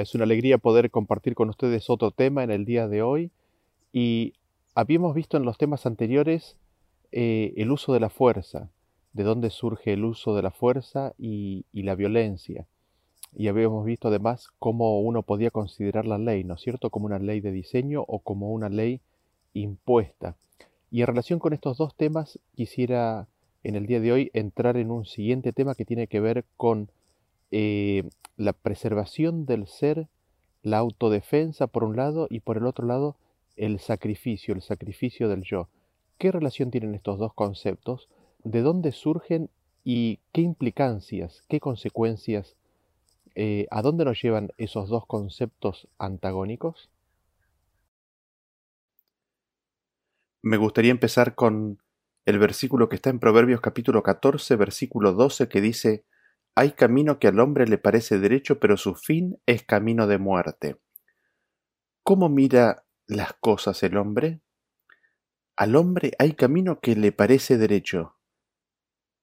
Es 0.00 0.14
una 0.14 0.24
alegría 0.24 0.58
poder 0.58 0.90
compartir 0.90 1.34
con 1.34 1.48
ustedes 1.48 1.90
otro 1.90 2.10
tema 2.10 2.42
en 2.44 2.50
el 2.50 2.64
día 2.64 2.88
de 2.88 3.02
hoy. 3.02 3.30
Y 3.92 4.34
habíamos 4.74 5.14
visto 5.14 5.36
en 5.36 5.44
los 5.44 5.58
temas 5.58 5.86
anteriores 5.86 6.56
eh, 7.10 7.52
el 7.56 7.70
uso 7.70 7.92
de 7.92 8.00
la 8.00 8.08
fuerza, 8.08 8.70
de 9.12 9.22
dónde 9.22 9.50
surge 9.50 9.92
el 9.92 10.04
uso 10.04 10.34
de 10.34 10.42
la 10.42 10.50
fuerza 10.50 11.12
y, 11.18 11.64
y 11.72 11.82
la 11.82 11.94
violencia. 11.94 12.66
Y 13.34 13.48
habíamos 13.48 13.84
visto 13.84 14.08
además 14.08 14.48
cómo 14.58 15.00
uno 15.00 15.22
podía 15.22 15.50
considerar 15.50 16.06
la 16.06 16.18
ley, 16.18 16.44
¿no 16.44 16.54
es 16.54 16.60
cierto?, 16.60 16.90
como 16.90 17.06
una 17.06 17.18
ley 17.18 17.40
de 17.40 17.52
diseño 17.52 18.04
o 18.06 18.18
como 18.18 18.52
una 18.52 18.68
ley 18.68 19.00
impuesta. 19.54 20.36
Y 20.90 21.00
en 21.00 21.06
relación 21.06 21.38
con 21.38 21.52
estos 21.52 21.78
dos 21.78 21.94
temas 21.94 22.38
quisiera 22.54 23.26
en 23.64 23.76
el 23.76 23.86
día 23.86 24.00
de 24.00 24.12
hoy 24.12 24.30
entrar 24.34 24.76
en 24.76 24.90
un 24.90 25.06
siguiente 25.06 25.52
tema 25.52 25.74
que 25.74 25.84
tiene 25.84 26.06
que 26.06 26.20
ver 26.20 26.44
con 26.56 26.90
eh, 27.50 28.08
la 28.36 28.52
preservación 28.52 29.46
del 29.46 29.66
ser, 29.66 30.08
la 30.62 30.78
autodefensa 30.78 31.66
por 31.66 31.84
un 31.84 31.96
lado 31.96 32.26
y 32.30 32.40
por 32.40 32.56
el 32.56 32.66
otro 32.66 32.86
lado 32.86 33.16
el 33.56 33.78
sacrificio, 33.80 34.54
el 34.54 34.62
sacrificio 34.62 35.28
del 35.28 35.42
yo. 35.42 35.68
¿Qué 36.18 36.32
relación 36.32 36.70
tienen 36.70 36.94
estos 36.94 37.18
dos 37.18 37.34
conceptos? 37.34 38.08
¿De 38.44 38.62
dónde 38.62 38.92
surgen 38.92 39.50
y 39.84 40.20
qué 40.32 40.40
implicancias, 40.40 41.42
qué 41.48 41.60
consecuencias, 41.60 42.56
eh, 43.34 43.66
a 43.70 43.82
dónde 43.82 44.04
nos 44.04 44.20
llevan 44.22 44.50
esos 44.56 44.88
dos 44.88 45.06
conceptos 45.06 45.88
antagónicos? 45.98 46.90
Me 50.42 50.56
gustaría 50.56 50.90
empezar 50.90 51.34
con 51.34 51.78
el 52.24 52.38
versículo 52.38 52.88
que 52.88 52.96
está 52.96 53.10
en 53.10 53.18
Proverbios 53.18 53.60
capítulo 53.60 54.02
14, 54.02 54.56
versículo 54.56 55.12
12, 55.12 55.48
que 55.48 55.60
dice, 55.60 56.04
Hay 56.54 56.72
camino 56.72 57.18
que 57.18 57.28
al 57.28 57.40
hombre 57.40 57.66
le 57.66 57.78
parece 57.78 58.18
derecho, 58.18 58.60
pero 58.60 58.76
su 58.76 58.94
fin 58.94 59.38
es 59.46 59.62
camino 59.62 60.06
de 60.06 60.18
muerte. 60.18 60.76
¿Cómo 62.02 62.28
mira 62.28 62.84
las 63.06 63.32
cosas 63.34 63.82
el 63.82 63.96
hombre? 63.96 64.40
Al 65.56 65.76
hombre 65.76 66.12
hay 66.18 66.34
camino 66.34 66.80
que 66.80 66.94
le 66.96 67.12
parece 67.12 67.56
derecho, 67.56 68.16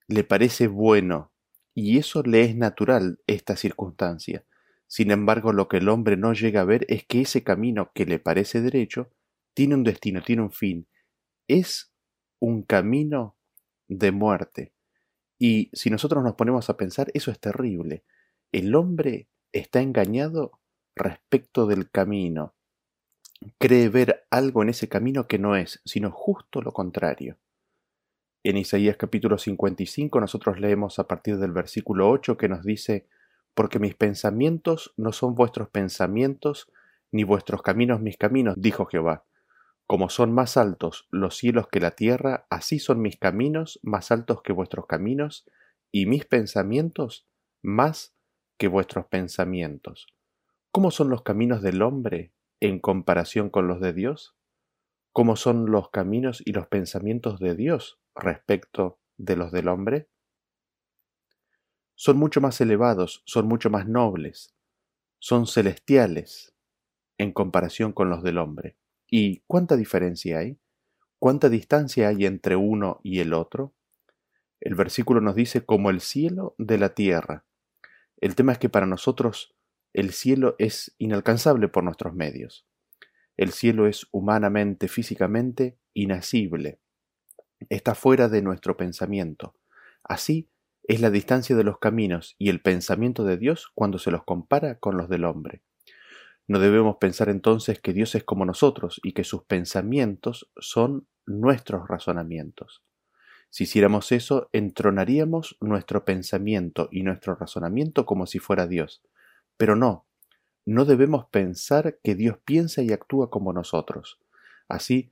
le 0.07 0.23
parece 0.23 0.67
bueno, 0.67 1.31
y 1.75 2.00
eso 2.00 2.23
le 2.23 2.41
es 2.41 2.55
natural 2.55 3.19
esta 3.27 3.55
circunstancia. 3.55 4.45
Sin 4.88 5.11
embargo, 5.11 5.53
lo 5.53 5.67
que 5.67 5.77
el 5.77 5.89
hombre 5.89 6.17
no 6.17 6.33
llega 6.33 6.61
a 6.61 6.66
ver 6.66 6.85
es 6.89 7.05
que 7.05 7.22
ese 7.22 7.44
camino 7.44 7.91
que 7.94 8.05
le 8.05 8.17
parece 8.17 8.61
derecho 8.61 9.11
tiene 9.53 9.75
un 9.75 9.83
destino, 9.83 10.23
tiene 10.23 10.41
un 10.41 10.52
fin. 10.52 10.88
Es 11.47 11.94
un 12.39 12.63
camino 12.63 13.38
de 13.88 14.11
muerte. 14.11 14.73
Y 15.39 15.69
si 15.71 15.89
nosotros 15.89 16.23
nos 16.23 16.35
ponemos 16.35 16.69
a 16.69 16.75
pensar, 16.75 17.09
eso 17.13 17.31
es 17.31 17.39
terrible. 17.39 18.03
El 18.51 18.75
hombre 18.75 19.29
está 19.53 19.81
engañado 19.81 20.59
respecto 20.95 21.65
del 21.65 21.89
camino. 21.89 22.53
Cree 23.57 23.87
ver 23.87 24.27
algo 24.29 24.61
en 24.61 24.69
ese 24.69 24.89
camino 24.89 25.27
que 25.27 25.39
no 25.39 25.55
es, 25.55 25.81
sino 25.85 26.11
justo 26.11 26.61
lo 26.61 26.73
contrario. 26.73 27.37
En 28.43 28.57
Isaías 28.57 28.97
capítulo 28.97 29.37
55 29.37 30.19
nosotros 30.19 30.59
leemos 30.59 30.99
a 30.99 31.07
partir 31.07 31.38
del 31.38 31.53
versículo 31.53 32.09
8 32.09 32.38
que 32.38 32.49
nos 32.49 32.63
dice, 32.63 33.07
Porque 33.53 33.79
mis 33.79 33.95
pensamientos 33.95 34.94
no 34.97 35.13
son 35.13 35.35
vuestros 35.35 35.69
pensamientos, 35.69 36.69
ni 37.11 37.23
vuestros 37.23 37.61
caminos 37.61 38.01
mis 38.01 38.17
caminos, 38.17 38.55
dijo 38.57 38.85
Jehová. 38.85 39.25
Como 39.89 40.09
son 40.09 40.31
más 40.31 40.55
altos 40.55 41.07
los 41.09 41.35
cielos 41.35 41.67
que 41.67 41.79
la 41.79 41.95
tierra, 41.95 42.45
así 42.51 42.77
son 42.77 43.01
mis 43.01 43.17
caminos 43.17 43.79
más 43.81 44.11
altos 44.11 44.44
que 44.44 44.53
vuestros 44.53 44.85
caminos, 44.85 45.50
y 45.91 46.05
mis 46.05 46.25
pensamientos 46.25 47.27
más 47.63 48.13
que 48.59 48.67
vuestros 48.67 49.07
pensamientos. 49.07 50.05
¿Cómo 50.72 50.91
son 50.91 51.09
los 51.09 51.23
caminos 51.23 51.63
del 51.63 51.81
hombre 51.81 52.31
en 52.59 52.79
comparación 52.79 53.49
con 53.49 53.67
los 53.67 53.81
de 53.81 53.94
Dios? 53.94 54.38
¿Cómo 55.11 55.35
son 55.35 55.72
los 55.72 55.89
caminos 55.89 56.44
y 56.45 56.51
los 56.51 56.67
pensamientos 56.67 57.39
de 57.39 57.55
Dios 57.55 57.99
respecto 58.13 58.99
de 59.17 59.38
los 59.38 59.51
del 59.51 59.69
hombre? 59.69 60.07
Son 61.95 62.16
mucho 62.16 62.41
más 62.41 62.61
elevados, 62.61 63.23
son 63.25 63.47
mucho 63.47 63.72
más 63.72 63.88
nobles, 63.88 64.53
son 65.17 65.47
celestiales 65.47 66.53
en 67.17 67.33
comparación 67.33 67.91
con 67.91 68.11
los 68.11 68.22
del 68.22 68.38
hombre. 68.38 68.78
¿Y 69.09 69.42
cuánta 69.47 69.75
diferencia 69.75 70.40
hay? 70.40 70.59
¿Cuánta 71.20 71.50
distancia 71.50 72.09
hay 72.09 72.25
entre 72.25 72.56
uno 72.56 73.00
y 73.03 73.20
el 73.20 73.34
otro? 73.34 73.74
El 74.62 74.75
versículo 74.75 75.22
nos 75.22 75.36
dice 75.36 75.66
como 75.66 75.90
el 75.90 76.02
cielo 76.02 76.56
de 76.58 76.78
la 76.78 76.94
tierra. 76.94 77.46
El 78.18 78.36
tema 78.36 78.52
es 78.52 78.58
que 78.58 78.70
para 78.70 78.86
nosotros 78.86 79.56
el 79.94 80.12
cielo 80.12 80.56
es 80.59 80.96
inalcanzable 80.97 81.68
por 81.68 81.84
nuestros 81.84 82.14
medios. 82.14 82.68
El 83.38 83.52
cielo 83.52 83.88
es 83.88 84.08
humanamente, 84.12 84.88
físicamente, 84.88 85.78
inasible. 85.94 86.80
Está 87.70 87.96
fuera 87.96 88.28
de 88.28 88.41
nuestro 88.41 88.78
pensamiento. 88.78 89.56
Así 90.03 90.50
es 90.84 91.02
la 91.02 91.09
distancia 91.09 91.56
de 91.56 91.64
los 91.64 91.80
caminos 91.80 92.36
y 92.38 92.50
el 92.50 92.62
pensamiento 92.62 93.24
de 93.24 93.38
Dios 93.38 93.72
cuando 93.74 93.97
se 93.97 94.12
los 94.12 94.24
compara 94.24 94.80
con 94.80 94.97
los 94.97 95.09
del 95.09 95.26
hombre. 95.26 95.62
No 96.49 96.57
debemos 96.57 96.97
pensar 96.97 97.29
entonces 97.29 97.79
que 97.79 97.93
Dios 97.93 98.15
es 98.15 98.23
como 98.23 98.43
nosotros 98.43 98.99
y 99.03 99.11
que 99.11 99.23
sus 99.23 99.43
pensamientos 99.43 100.49
son 100.57 101.07
nuestros 101.27 101.87
razonamientos. 101.87 102.81
Si 103.51 103.65
hiciéramos 103.65 104.11
eso, 104.11 104.49
entronaríamos 104.51 105.57
nuestro 105.61 106.05
pensamiento 106.05 106.89
y 106.91 107.03
nuestro 107.03 107.35
razonamiento 107.35 108.07
como 108.07 108.25
si 108.25 108.39
fuera 108.39 108.65
Dios. 108.65 109.03
Pero 109.57 109.75
no, 109.75 110.07
no 110.65 110.85
debemos 110.85 111.27
pensar 111.27 111.99
que 112.03 112.15
Dios 112.15 112.39
piensa 112.43 112.81
y 112.81 112.93
actúa 112.93 113.29
como 113.29 113.53
nosotros. 113.53 114.19
Así, 114.67 115.11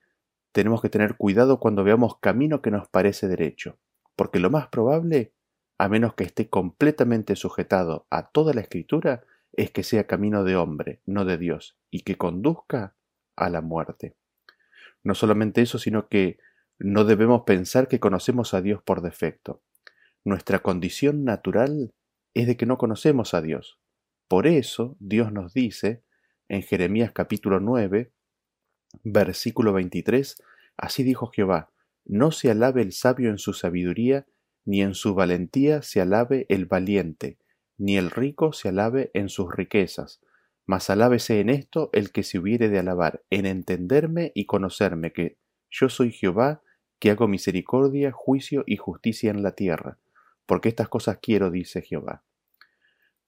tenemos 0.54 0.82
que 0.82 0.90
tener 0.90 1.18
cuidado 1.18 1.60
cuando 1.60 1.84
veamos 1.84 2.18
camino 2.18 2.64
que 2.64 2.72
nos 2.72 2.88
parece 2.88 3.28
derecho, 3.28 3.78
porque 4.16 4.40
lo 4.40 4.50
más 4.50 4.70
probable, 4.70 5.34
a 5.78 5.88
menos 5.88 6.16
que 6.16 6.24
esté 6.24 6.50
completamente 6.50 7.36
sujetado 7.36 8.08
a 8.10 8.30
toda 8.30 8.56
la 8.56 8.62
escritura, 8.62 9.24
es 9.54 9.72
que 9.72 9.84
sea 9.84 10.08
camino 10.08 10.44
de 10.44 10.56
hombre, 10.56 11.02
no 11.06 11.26
de 11.26 11.38
Dios, 11.38 11.78
y 11.90 12.02
que 12.02 12.18
conduzca 12.18 12.96
a 13.36 13.50
la 13.50 13.62
muerte. 13.62 14.16
No 15.04 15.16
solamente 15.16 15.62
eso, 15.62 15.80
sino 15.80 16.08
que 16.10 16.40
no 16.80 17.06
debemos 17.06 17.44
pensar 17.44 17.88
que 17.88 18.00
conocemos 18.00 18.54
a 18.54 18.62
Dios 18.62 18.82
por 18.84 19.02
defecto. 19.02 19.62
Nuestra 20.24 20.60
condición 20.60 21.24
natural 21.24 21.94
es 22.34 22.48
de 22.48 22.58
que 22.58 22.66
no 22.66 22.78
conocemos 22.78 23.34
a 23.34 23.42
Dios. 23.42 23.80
Por 24.28 24.46
eso 24.46 24.96
Dios 25.00 25.32
nos 25.32 25.54
dice 25.54 26.04
en 26.50 26.62
Jeremías 26.62 27.12
capítulo 27.14 27.60
9, 27.60 28.12
versículo 29.04 29.74
23, 29.74 30.36
así 30.78 31.04
dijo 31.04 31.28
Jehová, 31.28 31.72
no 32.06 32.32
se 32.32 32.52
alabe 32.52 32.82
el 32.82 32.94
sabio 32.94 33.30
en 33.30 33.38
su 33.38 33.54
sabiduría, 33.54 34.28
ni 34.66 34.82
en 34.82 34.94
su 34.94 35.14
valentía 35.14 35.82
se 35.82 36.02
alabe 36.02 36.46
el 36.50 36.66
valiente, 36.66 37.38
ni 37.78 37.98
el 37.98 38.10
rico 38.12 38.54
se 38.54 38.70
alabe 38.70 39.12
en 39.14 39.30
sus 39.30 39.54
riquezas, 39.54 40.22
mas 40.66 40.90
alábese 40.90 41.40
en 41.40 41.50
esto 41.50 41.90
el 41.94 42.12
que 42.12 42.24
se 42.24 42.40
hubiere 42.40 42.70
de 42.70 42.80
alabar, 42.80 43.24
en 43.30 43.46
entenderme 43.46 44.32
y 44.36 44.46
conocerme 44.46 45.14
que 45.14 45.38
yo 45.70 45.90
soy 45.90 46.12
Jehová, 46.12 46.62
que 47.00 47.12
hago 47.12 47.28
misericordia, 47.28 48.12
juicio 48.12 48.64
y 48.66 48.78
justicia 48.78 49.32
en 49.32 49.44
la 49.44 49.54
tierra, 49.54 49.98
porque 50.46 50.70
estas 50.70 50.90
cosas 50.90 51.20
quiero, 51.22 51.52
dice 51.52 51.82
Jehová. 51.82 52.24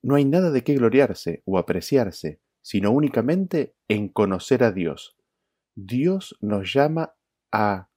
No 0.01 0.15
hay 0.15 0.25
nada 0.25 0.51
de 0.51 0.63
qué 0.63 0.75
gloriarse 0.75 1.43
o 1.45 1.57
apreciarse, 1.57 2.39
sino 2.61 2.91
únicamente 2.91 3.75
en 3.87 4.09
conocer 4.09 4.63
a 4.63 4.71
Dios. 4.71 5.17
Dios 5.75 6.37
nos 6.41 6.73
llama 6.73 7.15
a 7.51 7.89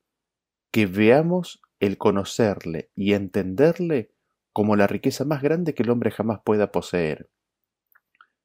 que 0.70 0.86
veamos 0.86 1.62
el 1.80 1.98
conocerle 1.98 2.90
y 2.94 3.14
entenderle 3.14 4.11
como 4.52 4.76
la 4.76 4.86
riqueza 4.86 5.24
más 5.24 5.42
grande 5.42 5.74
que 5.74 5.82
el 5.82 5.90
hombre 5.90 6.10
jamás 6.10 6.40
pueda 6.44 6.72
poseer. 6.72 7.30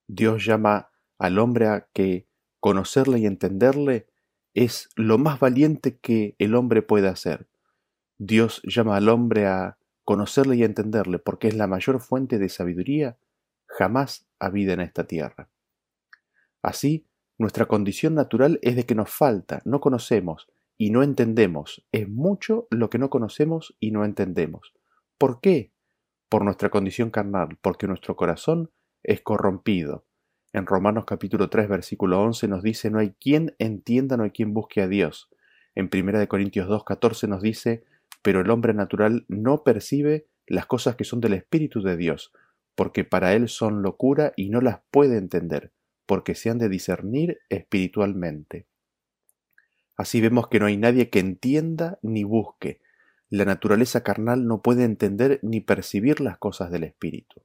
Dios 0.07 0.45
llama 0.45 0.91
al 1.17 1.39
hombre 1.39 1.67
a 1.67 1.87
que 1.93 2.27
conocerle 2.59 3.19
y 3.19 3.25
entenderle 3.25 4.07
es 4.53 4.89
lo 4.95 5.17
más 5.17 5.39
valiente 5.39 5.97
que 5.99 6.35
el 6.39 6.55
hombre 6.55 6.81
pueda 6.81 7.09
hacer. 7.09 7.47
Dios 8.17 8.61
llama 8.63 8.95
al 8.97 9.09
hombre 9.09 9.45
a 9.45 9.77
conocerle 10.03 10.55
y 10.55 10.63
entenderle 10.63 11.19
porque 11.19 11.49
es 11.49 11.55
la 11.55 11.67
mayor 11.67 11.99
fuente 11.99 12.39
de 12.39 12.49
sabiduría 12.49 13.17
jamás 13.67 14.27
habida 14.39 14.73
en 14.73 14.81
esta 14.81 15.05
tierra. 15.05 15.49
Así, 16.63 17.05
nuestra 17.37 17.65
condición 17.65 18.15
natural 18.15 18.59
es 18.63 18.75
de 18.75 18.85
que 18.85 18.95
nos 18.95 19.11
falta, 19.11 19.61
no 19.65 19.79
conocemos 19.79 20.47
y 20.77 20.89
no 20.89 21.03
entendemos. 21.03 21.85
Es 21.91 22.09
mucho 22.09 22.67
lo 22.71 22.89
que 22.89 22.97
no 22.97 23.09
conocemos 23.09 23.75
y 23.79 23.91
no 23.91 24.05
entendemos. 24.05 24.73
¿Por 25.17 25.39
qué? 25.41 25.71
Por 26.29 26.43
nuestra 26.43 26.69
condición 26.69 27.09
carnal, 27.09 27.57
porque 27.61 27.87
nuestro 27.87 28.15
corazón 28.15 28.71
es 29.03 29.21
corrompido. 29.21 30.05
En 30.53 30.65
Romanos 30.65 31.05
capítulo 31.05 31.49
3 31.49 31.69
versículo 31.69 32.21
11 32.21 32.47
nos 32.47 32.63
dice, 32.63 32.89
no 32.89 32.99
hay 32.99 33.11
quien 33.19 33.55
entienda, 33.59 34.17
no 34.17 34.23
hay 34.23 34.31
quien 34.31 34.53
busque 34.53 34.81
a 34.81 34.87
Dios. 34.87 35.29
En 35.75 35.89
1 35.93 36.27
Corintios 36.27 36.67
2 36.67 36.83
14 36.83 37.27
nos 37.27 37.41
dice, 37.41 37.83
pero 38.21 38.41
el 38.41 38.49
hombre 38.49 38.73
natural 38.73 39.25
no 39.27 39.63
percibe 39.63 40.27
las 40.47 40.65
cosas 40.65 40.95
que 40.95 41.03
son 41.03 41.19
del 41.19 41.33
Espíritu 41.33 41.81
de 41.81 41.97
Dios, 41.97 42.31
porque 42.75 43.03
para 43.03 43.33
él 43.33 43.49
son 43.49 43.81
locura 43.81 44.33
y 44.35 44.49
no 44.49 44.61
las 44.61 44.79
puede 44.91 45.17
entender, 45.17 45.71
porque 46.05 46.35
se 46.35 46.49
han 46.49 46.57
de 46.57 46.69
discernir 46.69 47.39
espiritualmente. 47.49 48.65
Así 49.95 50.21
vemos 50.21 50.47
que 50.47 50.59
no 50.59 50.67
hay 50.67 50.77
nadie 50.77 51.09
que 51.09 51.19
entienda 51.19 51.99
ni 52.01 52.23
busque. 52.23 52.79
La 53.29 53.45
naturaleza 53.45 54.03
carnal 54.03 54.47
no 54.47 54.61
puede 54.61 54.83
entender 54.83 55.39
ni 55.41 55.59
percibir 55.59 56.21
las 56.21 56.37
cosas 56.37 56.71
del 56.71 56.83
espíritu. 56.83 57.41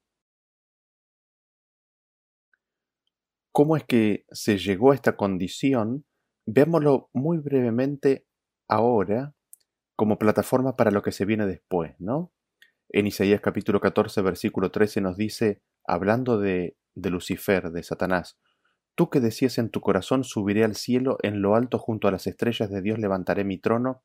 ¿Cómo 3.51 3.77
es 3.77 3.85
que 3.85 4.25
se 4.31 4.59
llegó 4.59 4.93
a 4.93 4.95
esta 4.95 5.17
condición? 5.17 6.07
Veámoslo 6.47 7.11
muy 7.13 7.39
brevemente 7.39 8.27
ahora 8.69 9.35
como 9.97 10.19
plataforma 10.19 10.77
para 10.77 10.91
lo 10.91 11.03
que 11.03 11.13
se 11.13 11.25
viene 11.25 11.47
después, 11.47 11.95
¿no? 11.99 12.33
En 12.89 13.07
Isaías 13.07 13.41
capítulo 13.41 13.81
14, 13.81 14.23
versículo 14.23 14.71
13 14.71 15.01
nos 15.01 15.17
dice, 15.17 15.63
hablando 15.85 16.39
de, 16.39 16.77
de 16.95 17.11
Lucifer, 17.11 17.71
de 17.71 17.83
Satanás, 17.83 18.39
Tú 18.95 19.09
que 19.09 19.21
decías 19.21 19.57
en 19.59 19.71
tu 19.71 19.81
corazón, 19.81 20.23
subiré 20.23 20.65
al 20.65 20.77
cielo, 20.77 21.17
en 21.23 21.41
lo 21.41 21.55
alto 21.55 21.79
junto 21.79 22.09
a 22.09 22.11
las 22.11 22.27
estrellas 22.27 22.71
de 22.71 22.83
Dios 22.83 22.99
levantaré 22.99 23.43
mi 23.43 23.59
trono, 23.59 24.03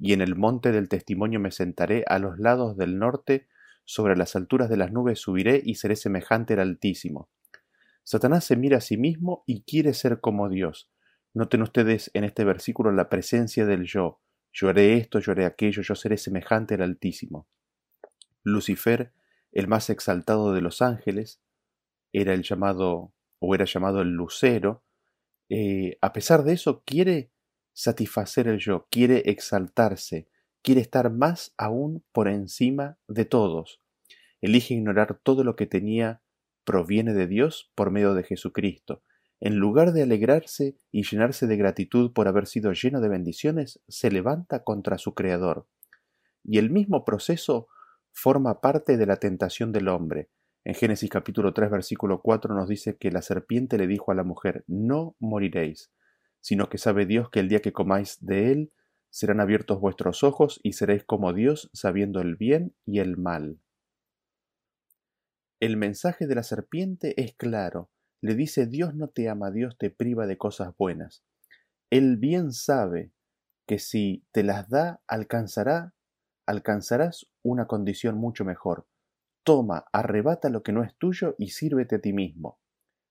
y 0.00 0.14
en 0.14 0.22
el 0.22 0.34
monte 0.34 0.72
del 0.72 0.88
testimonio 0.88 1.38
me 1.38 1.50
sentaré 1.50 2.04
a 2.08 2.18
los 2.18 2.38
lados 2.38 2.76
del 2.76 2.98
norte, 2.98 3.46
sobre 3.84 4.16
las 4.16 4.34
alturas 4.34 4.70
de 4.70 4.76
las 4.76 4.92
nubes 4.92 5.18
subiré 5.18 5.60
y 5.64 5.74
seré 5.74 5.94
semejante 5.94 6.54
al 6.54 6.60
Altísimo. 6.60 7.28
Satanás 8.02 8.44
se 8.44 8.56
mira 8.56 8.78
a 8.78 8.80
sí 8.80 8.96
mismo 8.96 9.44
y 9.46 9.62
quiere 9.62 9.92
ser 9.92 10.20
como 10.20 10.48
Dios. 10.48 10.90
Noten 11.34 11.62
ustedes 11.62 12.10
en 12.14 12.24
este 12.24 12.44
versículo 12.44 12.92
la 12.92 13.08
presencia 13.08 13.66
del 13.66 13.84
yo. 13.84 14.20
Yo 14.52 14.68
haré 14.68 14.96
esto, 14.96 15.20
yo 15.20 15.32
haré 15.32 15.44
aquello, 15.44 15.82
yo 15.82 15.94
seré 15.94 16.16
semejante 16.16 16.74
al 16.74 16.82
Altísimo. 16.82 17.46
Lucifer, 18.42 19.12
el 19.52 19.68
más 19.68 19.90
exaltado 19.90 20.52
de 20.52 20.62
los 20.62 20.82
ángeles, 20.82 21.40
era 22.12 22.32
el 22.32 22.42
llamado 22.42 23.12
o 23.38 23.54
era 23.54 23.64
llamado 23.64 24.00
el 24.00 24.10
lucero, 24.10 24.82
eh, 25.48 25.98
a 26.00 26.12
pesar 26.12 26.44
de 26.44 26.52
eso 26.52 26.82
quiere 26.84 27.32
satisfacer 27.80 28.46
el 28.46 28.58
yo, 28.58 28.86
quiere 28.90 29.22
exaltarse, 29.30 30.28
quiere 30.62 30.82
estar 30.82 31.10
más 31.10 31.54
aún 31.56 32.04
por 32.12 32.28
encima 32.28 32.98
de 33.08 33.24
todos. 33.24 33.80
Elige 34.42 34.74
ignorar 34.74 35.18
todo 35.22 35.44
lo 35.44 35.56
que 35.56 35.66
tenía 35.66 36.20
proviene 36.64 37.14
de 37.14 37.26
Dios 37.26 37.72
por 37.74 37.90
medio 37.90 38.12
de 38.12 38.22
Jesucristo. 38.22 39.02
En 39.40 39.56
lugar 39.56 39.92
de 39.92 40.02
alegrarse 40.02 40.76
y 40.92 41.04
llenarse 41.04 41.46
de 41.46 41.56
gratitud 41.56 42.12
por 42.12 42.28
haber 42.28 42.46
sido 42.46 42.72
lleno 42.72 43.00
de 43.00 43.08
bendiciones, 43.08 43.80
se 43.88 44.10
levanta 44.10 44.62
contra 44.62 44.98
su 44.98 45.14
Creador. 45.14 45.66
Y 46.44 46.58
el 46.58 46.68
mismo 46.68 47.06
proceso 47.06 47.68
forma 48.12 48.60
parte 48.60 48.98
de 48.98 49.06
la 49.06 49.16
tentación 49.16 49.72
del 49.72 49.88
hombre. 49.88 50.28
En 50.64 50.74
Génesis 50.74 51.08
capítulo 51.08 51.54
3 51.54 51.70
versículo 51.70 52.20
4 52.20 52.54
nos 52.54 52.68
dice 52.68 52.98
que 52.98 53.10
la 53.10 53.22
serpiente 53.22 53.78
le 53.78 53.86
dijo 53.86 54.12
a 54.12 54.14
la 54.14 54.24
mujer, 54.24 54.64
no 54.66 55.16
moriréis, 55.18 55.90
sino 56.40 56.68
que 56.68 56.78
sabe 56.78 57.06
Dios 57.06 57.30
que 57.30 57.40
el 57.40 57.48
día 57.48 57.60
que 57.60 57.72
comáis 57.72 58.18
de 58.20 58.52
él, 58.52 58.72
serán 59.10 59.40
abiertos 59.40 59.80
vuestros 59.80 60.22
ojos 60.22 60.60
y 60.62 60.74
seréis 60.74 61.04
como 61.04 61.32
Dios 61.32 61.68
sabiendo 61.72 62.20
el 62.20 62.36
bien 62.36 62.74
y 62.86 63.00
el 63.00 63.16
mal. 63.16 63.58
El 65.58 65.76
mensaje 65.76 66.26
de 66.26 66.34
la 66.34 66.42
serpiente 66.42 67.20
es 67.20 67.34
claro. 67.34 67.90
Le 68.22 68.34
dice 68.34 68.66
Dios 68.66 68.94
no 68.94 69.08
te 69.08 69.28
ama, 69.28 69.50
Dios 69.50 69.76
te 69.78 69.90
priva 69.90 70.26
de 70.26 70.38
cosas 70.38 70.74
buenas. 70.78 71.24
Él 71.90 72.16
bien 72.16 72.52
sabe 72.52 73.12
que 73.66 73.78
si 73.78 74.24
te 74.32 74.42
las 74.42 74.68
da, 74.68 75.02
alcanzará, 75.06 75.94
alcanzarás 76.46 77.26
una 77.42 77.66
condición 77.66 78.16
mucho 78.16 78.44
mejor. 78.44 78.86
Toma, 79.44 79.86
arrebata 79.92 80.48
lo 80.50 80.62
que 80.62 80.72
no 80.72 80.82
es 80.82 80.94
tuyo 80.96 81.34
y 81.38 81.50
sírvete 81.50 81.96
a 81.96 82.00
ti 82.00 82.12
mismo. 82.12 82.58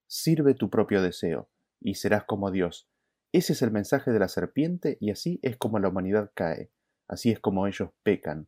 Sirve 0.08 0.54
tu 0.54 0.70
propio 0.70 1.02
deseo, 1.02 1.50
y 1.80 1.96
serás 1.96 2.24
como 2.24 2.52
Dios. 2.52 2.90
Ese 3.32 3.54
es 3.54 3.62
el 3.62 3.72
mensaje 3.72 4.12
de 4.12 4.20
la 4.20 4.28
serpiente 4.28 4.98
y 5.00 5.12
así 5.12 5.40
es 5.44 5.58
como 5.58 5.80
la 5.80 5.90
humanidad 5.90 6.32
cae, 6.34 6.72
así 7.08 7.32
es 7.32 7.40
como 7.40 7.68
ellos 7.68 7.90
pecan. 8.02 8.48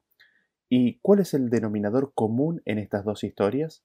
¿Y 0.69 0.99
cuál 1.01 1.19
es 1.19 1.33
el 1.33 1.49
denominador 1.49 2.13
común 2.15 2.61
en 2.65 2.79
estas 2.79 3.05
dos 3.05 3.23
historias? 3.23 3.83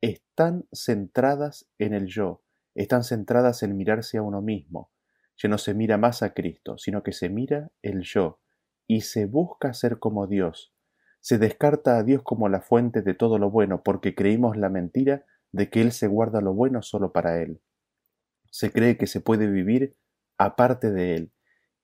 Están 0.00 0.66
centradas 0.72 1.68
en 1.78 1.94
el 1.94 2.06
yo, 2.06 2.42
están 2.74 3.04
centradas 3.04 3.62
en 3.62 3.76
mirarse 3.76 4.18
a 4.18 4.22
uno 4.22 4.42
mismo. 4.42 4.90
Ya 5.38 5.48
no 5.48 5.58
se 5.58 5.74
mira 5.74 5.96
más 5.96 6.22
a 6.22 6.34
Cristo, 6.34 6.76
sino 6.76 7.02
que 7.02 7.12
se 7.12 7.28
mira 7.28 7.70
el 7.80 8.02
yo, 8.02 8.40
y 8.86 9.02
se 9.02 9.26
busca 9.26 9.72
ser 9.72 9.98
como 9.98 10.26
Dios, 10.26 10.74
se 11.20 11.38
descarta 11.38 11.96
a 11.96 12.02
Dios 12.02 12.22
como 12.24 12.48
la 12.48 12.60
fuente 12.60 13.00
de 13.00 13.14
todo 13.14 13.38
lo 13.38 13.48
bueno 13.48 13.82
porque 13.84 14.14
creímos 14.14 14.56
la 14.56 14.68
mentira 14.68 15.24
de 15.52 15.70
que 15.70 15.80
Él 15.80 15.92
se 15.92 16.08
guarda 16.08 16.40
lo 16.40 16.52
bueno 16.52 16.82
solo 16.82 17.12
para 17.12 17.40
Él. 17.40 17.60
Se 18.50 18.72
cree 18.72 18.98
que 18.98 19.06
se 19.06 19.20
puede 19.20 19.46
vivir 19.46 19.96
aparte 20.38 20.90
de 20.90 21.14
Él 21.16 21.32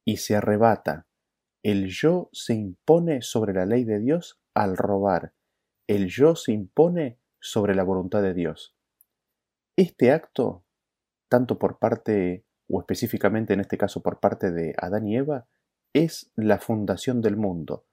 y 0.04 0.18
se 0.18 0.36
arrebata. 0.36 1.06
El 1.62 1.88
yo 1.88 2.30
se 2.32 2.54
impone 2.54 3.22
sobre 3.22 3.52
la 3.52 3.66
ley 3.66 3.84
de 3.84 3.98
Dios 3.98 4.40
al 4.54 4.76
robar. 4.76 5.34
El 5.86 6.08
yo 6.08 6.34
se 6.36 6.52
impone 6.52 7.18
sobre 7.40 7.74
la 7.74 7.82
voluntad 7.82 8.22
de 8.22 8.34
Dios. 8.34 8.76
Este 9.76 10.12
acto, 10.12 10.64
tanto 11.28 11.58
por 11.58 11.78
parte, 11.78 12.44
o 12.68 12.80
específicamente 12.80 13.54
en 13.54 13.60
este 13.60 13.78
caso 13.78 14.02
por 14.02 14.20
parte 14.20 14.50
de 14.50 14.74
Adán 14.76 15.06
y 15.06 15.16
Eva, 15.16 15.46
es 15.92 16.30
la 16.36 16.58
fundación 16.58 17.20
del 17.20 17.36
mundo, 17.36 17.86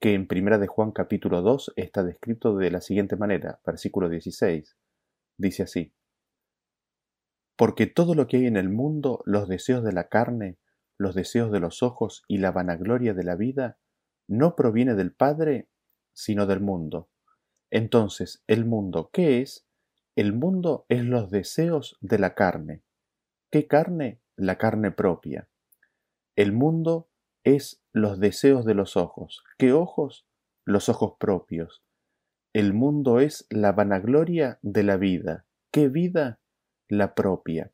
que 0.00 0.14
en 0.14 0.26
Primera 0.28 0.58
de 0.58 0.66
Juan 0.66 0.92
capítulo 0.92 1.42
2 1.42 1.72
está 1.76 2.02
descrito 2.02 2.56
de 2.56 2.70
la 2.70 2.80
siguiente 2.80 3.16
manera, 3.16 3.60
versículo 3.64 4.08
16. 4.08 4.76
Dice 5.36 5.62
así, 5.62 5.92
Porque 7.58 7.88
todo 7.88 8.14
lo 8.14 8.28
que 8.28 8.36
hay 8.36 8.46
en 8.46 8.56
el 8.56 8.68
mundo, 8.68 9.20
los 9.26 9.48
deseos 9.48 9.82
de 9.82 9.92
la 9.92 10.08
carne, 10.08 10.58
los 10.96 11.16
deseos 11.16 11.50
de 11.50 11.58
los 11.58 11.82
ojos 11.82 12.22
y 12.28 12.38
la 12.38 12.52
vanagloria 12.52 13.14
de 13.14 13.24
la 13.24 13.34
vida, 13.34 13.78
no 14.28 14.54
proviene 14.54 14.94
del 14.94 15.12
Padre, 15.12 15.68
sino 16.12 16.46
del 16.46 16.60
mundo. 16.60 17.10
Entonces, 17.70 18.44
¿el 18.46 18.64
mundo 18.64 19.10
qué 19.12 19.40
es? 19.42 19.66
El 20.14 20.34
mundo 20.34 20.86
es 20.88 21.04
los 21.04 21.32
deseos 21.32 21.98
de 22.00 22.20
la 22.20 22.36
carne. 22.36 22.84
¿Qué 23.50 23.66
carne? 23.66 24.20
La 24.36 24.56
carne 24.56 24.92
propia. 24.92 25.48
El 26.36 26.52
mundo 26.52 27.08
es 27.42 27.82
los 27.92 28.20
deseos 28.20 28.66
de 28.66 28.74
los 28.74 28.96
ojos. 28.96 29.42
¿Qué 29.58 29.72
ojos? 29.72 30.28
Los 30.64 30.88
ojos 30.88 31.14
propios. 31.18 31.82
El 32.52 32.72
mundo 32.72 33.18
es 33.18 33.48
la 33.50 33.72
vanagloria 33.72 34.60
de 34.62 34.84
la 34.84 34.96
vida. 34.96 35.44
¿Qué 35.72 35.88
vida? 35.88 36.38
La 36.88 37.14
propia. 37.14 37.72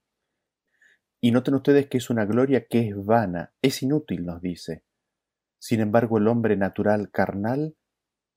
Y 1.20 1.30
noten 1.30 1.54
ustedes 1.54 1.86
que 1.86 1.98
es 1.98 2.10
una 2.10 2.24
gloria 2.26 2.66
que 2.66 2.88
es 2.88 3.04
vana, 3.04 3.54
es 3.62 3.82
inútil, 3.82 4.26
nos 4.26 4.42
dice. 4.42 4.84
Sin 5.58 5.80
embargo, 5.80 6.18
el 6.18 6.28
hombre 6.28 6.56
natural 6.56 7.10
carnal 7.10 7.76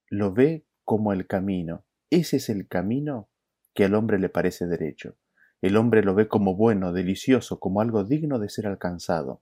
lo 0.09 0.33
ve 0.33 0.65
como 0.85 1.11
el 1.11 1.27
camino. 1.27 1.85
Ese 2.09 2.37
es 2.37 2.49
el 2.49 2.67
camino 2.67 3.29
que 3.73 3.85
al 3.85 3.95
hombre 3.95 4.19
le 4.19 4.29
parece 4.29 4.65
derecho. 4.67 5.17
El 5.61 5.75
hombre 5.75 6.03
lo 6.03 6.15
ve 6.15 6.27
como 6.27 6.55
bueno, 6.55 6.93
delicioso, 6.93 7.59
como 7.59 7.81
algo 7.81 8.03
digno 8.05 8.39
de 8.39 8.49
ser 8.49 8.67
alcanzado 8.67 9.41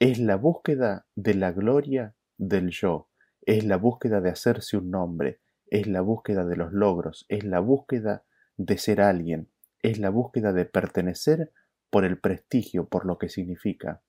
es 0.00 0.18
la 0.18 0.36
búsqueda 0.36 1.06
de 1.14 1.34
la 1.34 1.52
gloria 1.52 2.14
del 2.38 2.70
yo, 2.70 3.10
es 3.42 3.64
la 3.64 3.76
búsqueda 3.76 4.22
de 4.22 4.30
hacerse 4.30 4.78
un 4.78 4.90
nombre, 4.90 5.40
es 5.66 5.86
la 5.86 6.00
búsqueda 6.00 6.46
de 6.46 6.56
los 6.56 6.72
logros, 6.72 7.26
es 7.28 7.44
la 7.44 7.60
búsqueda 7.60 8.24
de 8.56 8.78
ser 8.78 9.02
alguien, 9.02 9.49
es 9.82 9.98
la 9.98 10.10
búsqueda 10.10 10.52
de 10.52 10.64
pertenecer 10.64 11.52
por 11.90 12.04
el 12.04 12.18
prestigio, 12.18 12.88
por 12.88 13.06
lo 13.06 13.18
que 13.18 13.28
significa. 13.28 14.02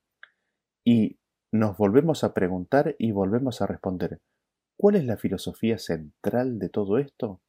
Y 0.83 1.19
nos 1.51 1.77
volvemos 1.77 2.23
a 2.23 2.33
preguntar 2.33 2.95
y 2.97 3.11
volvemos 3.11 3.61
a 3.61 3.67
responder, 3.67 4.21
¿cuál 4.77 4.95
es 4.95 5.05
la 5.05 5.17
filosofía 5.17 5.77
central 5.77 6.59
de 6.59 6.69
todo 6.69 6.97
esto? 6.97 7.41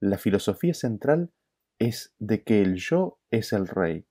La 0.00 0.18
filosofía 0.18 0.74
central 0.74 1.30
es 1.78 2.14
de 2.18 2.42
que 2.44 2.62
el 2.62 2.76
yo 2.76 3.18
es 3.30 3.52
el 3.52 3.66
rey. 3.66 4.06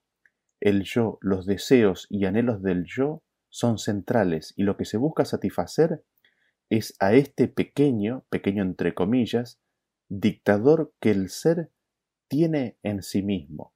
El 0.59 0.83
yo, 0.83 1.17
los 1.21 1.45
deseos 1.45 2.07
y 2.09 2.25
anhelos 2.25 2.61
del 2.61 2.85
yo 2.85 3.23
son 3.49 3.77
centrales 3.77 4.53
y 4.55 4.63
lo 4.63 4.77
que 4.77 4.85
se 4.85 4.97
busca 4.97 5.25
satisfacer 5.25 6.03
es 6.69 6.95
a 6.99 7.13
este 7.13 7.47
pequeño, 7.47 8.25
pequeño 8.29 8.63
entre 8.63 8.93
comillas, 8.93 9.59
dictador 10.09 10.93
que 10.99 11.11
el 11.11 11.29
ser 11.29 11.69
tiene 12.33 12.79
en 12.81 13.03
sí 13.03 13.21
mismo. 13.21 13.75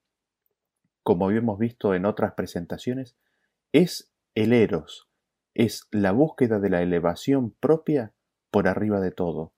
Como 1.03 1.27
habíamos 1.27 1.59
visto 1.59 1.93
en 1.93 2.07
otras 2.07 2.33
presentaciones, 2.33 3.15
es 3.71 4.11
el 4.33 4.51
eros, 4.51 5.07
es 5.53 5.87
la 5.91 6.11
búsqueda 6.11 6.59
de 6.59 6.71
la 6.71 6.81
elevación 6.81 7.51
propia 7.51 8.15
por 8.49 8.67
arriba 8.67 8.99
de 8.99 9.11
todo. 9.11 9.53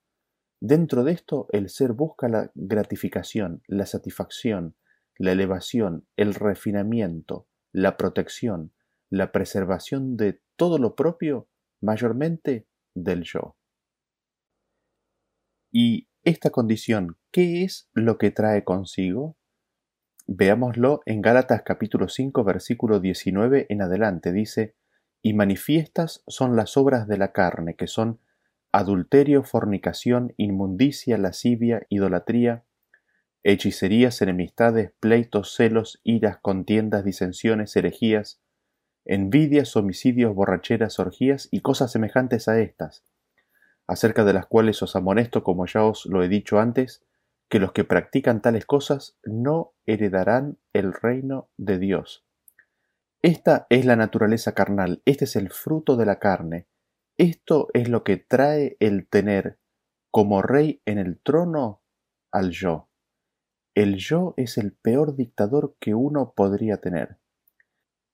Dentro 0.60 1.06
de 1.06 1.14
esto, 1.14 1.48
el 1.54 1.70
ser 1.70 1.94
busca 1.94 2.28
la 2.28 2.52
gratificación, 2.56 3.64
la 3.68 3.86
satisfacción, 3.86 4.76
la 5.18 5.32
elevación, 5.32 6.06
el 6.18 6.34
refinamiento, 6.34 7.48
la 7.72 7.96
protección, 7.96 8.74
la 9.10 9.32
preservación 9.32 10.18
de 10.18 10.42
todo 10.58 10.78
lo 10.78 10.96
propio, 10.96 11.48
mayormente 11.80 12.68
del 12.96 13.24
yo. 13.24 13.56
Y 15.72 16.09
esta 16.24 16.50
condición, 16.50 17.18
¿qué 17.32 17.64
es 17.64 17.90
lo 17.94 18.18
que 18.18 18.32
trae 18.32 18.64
consigo? 18.64 19.38
Veámoslo 20.28 21.02
en 21.06 21.22
Gálatas 21.22 21.64
capítulo 21.64 22.08
5 22.10 22.44
versículo 22.44 23.00
19 23.00 23.68
en 23.70 23.82
adelante. 23.82 24.32
Dice, 24.32 24.76
y 25.22 25.34
manifiestas 25.34 26.24
son 26.28 26.56
las 26.56 26.78
obras 26.78 27.08
de 27.08 27.18
la 27.18 27.32
carne, 27.32 27.76
que 27.76 27.88
son 27.88 28.20
adulterio, 28.72 29.44
fornicación, 29.44 30.34
inmundicia, 30.38 31.18
lascivia, 31.18 31.86
idolatría, 31.90 32.64
hechicerías, 33.44 34.22
enemistades, 34.22 34.92
pleitos, 35.00 35.56
celos, 35.56 36.00
iras, 36.04 36.38
contiendas, 36.42 37.04
disensiones, 37.04 37.76
herejías, 37.76 38.42
envidias, 39.06 39.76
homicidios, 39.76 40.36
borracheras, 40.36 41.00
orgías 41.00 41.48
y 41.50 41.62
cosas 41.62 41.92
semejantes 41.92 42.48
a 42.48 42.60
estas, 42.60 43.04
acerca 43.90 44.24
de 44.24 44.34
las 44.34 44.46
cuales 44.46 44.82
os 44.84 44.96
amonesto, 44.96 45.44
como 45.44 45.66
ya 45.66 45.84
os 45.84 46.06
lo 46.06 46.22
he 46.22 46.30
dicho 46.30 46.60
antes, 46.60 47.04
que 47.50 47.60
los 47.60 47.72
que 47.72 47.84
practican 47.84 48.40
tales 48.40 48.68
cosas 48.68 49.18
no 49.24 49.74
heredarán 49.88 50.60
el 50.74 50.94
reino 50.94 51.50
de 51.58 51.80
Dios. 51.80 52.24
Esta 53.24 53.66
es 53.72 53.86
la 53.86 53.96
naturaleza 53.96 54.54
carnal, 54.54 55.02
este 55.06 55.26
es 55.26 55.36
el 55.36 55.50
fruto 55.50 55.98
de 55.98 56.06
la 56.06 56.20
carne, 56.20 56.68
esto 57.18 57.70
es 57.74 57.90
lo 57.90 58.04
que 58.04 58.18
trae 58.18 58.78
el 58.80 59.08
tener 59.08 59.58
como 60.12 60.44
rey 60.44 60.82
en 60.86 61.00
el 61.00 61.20
trono 61.20 61.82
al 62.32 62.52
yo. 62.52 62.90
El 63.74 63.96
yo 63.96 64.36
es 64.38 64.60
el 64.60 64.72
peor 64.72 65.16
dictador 65.16 65.76
que 65.80 65.96
uno 65.96 66.34
podría 66.36 66.78
tener. 66.78 67.18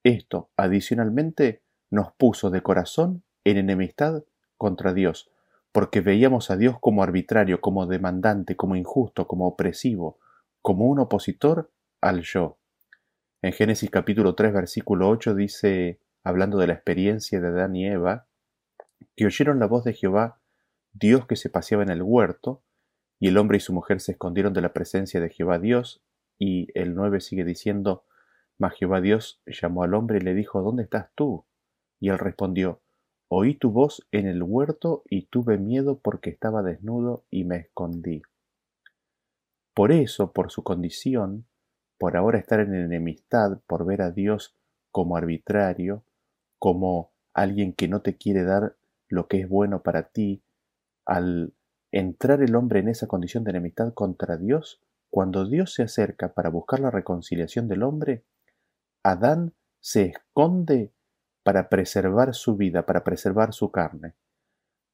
Esto, 0.04 0.52
adicionalmente, 0.56 1.64
nos 1.92 2.14
puso 2.14 2.50
de 2.50 2.62
corazón 2.62 3.24
en 3.44 3.58
enemistad 3.58 4.24
contra 4.58 4.94
Dios, 4.94 5.30
porque 5.76 6.00
veíamos 6.00 6.52
a 6.52 6.56
Dios 6.56 6.78
como 6.80 7.04
arbitrario, 7.04 7.60
como 7.60 7.86
demandante, 7.86 8.56
como 8.56 8.78
injusto, 8.78 9.28
como 9.28 9.46
opresivo, 9.46 10.18
como 10.62 10.86
un 10.86 11.00
opositor 11.00 11.70
al 12.00 12.22
yo. 12.22 12.58
En 13.42 13.52
Génesis 13.52 13.90
capítulo 13.90 14.36
3 14.36 14.54
versículo 14.54 15.10
8 15.10 15.36
dice, 15.36 16.00
hablando 16.24 16.60
de 16.60 16.68
la 16.68 16.76
experiencia 16.76 17.42
de 17.42 17.48
Adán 17.50 17.76
y 17.76 17.88
Eva, 17.88 18.26
que 19.18 19.26
oyeron 19.26 19.60
la 19.60 19.66
voz 19.66 19.84
de 19.84 19.92
Jehová, 19.92 20.40
Dios 20.94 21.28
que 21.28 21.36
se 21.36 21.50
paseaba 21.50 21.84
en 21.84 21.90
el 21.90 22.04
huerto, 22.04 22.64
y 23.20 23.28
el 23.28 23.38
hombre 23.38 23.58
y 23.58 23.60
su 23.60 23.74
mujer 23.74 24.00
se 24.00 24.14
escondieron 24.14 24.54
de 24.54 24.62
la 24.62 24.72
presencia 24.72 25.20
de 25.20 25.30
Jehová 25.30 25.60
Dios, 25.60 26.02
y 26.40 26.70
el 26.74 26.96
9 26.96 27.20
sigue 27.20 27.44
diciendo, 27.44 28.06
mas 28.58 28.76
Jehová 28.76 29.02
Dios 29.02 29.42
llamó 29.46 29.84
al 29.84 29.94
hombre 29.94 30.20
y 30.20 30.22
le 30.22 30.36
dijo, 30.36 30.62
¿Dónde 30.62 30.84
estás 30.84 31.10
tú? 31.16 31.46
Y 32.00 32.08
él 32.08 32.18
respondió, 32.18 32.82
Oí 33.28 33.56
tu 33.56 33.72
voz 33.72 34.06
en 34.12 34.28
el 34.28 34.44
huerto 34.44 35.04
y 35.10 35.24
tuve 35.24 35.58
miedo 35.58 36.00
porque 36.00 36.30
estaba 36.30 36.62
desnudo 36.62 37.26
y 37.32 37.44
me 37.44 37.58
escondí. 37.58 38.22
Por 39.74 39.92
eso, 39.92 40.32
por 40.32 40.52
su 40.52 40.64
condición, 40.64 41.46
por 41.98 42.18
ahora 42.18 42.38
estar 42.38 42.60
en 42.60 42.76
enemistad, 42.76 43.60
por 43.68 43.86
ver 43.86 44.02
a 44.02 44.12
Dios 44.12 44.56
como 44.92 45.18
arbitrario, 45.18 46.04
como 46.60 47.12
alguien 47.34 47.74
que 47.74 47.88
no 47.88 48.02
te 48.02 48.16
quiere 48.16 48.44
dar 48.44 48.76
lo 49.10 49.28
que 49.28 49.42
es 49.42 49.50
bueno 49.50 49.82
para 49.82 50.10
ti, 50.10 50.44
al 51.06 51.54
entrar 51.92 52.42
el 52.42 52.56
hombre 52.56 52.80
en 52.80 52.90
esa 52.90 53.08
condición 53.08 53.44
de 53.44 53.52
enemistad 53.52 53.94
contra 53.94 54.38
Dios, 54.38 54.82
cuando 55.10 55.46
Dios 55.48 55.74
se 55.74 55.84
acerca 55.84 56.34
para 56.34 56.50
buscar 56.50 56.80
la 56.80 56.92
reconciliación 56.92 57.68
del 57.68 57.84
hombre, 57.84 58.24
Adán 59.04 59.54
se 59.80 60.04
esconde 60.06 60.92
para 61.46 61.70
preservar 61.70 62.34
su 62.34 62.56
vida, 62.56 62.88
para 62.88 63.04
preservar 63.04 63.54
su 63.54 63.70
carne. 63.70 64.16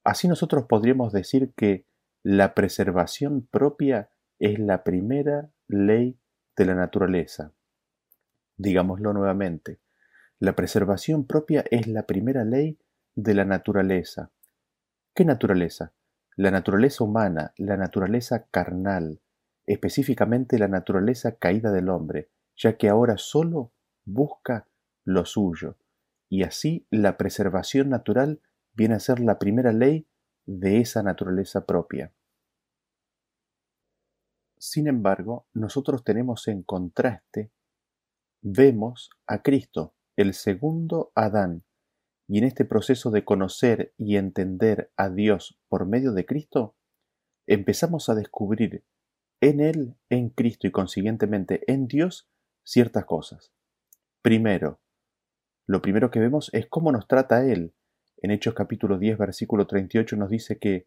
Así 0.04 0.28
nosotros 0.28 0.66
podríamos 0.68 1.10
decir 1.10 1.54
que 1.56 1.86
la 2.22 2.52
preservación 2.52 3.48
propia 3.50 4.10
es 4.38 4.58
la 4.58 4.84
primera 4.84 5.48
ley 5.66 6.18
de 6.54 6.66
la 6.66 6.74
naturaleza. 6.74 7.52
Digámoslo 8.58 9.14
nuevamente, 9.14 9.80
la 10.40 10.54
preservación 10.54 11.26
propia 11.26 11.64
es 11.70 11.86
la 11.86 12.02
primera 12.02 12.44
ley 12.44 12.78
de 13.14 13.32
la 13.32 13.46
naturaleza. 13.46 14.30
¿Qué 15.14 15.24
naturaleza? 15.24 15.94
La 16.36 16.50
naturaleza 16.50 17.02
humana, 17.02 17.54
la 17.56 17.78
naturaleza 17.78 18.44
carnal, 18.50 19.22
específicamente 19.64 20.58
la 20.58 20.68
naturaleza 20.68 21.36
caída 21.36 21.72
del 21.72 21.88
hombre, 21.88 22.28
ya 22.58 22.76
que 22.76 22.90
ahora 22.90 23.16
solo 23.16 23.72
busca 24.04 24.66
lo 25.04 25.24
suyo, 25.24 25.76
y 26.32 26.44
así 26.44 26.86
la 26.90 27.18
preservación 27.18 27.90
natural 27.90 28.40
viene 28.72 28.94
a 28.94 29.00
ser 29.00 29.20
la 29.20 29.38
primera 29.38 29.70
ley 29.70 30.08
de 30.46 30.78
esa 30.78 31.02
naturaleza 31.02 31.66
propia. 31.66 32.14
Sin 34.56 34.86
embargo, 34.86 35.46
nosotros 35.52 36.04
tenemos 36.04 36.48
en 36.48 36.62
contraste, 36.62 37.52
vemos 38.40 39.10
a 39.26 39.42
Cristo, 39.42 39.94
el 40.16 40.32
segundo 40.32 41.12
Adán, 41.14 41.64
y 42.26 42.38
en 42.38 42.44
este 42.44 42.64
proceso 42.64 43.10
de 43.10 43.26
conocer 43.26 43.92
y 43.98 44.16
entender 44.16 44.90
a 44.96 45.10
Dios 45.10 45.60
por 45.68 45.84
medio 45.84 46.12
de 46.12 46.24
Cristo, 46.24 46.76
empezamos 47.46 48.08
a 48.08 48.14
descubrir 48.14 48.86
en 49.42 49.60
Él, 49.60 49.96
en 50.08 50.30
Cristo 50.30 50.66
y 50.66 50.70
consiguientemente 50.70 51.70
en 51.70 51.88
Dios 51.88 52.30
ciertas 52.64 53.04
cosas. 53.04 53.52
Primero, 54.22 54.81
lo 55.66 55.80
primero 55.80 56.10
que 56.10 56.20
vemos 56.20 56.50
es 56.52 56.66
cómo 56.66 56.92
nos 56.92 57.06
trata 57.06 57.44
Él. 57.44 57.72
En 58.18 58.30
Hechos 58.30 58.54
capítulo 58.54 58.98
10, 58.98 59.18
versículo 59.18 59.66
38 59.66 60.16
nos 60.16 60.28
dice 60.28 60.58
que 60.58 60.86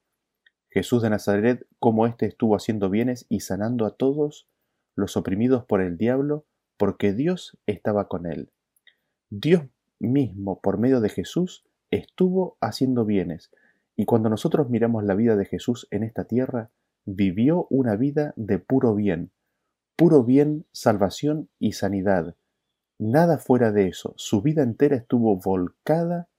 Jesús 0.69 1.01
de 1.01 1.09
Nazaret, 1.09 1.65
como 1.79 2.05
éste 2.05 2.25
estuvo 2.25 2.55
haciendo 2.55 2.89
bienes 2.89 3.25
y 3.29 3.39
sanando 3.39 3.85
a 3.85 3.95
todos 3.95 4.47
los 4.95 5.15
oprimidos 5.15 5.65
por 5.65 5.81
el 5.81 5.97
diablo, 5.97 6.45
porque 6.77 7.13
Dios 7.13 7.57
estaba 7.65 8.07
con 8.09 8.25
él. 8.25 8.51
Dios 9.29 9.63
mismo, 9.99 10.59
por 10.59 10.77
medio 10.77 10.99
de 10.99 11.09
Jesús, 11.09 11.65
estuvo 11.91 12.57
haciendo 12.59 13.05
bienes, 13.05 13.51
y 13.95 14.05
cuando 14.05 14.29
nosotros 14.29 14.69
miramos 14.69 15.05
la 15.05 15.15
vida 15.15 15.37
de 15.37 15.45
Jesús 15.45 15.87
en 15.91 16.03
esta 16.03 16.25
tierra, 16.25 16.71
vivió 17.05 17.67
una 17.69 17.95
vida 17.95 18.33
de 18.35 18.59
puro 18.59 18.93
bien, 18.93 19.31
puro 19.95 20.23
bien, 20.23 20.65
salvación 20.73 21.49
y 21.59 21.73
sanidad, 21.73 22.35
Nada 22.97 23.37
fuera 23.37 23.71
de 23.71 23.87
eso, 23.87 24.13
su 24.17 24.41
vida 24.41 24.63
entera 24.63 24.95
estuvo 24.95 25.37
volcada 25.37 26.29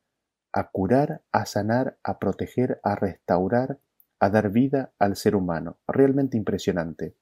a 0.53 0.71
curar, 0.71 1.23
a 1.33 1.45
sanar, 1.45 1.99
a 2.03 2.19
proteger, 2.19 2.81
a 2.83 2.95
restaurar, 2.95 3.79
a 4.19 4.31
dar 4.31 4.51
vida 4.51 4.93
al 4.99 5.17
ser 5.17 5.37
humano. 5.37 5.79
Realmente 5.87 6.39
impresionante. 6.39 7.15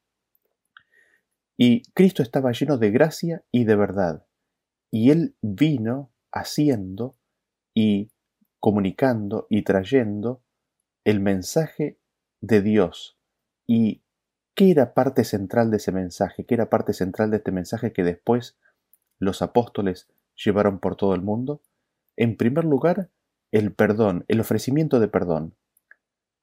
Y 1.56 1.82
Cristo 1.92 2.22
estaba 2.22 2.52
lleno 2.52 2.78
de 2.78 2.92
gracia 2.92 3.44
y 3.50 3.64
de 3.64 3.74
verdad. 3.74 4.24
Y 4.92 5.10
Él 5.10 5.34
vino 5.42 6.12
haciendo 6.30 7.16
y 7.74 8.12
comunicando 8.60 9.46
y 9.50 9.62
trayendo 9.62 10.42
el 11.04 11.20
mensaje 11.20 11.98
de 12.40 12.62
Dios. 12.62 13.18
¿Y 13.66 14.02
qué 14.54 14.70
era 14.70 14.94
parte 14.94 15.24
central 15.24 15.70
de 15.70 15.78
ese 15.78 15.90
mensaje? 15.90 16.44
¿Qué 16.44 16.54
era 16.54 16.70
parte 16.70 16.92
central 16.92 17.30
de 17.30 17.38
este 17.38 17.50
mensaje 17.50 17.92
que 17.92 18.04
después 18.04 18.56
los 19.24 19.42
apóstoles 19.42 20.08
llevaron 20.36 20.78
por 20.78 20.96
todo 20.96 21.14
el 21.14 21.22
mundo? 21.22 21.62
En 22.16 22.36
primer 22.36 22.64
lugar, 22.64 23.10
el 23.50 23.72
perdón, 23.72 24.24
el 24.28 24.40
ofrecimiento 24.40 25.00
de 25.00 25.08
perdón. 25.08 25.56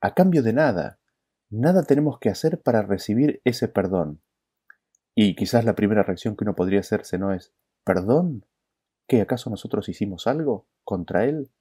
A 0.02 0.14
cambio 0.14 0.44
de 0.44 0.54
nada, 0.54 1.00
nada 1.50 1.84
tenemos 1.84 2.20
que 2.20 2.30
hacer 2.30 2.62
para 2.62 2.82
recibir 2.82 3.42
ese 3.46 3.68
perdón. 3.68 4.22
Y 5.16 5.36
quizás 5.36 5.66
la 5.66 5.76
primera 5.76 6.04
reacción 6.04 6.36
que 6.36 6.44
uno 6.44 6.56
podría 6.56 6.80
hacerse 6.80 7.18
no 7.18 7.34
es 7.34 7.54
¿perdón? 7.84 8.46
¿Qué 9.08 9.22
acaso 9.22 9.50
nosotros 9.50 9.90
hicimos 9.90 10.28
algo 10.28 10.68
contra 10.84 11.26
él? 11.26 11.52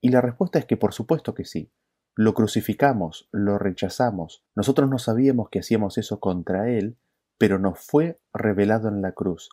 Y 0.00 0.10
la 0.10 0.20
respuesta 0.20 0.58
es 0.58 0.64
que 0.66 0.76
por 0.76 0.92
supuesto 0.92 1.34
que 1.34 1.44
sí. 1.44 1.70
Lo 2.16 2.34
crucificamos, 2.34 3.28
lo 3.32 3.58
rechazamos. 3.58 4.44
Nosotros 4.54 4.88
no 4.88 4.98
sabíamos 4.98 5.48
que 5.50 5.58
hacíamos 5.58 5.98
eso 5.98 6.20
contra 6.20 6.70
él, 6.70 6.96
pero 7.38 7.58
nos 7.58 7.80
fue 7.80 8.20
revelado 8.32 8.88
en 8.88 9.02
la 9.02 9.12
cruz 9.12 9.50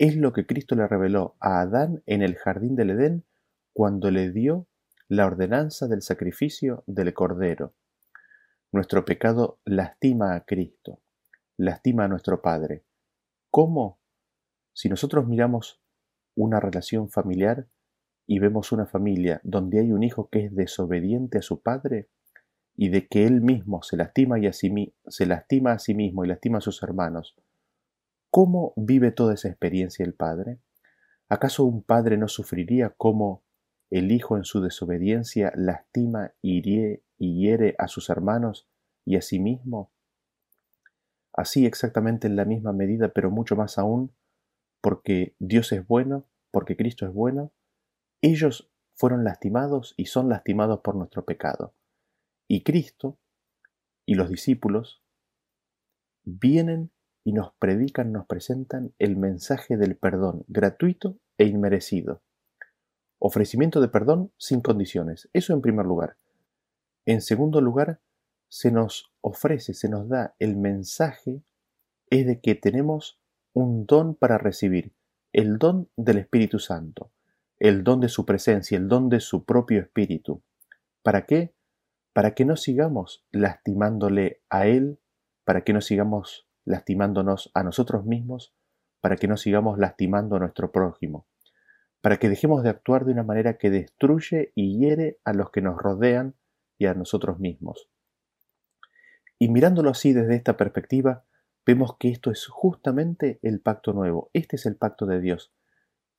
es 0.00 0.16
lo 0.16 0.32
que 0.32 0.46
Cristo 0.46 0.74
le 0.76 0.88
reveló 0.88 1.36
a 1.40 1.60
Adán 1.60 2.02
en 2.06 2.22
el 2.22 2.36
jardín 2.36 2.74
del 2.74 2.88
Edén 2.88 3.26
cuando 3.74 4.10
le 4.10 4.30
dio 4.30 4.66
la 5.08 5.26
ordenanza 5.26 5.88
del 5.88 6.00
sacrificio 6.00 6.84
del 6.86 7.12
Cordero. 7.12 7.74
Nuestro 8.72 9.04
pecado 9.04 9.60
lastima 9.66 10.34
a 10.34 10.46
Cristo, 10.46 11.02
lastima 11.58 12.04
a 12.04 12.08
nuestro 12.08 12.40
Padre. 12.40 12.82
¿Cómo? 13.50 14.00
Si 14.72 14.88
nosotros 14.88 15.28
miramos 15.28 15.82
una 16.34 16.60
relación 16.60 17.10
familiar 17.10 17.68
y 18.26 18.38
vemos 18.38 18.72
una 18.72 18.86
familia 18.86 19.42
donde 19.44 19.80
hay 19.80 19.92
un 19.92 20.02
hijo 20.02 20.30
que 20.30 20.46
es 20.46 20.54
desobediente 20.54 21.36
a 21.36 21.42
su 21.42 21.60
padre 21.60 22.08
y 22.74 22.88
de 22.88 23.06
que 23.06 23.26
él 23.26 23.42
mismo 23.42 23.82
se 23.82 23.98
lastima, 23.98 24.38
y 24.38 24.46
a 24.46 24.54
sí, 24.54 24.94
se 25.08 25.26
lastima 25.26 25.72
a 25.72 25.78
sí 25.78 25.94
mismo 25.94 26.24
y 26.24 26.28
lastima 26.28 26.56
a 26.56 26.62
sus 26.62 26.82
hermanos, 26.82 27.36
¿Cómo 28.30 28.72
vive 28.76 29.10
toda 29.10 29.34
esa 29.34 29.48
experiencia 29.48 30.04
el 30.04 30.14
padre? 30.14 30.60
¿Acaso 31.28 31.64
un 31.64 31.82
padre 31.82 32.16
no 32.16 32.28
sufriría 32.28 32.90
cómo 32.90 33.42
el 33.90 34.12
hijo 34.12 34.36
en 34.36 34.44
su 34.44 34.60
desobediencia 34.60 35.52
lastima, 35.56 36.32
y 36.40 36.62
hiere 37.18 37.74
a 37.78 37.88
sus 37.88 38.08
hermanos 38.08 38.68
y 39.04 39.16
a 39.16 39.22
sí 39.22 39.40
mismo? 39.40 39.92
Así 41.32 41.66
exactamente 41.66 42.28
en 42.28 42.36
la 42.36 42.44
misma 42.44 42.72
medida, 42.72 43.08
pero 43.08 43.30
mucho 43.30 43.56
más 43.56 43.78
aún, 43.78 44.14
porque 44.80 45.34
Dios 45.40 45.72
es 45.72 45.84
bueno, 45.86 46.26
porque 46.52 46.76
Cristo 46.76 47.06
es 47.06 47.12
bueno, 47.12 47.52
ellos 48.22 48.70
fueron 48.94 49.24
lastimados 49.24 49.94
y 49.96 50.06
son 50.06 50.28
lastimados 50.28 50.80
por 50.80 50.94
nuestro 50.94 51.24
pecado. 51.24 51.74
Y 52.46 52.62
Cristo 52.62 53.18
y 54.06 54.14
los 54.14 54.28
discípulos 54.28 55.02
vienen 56.24 56.92
y 57.24 57.32
nos 57.32 57.52
predican, 57.58 58.12
nos 58.12 58.26
presentan 58.26 58.94
el 58.98 59.16
mensaje 59.16 59.76
del 59.76 59.96
perdón 59.96 60.44
gratuito 60.48 61.18
e 61.38 61.44
inmerecido. 61.46 62.22
Ofrecimiento 63.18 63.80
de 63.80 63.88
perdón 63.88 64.32
sin 64.38 64.60
condiciones. 64.60 65.28
Eso 65.32 65.52
en 65.52 65.60
primer 65.60 65.86
lugar. 65.86 66.16
En 67.04 67.20
segundo 67.20 67.60
lugar, 67.60 68.00
se 68.48 68.72
nos 68.72 69.12
ofrece, 69.20 69.74
se 69.74 69.88
nos 69.88 70.08
da 70.08 70.34
el 70.38 70.56
mensaje 70.56 71.42
es 72.10 72.26
de 72.26 72.40
que 72.40 72.54
tenemos 72.54 73.20
un 73.52 73.86
don 73.86 74.14
para 74.14 74.36
recibir, 74.36 74.92
el 75.32 75.58
don 75.58 75.88
del 75.96 76.18
Espíritu 76.18 76.58
Santo, 76.58 77.12
el 77.58 77.84
don 77.84 78.00
de 78.00 78.08
su 78.08 78.26
presencia, 78.26 78.76
el 78.76 78.88
don 78.88 79.08
de 79.08 79.20
su 79.20 79.44
propio 79.44 79.80
Espíritu. 79.80 80.42
¿Para 81.02 81.26
qué? 81.26 81.54
Para 82.12 82.34
que 82.34 82.44
no 82.44 82.56
sigamos 82.56 83.24
lastimándole 83.30 84.42
a 84.50 84.66
Él, 84.66 84.98
para 85.44 85.62
que 85.62 85.72
no 85.72 85.80
sigamos 85.80 86.48
lastimándonos 86.64 87.50
a 87.54 87.62
nosotros 87.62 88.04
mismos, 88.04 88.54
para 89.00 89.16
que 89.16 89.28
no 89.28 89.36
sigamos 89.36 89.78
lastimando 89.78 90.36
a 90.36 90.40
nuestro 90.40 90.72
prójimo, 90.72 91.26
para 92.00 92.18
que 92.18 92.28
dejemos 92.28 92.62
de 92.62 92.70
actuar 92.70 93.04
de 93.04 93.12
una 93.12 93.22
manera 93.22 93.58
que 93.58 93.70
destruye 93.70 94.52
y 94.54 94.78
hiere 94.78 95.18
a 95.24 95.32
los 95.32 95.50
que 95.50 95.62
nos 95.62 95.76
rodean 95.78 96.34
y 96.78 96.86
a 96.86 96.94
nosotros 96.94 97.38
mismos. 97.38 97.88
Y 99.38 99.48
mirándolo 99.48 99.90
así 99.90 100.12
desde 100.12 100.36
esta 100.36 100.56
perspectiva, 100.56 101.24
vemos 101.64 101.96
que 101.98 102.08
esto 102.08 102.30
es 102.30 102.46
justamente 102.46 103.38
el 103.42 103.60
pacto 103.60 103.92
nuevo, 103.92 104.30
este 104.32 104.56
es 104.56 104.66
el 104.66 104.76
pacto 104.76 105.06
de 105.06 105.20
Dios, 105.20 105.52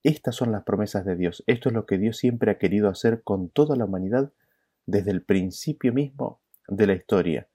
estas 0.03 0.35
son 0.35 0.51
las 0.51 0.63
promesas 0.63 1.05
de 1.05 1.15
Dios, 1.15 1.43
esto 1.45 1.69
es 1.69 1.75
lo 1.75 1.85
que 1.85 1.99
Dios 1.99 2.17
siempre 2.17 2.51
ha 2.51 2.57
querido 2.57 2.89
hacer 2.89 3.21
con 3.23 3.49
toda 3.49 3.75
la 3.75 3.85
humanidad 3.85 4.33
desde 4.87 5.11
el 5.11 5.23
principio 5.23 5.93
mismo 5.93 6.41
de 6.67 6.87
la 6.87 6.93
historia. 6.93 7.50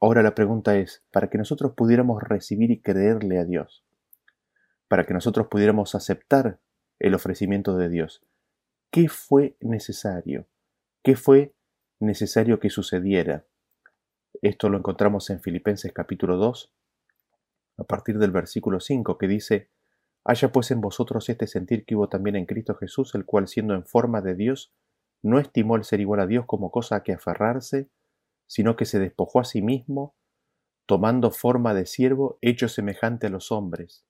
Ahora 0.00 0.22
la 0.22 0.34
pregunta 0.34 0.76
es, 0.76 1.02
para 1.10 1.28
que 1.28 1.38
nosotros 1.38 1.72
pudiéramos 1.74 2.22
recibir 2.22 2.70
y 2.70 2.80
creerle 2.80 3.38
a 3.38 3.44
Dios, 3.44 3.84
para 4.86 5.04
que 5.04 5.14
nosotros 5.14 5.48
pudiéramos 5.48 5.94
aceptar 5.94 6.60
el 7.00 7.14
ofrecimiento 7.14 7.76
de 7.76 7.88
Dios, 7.88 8.22
¿qué 8.90 9.08
fue 9.08 9.56
necesario? 9.60 10.46
¿Qué 11.02 11.16
fue 11.16 11.54
necesario 11.98 12.60
que 12.60 12.70
sucediera? 12.70 13.44
Esto 14.40 14.68
lo 14.68 14.78
encontramos 14.78 15.30
en 15.30 15.40
Filipenses 15.40 15.92
capítulo 15.92 16.36
2, 16.36 16.72
a 17.78 17.84
partir 17.84 18.18
del 18.18 18.30
versículo 18.30 18.78
5, 18.78 19.18
que 19.18 19.26
dice, 19.26 19.70
Haya 20.24 20.52
pues 20.52 20.70
en 20.70 20.80
vosotros 20.80 21.28
este 21.28 21.46
sentir 21.46 21.84
que 21.84 21.96
hubo 21.96 22.08
también 22.08 22.36
en 22.36 22.46
Cristo 22.46 22.74
Jesús, 22.74 23.14
el 23.14 23.24
cual 23.24 23.48
siendo 23.48 23.74
en 23.74 23.84
forma 23.84 24.20
de 24.20 24.34
Dios, 24.34 24.72
no 25.22 25.40
estimó 25.40 25.74
el 25.74 25.84
ser 25.84 26.00
igual 26.00 26.20
a 26.20 26.26
Dios 26.26 26.44
como 26.46 26.70
cosa 26.70 26.96
a 26.96 27.02
que 27.02 27.14
aferrarse, 27.14 27.88
sino 28.48 28.74
que 28.74 28.86
se 28.86 28.98
despojó 28.98 29.38
a 29.38 29.44
sí 29.44 29.62
mismo, 29.62 30.16
tomando 30.86 31.30
forma 31.30 31.74
de 31.74 31.86
siervo, 31.86 32.38
hecho 32.40 32.68
semejante 32.68 33.28
a 33.28 33.30
los 33.30 33.52
hombres. 33.52 34.04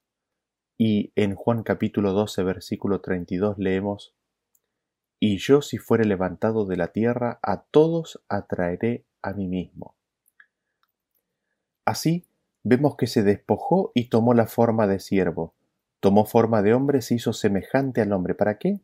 Y 0.78 1.12
en 1.16 1.34
Juan 1.34 1.64
capítulo 1.64 2.12
12, 2.12 2.44
versículo 2.44 3.00
32 3.00 3.58
leemos, 3.58 4.14
Y 5.18 5.38
yo 5.38 5.60
si 5.60 5.76
fuere 5.76 6.04
levantado 6.04 6.64
de 6.64 6.76
la 6.76 6.92
tierra, 6.92 7.40
a 7.42 7.62
todos 7.64 8.22
atraeré 8.28 9.04
a 9.22 9.32
mí 9.32 9.48
mismo. 9.48 9.96
Así 11.84 12.24
vemos 12.62 12.96
que 12.96 13.08
se 13.08 13.24
despojó 13.24 13.90
y 13.92 14.08
tomó 14.08 14.34
la 14.34 14.46
forma 14.46 14.86
de 14.86 15.00
siervo, 15.00 15.54
tomó 15.98 16.26
forma 16.26 16.62
de 16.62 16.74
hombre, 16.74 17.02
se 17.02 17.16
hizo 17.16 17.32
semejante 17.32 18.02
al 18.02 18.12
hombre. 18.12 18.36
¿Para 18.36 18.58
qué? 18.58 18.80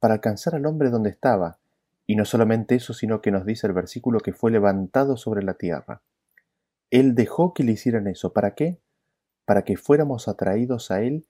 Para 0.00 0.14
alcanzar 0.14 0.54
al 0.54 0.66
hombre 0.66 0.90
donde 0.90 1.08
estaba, 1.08 1.61
y 2.06 2.16
no 2.16 2.24
solamente 2.24 2.74
eso, 2.74 2.94
sino 2.94 3.20
que 3.20 3.30
nos 3.30 3.46
dice 3.46 3.66
el 3.66 3.72
versículo 3.72 4.20
que 4.20 4.32
fue 4.32 4.50
levantado 4.50 5.16
sobre 5.16 5.42
la 5.42 5.54
tierra. 5.54 6.02
Él 6.90 7.14
dejó 7.14 7.54
que 7.54 7.64
le 7.64 7.72
hicieran 7.72 8.06
eso. 8.06 8.32
¿Para 8.32 8.54
qué? 8.54 8.80
Para 9.44 9.62
que 9.62 9.76
fuéramos 9.76 10.28
atraídos 10.28 10.90
a 10.90 11.02
Él 11.02 11.26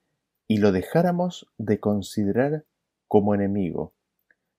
y 0.47 0.57
lo 0.57 0.71
dejáramos 0.71 1.47
de 1.57 1.79
considerar 1.79 2.65
como 3.07 3.33
enemigo. 3.33 3.93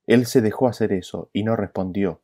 Él 0.07 0.27
se 0.27 0.40
dejó 0.40 0.68
hacer 0.68 0.92
eso 0.92 1.31
y 1.33 1.44
no 1.44 1.57
respondió, 1.57 2.22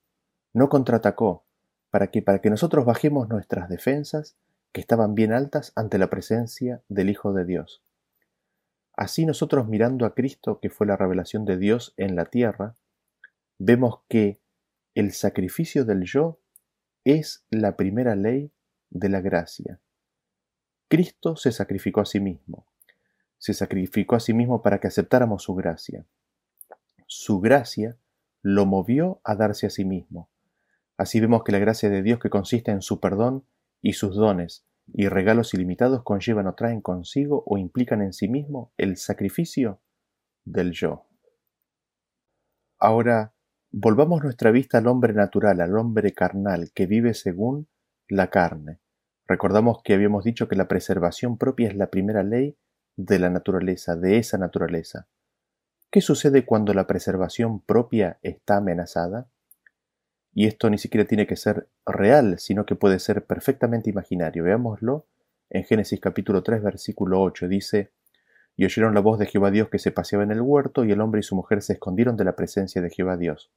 no 0.53 0.68
contraatacó, 0.68 1.44
para 1.90 2.09
que 2.09 2.22
para 2.22 2.40
que 2.40 2.50
nosotros 2.50 2.85
bajemos 2.85 3.29
nuestras 3.29 3.68
defensas, 3.68 4.37
que 4.72 4.81
estaban 4.81 5.14
bien 5.14 5.33
altas 5.33 5.72
ante 5.74 5.98
la 5.98 6.09
presencia 6.09 6.83
del 6.88 7.11
Hijo 7.11 7.33
de 7.33 7.44
Dios. 7.44 7.83
Así 8.96 9.26
nosotros 9.26 9.66
mirando 9.66 10.07
a 10.07 10.14
Cristo, 10.14 10.61
que 10.61 10.70
fue 10.70 10.87
la 10.87 10.96
revelación 10.96 11.44
de 11.44 11.57
Dios 11.57 11.94
en 11.96 12.16
la 12.16 12.26
tierra, 12.26 12.74
vemos 13.61 14.01
que 14.09 14.40
el 14.94 15.12
sacrificio 15.12 15.85
del 15.85 16.05
yo 16.05 16.40
es 17.05 17.44
la 17.51 17.77
primera 17.77 18.16
ley 18.16 18.53
de 18.88 19.11
la 19.11 19.20
gracia. 19.20 19.81
Cristo 20.88 21.37
se 21.37 21.53
sacrificó 21.53 22.01
a 22.01 22.07
sí 22.07 22.20
mismo. 22.20 22.66
Se 23.37 23.53
sacrificó 23.53 24.16
a 24.16 24.20
sí 24.20 24.33
mismo 24.33 24.62
para 24.62 24.81
que 24.81 24.88
aceptáramos 24.88 25.42
su 25.42 25.55
gracia. 25.55 26.07
Su 27.07 27.40
gracia 27.40 27.99
lo 28.42 28.64
movió 28.64 29.20
a 29.25 29.35
darse 29.35 29.66
a 29.66 29.70
sí 29.70 29.85
mismo. 29.85 30.31
Así 30.96 31.20
vemos 31.20 31.44
que 31.44 31.53
la 31.53 31.59
gracia 31.59 31.90
de 31.90 32.03
Dios 32.03 32.18
que 32.18 32.31
consiste 32.31 32.70
en 32.70 32.81
su 32.81 32.99
perdón 32.99 33.44
y 33.83 33.92
sus 33.92 34.16
dones 34.16 34.64
y 34.92 35.09
regalos 35.09 35.53
ilimitados 35.53 36.03
conllevan 36.03 36.46
o 36.46 36.55
traen 36.55 36.81
consigo 36.81 37.44
o 37.46 37.59
implican 37.59 38.01
en 38.01 38.14
sí 38.14 38.27
mismo 38.27 38.73
el 38.79 38.96
sacrificio 38.96 39.81
del 40.46 40.73
yo. 40.73 41.07
Ahora, 42.79 43.35
Volvamos 43.72 44.24
nuestra 44.24 44.50
vista 44.50 44.78
al 44.78 44.88
hombre 44.88 45.12
natural, 45.12 45.61
al 45.61 45.76
hombre 45.78 46.12
carnal, 46.12 46.72
que 46.74 46.87
vive 46.87 47.14
según 47.14 47.68
la 48.09 48.28
carne. 48.28 48.80
Recordamos 49.28 49.80
que 49.85 49.94
habíamos 49.94 50.24
dicho 50.24 50.48
que 50.48 50.56
la 50.56 50.66
preservación 50.66 51.38
propia 51.38 51.68
es 51.68 51.76
la 51.76 51.88
primera 51.88 52.24
ley 52.24 52.59
de 52.96 53.20
la 53.20 53.30
naturaleza, 53.30 53.94
de 53.94 54.18
esa 54.18 54.38
naturaleza. 54.38 55.06
¿Qué 55.88 56.00
sucede 56.00 56.44
cuando 56.44 56.74
la 56.74 56.88
preservación 56.88 57.61
propia 57.61 58.18
está 58.22 58.56
amenazada? 58.56 59.30
Y 60.35 60.46
esto 60.46 60.68
ni 60.68 60.78
siquiera 60.78 61.06
tiene 61.06 61.28
que 61.28 61.37
ser 61.37 61.68
real, 61.87 62.40
sino 62.40 62.66
que 62.66 62.74
puede 62.74 62.98
ser 62.98 63.24
perfectamente 63.24 63.88
imaginario. 63.88 64.42
Veámoslo 64.42 65.06
en 65.48 65.62
Génesis 65.62 66.00
capítulo 66.00 66.42
3, 66.42 66.61
versículo 66.61 67.22
8. 67.22 67.46
Dice, 67.46 67.92
y 68.61 68.66
oyeron 68.66 68.92
la 68.92 69.01
voz 69.01 69.18
de 69.18 69.25
Jehová 69.25 69.51
Dios 69.51 69.70
que 69.70 69.79
se 69.79 69.90
paseaba 69.90 70.23
en 70.23 70.33
el 70.33 70.42
huerto, 70.42 70.85
y 70.85 70.92
el 70.92 71.01
hombre 71.01 71.20
y 71.20 71.23
su 71.23 71.35
mujer 71.35 71.62
se 71.62 71.73
escondieron 71.73 72.18
de 72.18 72.25
la 72.25 72.37
presencia 72.37 72.83
de 72.83 72.90
Jehová 72.90 73.16
Dios. 73.16 73.51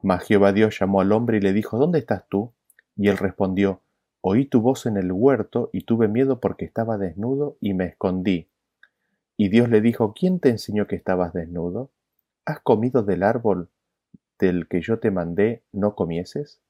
Mas 0.00 0.24
Jehová 0.24 0.54
Dios 0.54 0.78
llamó 0.80 1.02
al 1.02 1.12
hombre 1.12 1.36
y 1.36 1.40
le 1.42 1.52
dijo, 1.52 1.76
¿Dónde 1.76 1.98
estás 1.98 2.26
tú? 2.30 2.54
Y 2.96 3.08
él 3.08 3.18
respondió, 3.18 3.82
Oí 4.22 4.46
tu 4.46 4.62
voz 4.62 4.86
en 4.86 4.96
el 4.96 5.12
huerto, 5.12 5.68
y 5.74 5.82
tuve 5.82 6.08
miedo 6.08 6.40
porque 6.40 6.64
estaba 6.64 6.96
desnudo, 6.96 7.58
y 7.60 7.74
me 7.74 7.84
escondí. 7.84 8.48
Y 9.36 9.50
Dios 9.50 9.68
le 9.68 9.82
dijo, 9.82 10.14
¿quién 10.14 10.40
te 10.40 10.48
enseñó 10.48 10.86
que 10.86 10.96
estabas 10.96 11.34
desnudo? 11.34 11.90
¿Has 12.46 12.60
comido 12.60 13.02
del 13.02 13.24
árbol 13.24 13.68
del 14.38 14.68
que 14.68 14.80
yo 14.80 15.00
te 15.00 15.10
mandé 15.10 15.64
no 15.70 15.94
comieses? 15.94 16.62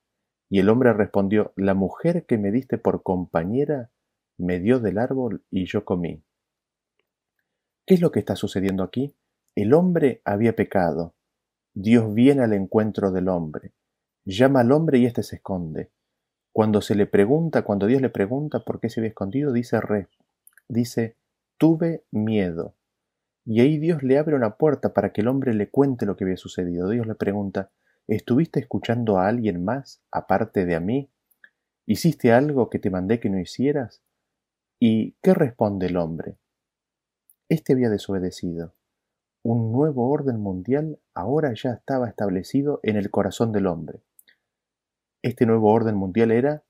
Y 0.51 0.59
el 0.59 0.69
hombre 0.69 0.93
respondió, 0.93 1.53
La 1.55 1.75
mujer 1.75 2.27
que 2.27 2.37
me 2.37 2.51
diste 2.51 2.79
por 2.79 3.05
compañera 3.05 3.91
me 4.39 4.59
dio 4.59 4.81
del 4.81 4.99
árbol 4.99 5.45
y 5.53 5.67
yo 5.67 5.85
comí. 5.85 6.25
¿Qué 7.87 7.95
es 7.95 8.01
lo 8.01 8.11
que 8.11 8.21
está 8.21 8.35
sucediendo 8.35 8.83
aquí? 8.83 9.15
El 9.55 9.75
hombre 9.75 10.23
había 10.25 10.57
pecado. 10.57 11.15
Dios 11.75 12.15
viene 12.15 12.43
al 12.43 12.55
encuentro 12.55 13.11
del 13.11 13.29
hombre. 13.29 13.73
Llama 14.25 14.61
al 14.61 14.73
hombre 14.73 14.99
y 14.99 15.05
éste 15.05 15.23
se 15.23 15.37
esconde. 15.37 15.91
Cuando 16.51 16.81
se 16.81 16.95
le 16.95 17.07
pregunta, 17.07 17.63
cuando 17.63 17.87
Dios 17.87 18.01
le 18.01 18.09
pregunta 18.09 18.61
por 18.61 18.81
qué 18.81 18.89
se 18.89 19.01
había 19.01 19.11
escondido, 19.11 19.53
dice 19.53 19.83
re, 19.83 20.09
dice, 20.67 21.17
tuve 21.59 22.05
miedo. 22.11 22.75
Y 23.45 23.61
ahí 23.61 23.79
Dios 23.79 24.03
le 24.03 24.17
abre 24.17 24.35
una 24.35 24.57
puerta 24.57 24.95
para 24.95 25.13
que 25.13 25.21
el 25.21 25.29
hombre 25.29 25.53
le 25.53 25.69
cuente 25.69 26.07
lo 26.07 26.17
que 26.17 26.25
había 26.25 26.39
sucedido. 26.39 26.89
Dios 26.89 27.07
le 27.07 27.17
pregunta, 27.17 27.71
¿estuviste 28.07 28.61
escuchando 28.61 29.19
a 29.19 29.29
alguien 29.29 29.63
más 29.63 30.01
aparte 30.11 30.65
de 30.65 30.75
a 30.75 30.81
mí? 30.81 31.11
¿Hiciste 31.85 32.33
algo 32.33 32.71
que 32.71 32.79
te 32.79 32.89
mandé 32.89 33.21
que 33.21 33.29
no 33.29 33.39
hicieras? 33.39 34.03
¿Y 34.81 35.17
qué 35.23 35.35
responde 35.35 35.89
el 35.89 35.99
hombre? 35.99 36.39
Este 37.55 37.73
había 37.73 37.89
desobedecido. 37.89 38.75
Un 39.45 39.71
nuevo 39.71 40.11
orden 40.11 40.41
mundial 40.41 40.99
ahora 41.15 41.55
ya 41.55 41.71
estaba 41.71 42.09
establecido 42.09 42.81
en 42.83 42.97
el 42.97 43.13
corazón 43.13 43.53
del 43.53 43.69
hombre. 43.69 44.03
Este 45.23 45.47
nuevo 45.47 45.71
orden 45.71 45.95
mundial 45.95 46.33
era 46.33 46.65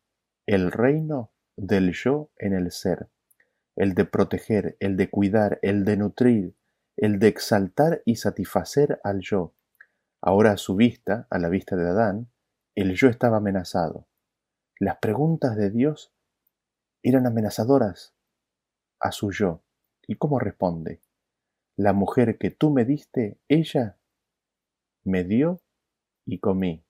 el 0.44 0.70
reino 0.70 1.33
del 1.57 1.94
yo 1.94 2.29
en 2.37 2.53
el 2.53 2.70
ser, 2.70 3.09
el 3.77 3.94
de 3.94 4.05
proteger, 4.05 4.77
el 4.79 4.99
de 4.99 5.09
cuidar, 5.09 5.59
el 5.62 5.87
de 5.87 5.97
nutrir, 5.97 6.55
el 6.99 7.18
de 7.18 7.29
exaltar 7.29 8.03
y 8.05 8.16
satisfacer 8.16 9.01
al 9.05 9.20
yo. 9.20 9.55
Ahora 10.20 10.53
a 10.53 10.59
su 10.59 10.77
vista, 10.77 11.27
a 11.31 11.38
la 11.38 11.49
vista 11.49 11.77
de 11.77 11.88
Adán, 11.88 12.29
el 12.75 12.94
yo 12.94 13.09
estaba 13.09 13.38
amenazado. 13.38 14.07
Las 14.79 14.99
preguntas 14.99 15.57
de 15.57 15.70
Dios 15.70 16.12
eran 17.03 17.27
amenazadoras 17.27 18.14
a 19.01 19.12
su 19.12 19.33
yo. 19.33 19.63
¿Y 20.07 20.17
cómo 20.17 20.38
responde? 20.38 21.01
La 21.77 21.93
mujer 21.93 22.38
que 22.38 22.51
tú 22.51 22.71
me 22.71 22.85
diste, 22.85 23.38
ella 23.49 23.99
me 25.03 25.25
dio 25.25 25.61
y 26.25 26.38
comí. 26.38 26.85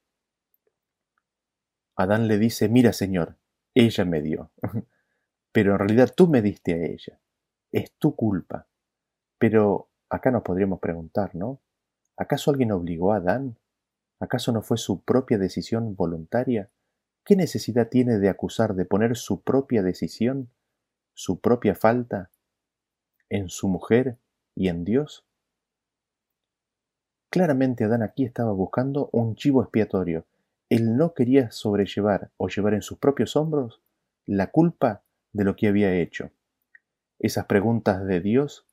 Adán 1.97 2.29
le 2.29 2.39
dice, 2.39 2.69
mira 2.69 2.93
Señor, 2.93 3.39
ella 3.75 4.05
me 4.05 4.21
dio, 4.21 4.51
pero 5.53 5.73
en 5.73 5.79
realidad 5.79 6.13
tú 6.15 6.29
me 6.29 6.43
diste 6.43 6.75
a 6.75 6.87
ella, 6.87 7.21
es 7.73 7.93
tu 7.99 8.15
culpa. 8.17 8.69
Pero 9.39 9.91
acá 10.09 10.31
nos 10.31 10.43
podríamos 10.43 10.81
preguntar, 10.81 11.35
¿no? 11.35 11.61
¿Acaso 12.17 12.51
alguien 12.51 12.73
obligó 12.73 13.13
a 13.13 13.17
Adán? 13.17 13.59
¿Acaso 14.21 14.53
no 14.53 14.63
fue 14.63 14.79
su 14.79 15.03
propia 15.03 15.39
decisión 15.39 15.97
voluntaria? 15.97 16.71
¿Qué 17.25 17.37
necesidad 17.37 17.89
tiene 17.89 18.19
de 18.19 18.29
acusar, 18.29 18.75
de 18.75 18.85
poner 18.85 19.17
su 19.17 19.43
propia 19.43 19.83
decisión, 19.83 20.51
su 21.15 21.41
propia 21.41 21.75
falta, 21.75 22.31
en 23.29 23.49
su 23.49 23.69
mujer 23.69 24.19
y 24.55 24.69
en 24.69 24.85
Dios? 24.85 25.27
Claramente 27.31 27.85
Adán 27.85 28.03
aquí 28.03 28.25
estaba 28.25 28.53
buscando 28.53 29.11
un 29.13 29.35
chivo 29.35 29.63
expiatorio. 29.63 30.25
Él 30.69 30.97
no 30.97 31.15
quería 31.15 31.51
sobrellevar 31.51 32.31
o 32.37 32.49
llevar 32.49 32.75
en 32.75 32.83
sus 32.83 32.99
propios 32.99 33.37
hombros 33.37 33.83
la 34.27 34.51
culpa 34.51 35.03
de 35.33 35.45
lo 35.45 35.57
que 35.57 35.69
había 35.69 35.95
hecho. 35.95 36.31
Esas 37.19 37.47
preguntas 37.47 38.07
de 38.07 38.21
Dios 38.21 38.67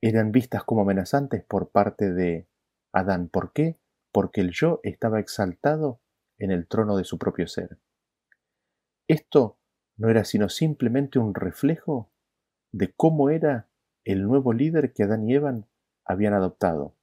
eran 0.00 0.30
vistas 0.30 0.62
como 0.64 0.82
amenazantes 0.82 1.42
por 1.42 1.70
parte 1.70 2.12
de 2.12 2.46
Adán. 2.92 3.28
¿Por 3.28 3.52
qué? 3.52 3.78
Porque 4.12 4.40
el 4.40 4.50
yo 4.50 4.80
estaba 4.82 5.20
exaltado 5.20 6.00
en 6.38 6.50
el 6.50 6.66
trono 6.68 6.96
de 6.96 7.04
su 7.04 7.18
propio 7.18 7.46
ser. 7.46 7.78
Esto 9.08 9.58
no 9.96 10.10
era 10.10 10.24
sino 10.24 10.48
simplemente 10.48 11.18
un 11.18 11.34
reflejo 11.34 12.10
de 12.72 12.92
cómo 12.92 13.30
era 13.30 13.68
el 14.04 14.22
nuevo 14.24 14.52
líder 14.52 14.92
que 14.92 15.04
Adán 15.04 15.28
y 15.28 15.34
Evan 15.34 15.66
habían 16.04 16.34
adoptado. 16.34 16.94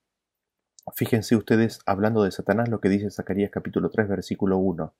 Fíjense 0.93 1.35
ustedes, 1.35 1.79
hablando 1.85 2.23
de 2.23 2.31
Satanás, 2.31 2.69
lo 2.69 2.79
que 2.79 2.89
dice 2.89 3.09
Zacarías 3.09 3.51
capítulo 3.51 3.89
3, 3.89 4.07
versículo 4.07 4.57
1. 4.57 4.93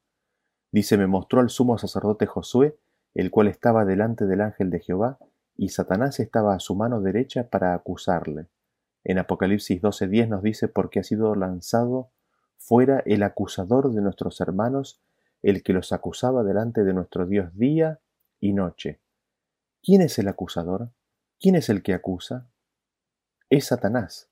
Dice, 0.72 0.98
me 0.98 1.08
mostró 1.08 1.40
al 1.40 1.50
sumo 1.50 1.78
sacerdote 1.78 2.26
Josué, 2.26 2.78
el 3.14 3.32
cual 3.32 3.48
estaba 3.48 3.86
delante 3.86 4.26
del 4.26 4.42
ángel 4.42 4.72
de 4.72 4.80
Jehová, 4.80 5.20
y 5.56 5.70
Satanás 5.70 6.20
estaba 6.20 6.56
a 6.56 6.60
su 6.60 6.76
mano 6.76 7.02
derecha 7.02 7.50
para 7.50 7.74
acusarle. 7.74 8.48
En 9.04 9.20
Apocalipsis 9.20 9.82
12:10 9.82 10.28
nos 10.28 10.42
dice, 10.42 10.68
porque 10.68 11.00
ha 11.00 11.04
sido 11.04 11.34
lanzado 11.36 12.12
fuera 12.58 13.04
el 13.06 13.22
acusador 13.24 13.94
de 13.94 14.02
nuestros 14.02 14.42
hermanos, 14.42 15.02
el 15.44 15.62
que 15.62 15.74
los 15.74 15.92
acusaba 15.92 16.44
delante 16.44 16.84
de 16.84 16.94
nuestro 16.94 17.28
Dios 17.28 17.56
día 17.56 18.00
y 18.40 18.54
noche. 18.54 19.00
¿Quién 19.86 20.02
es 20.02 20.18
el 20.18 20.28
acusador? 20.28 20.90
¿Quién 21.40 21.54
es 21.54 21.70
el 21.70 21.84
que 21.84 21.94
acusa? 21.94 22.50
Es 23.52 23.68
Satanás. 23.68 24.32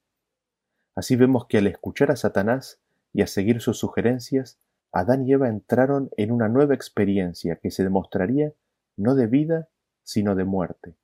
Así 0.95 1.15
vemos 1.15 1.45
que 1.45 1.59
al 1.59 1.67
escuchar 1.67 2.09
a 2.09 2.15
Satanás 2.15 2.81
y 3.13 3.21
a 3.21 3.27
seguir 3.27 3.61
sus 3.61 3.77
sugerencias, 3.77 4.59
Adán 4.91 5.27
y 5.27 5.33
Eva 5.33 5.49
entraron 5.49 6.09
en 6.17 6.31
una 6.31 6.49
nueva 6.49 6.73
experiencia 6.73 7.57
que 7.57 7.69
se 7.69 7.83
demostraría 7.83 8.55
no 8.97 9.13
de 9.13 9.27
vida, 9.27 9.69
sino 10.01 10.33
de 10.33 10.43
muerte. 10.43 10.97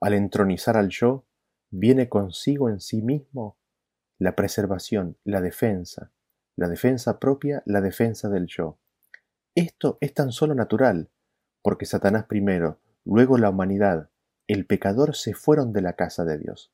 Al 0.00 0.14
entronizar 0.14 0.76
al 0.76 0.90
yo, 0.90 1.26
viene 1.70 2.08
consigo 2.08 2.68
en 2.68 2.78
sí 2.78 3.02
mismo 3.02 3.58
la 4.20 4.36
preservación, 4.36 5.18
la 5.24 5.40
defensa, 5.40 6.12
la 6.54 6.68
defensa 6.68 7.18
propia, 7.18 7.64
la 7.66 7.80
defensa 7.80 8.28
del 8.28 8.46
yo. 8.46 8.78
Esto 9.56 9.98
es 10.00 10.14
tan 10.14 10.30
solo 10.30 10.54
natural, 10.54 11.10
porque 11.60 11.86
Satanás 11.86 12.26
primero, 12.26 12.78
luego 13.04 13.38
la 13.38 13.50
humanidad, 13.50 14.10
el 14.46 14.66
pecador 14.66 15.14
se 15.14 15.34
fueron 15.34 15.72
de 15.72 15.82
la 15.82 15.94
casa 15.94 16.24
de 16.24 16.38
Dios. 16.38 16.72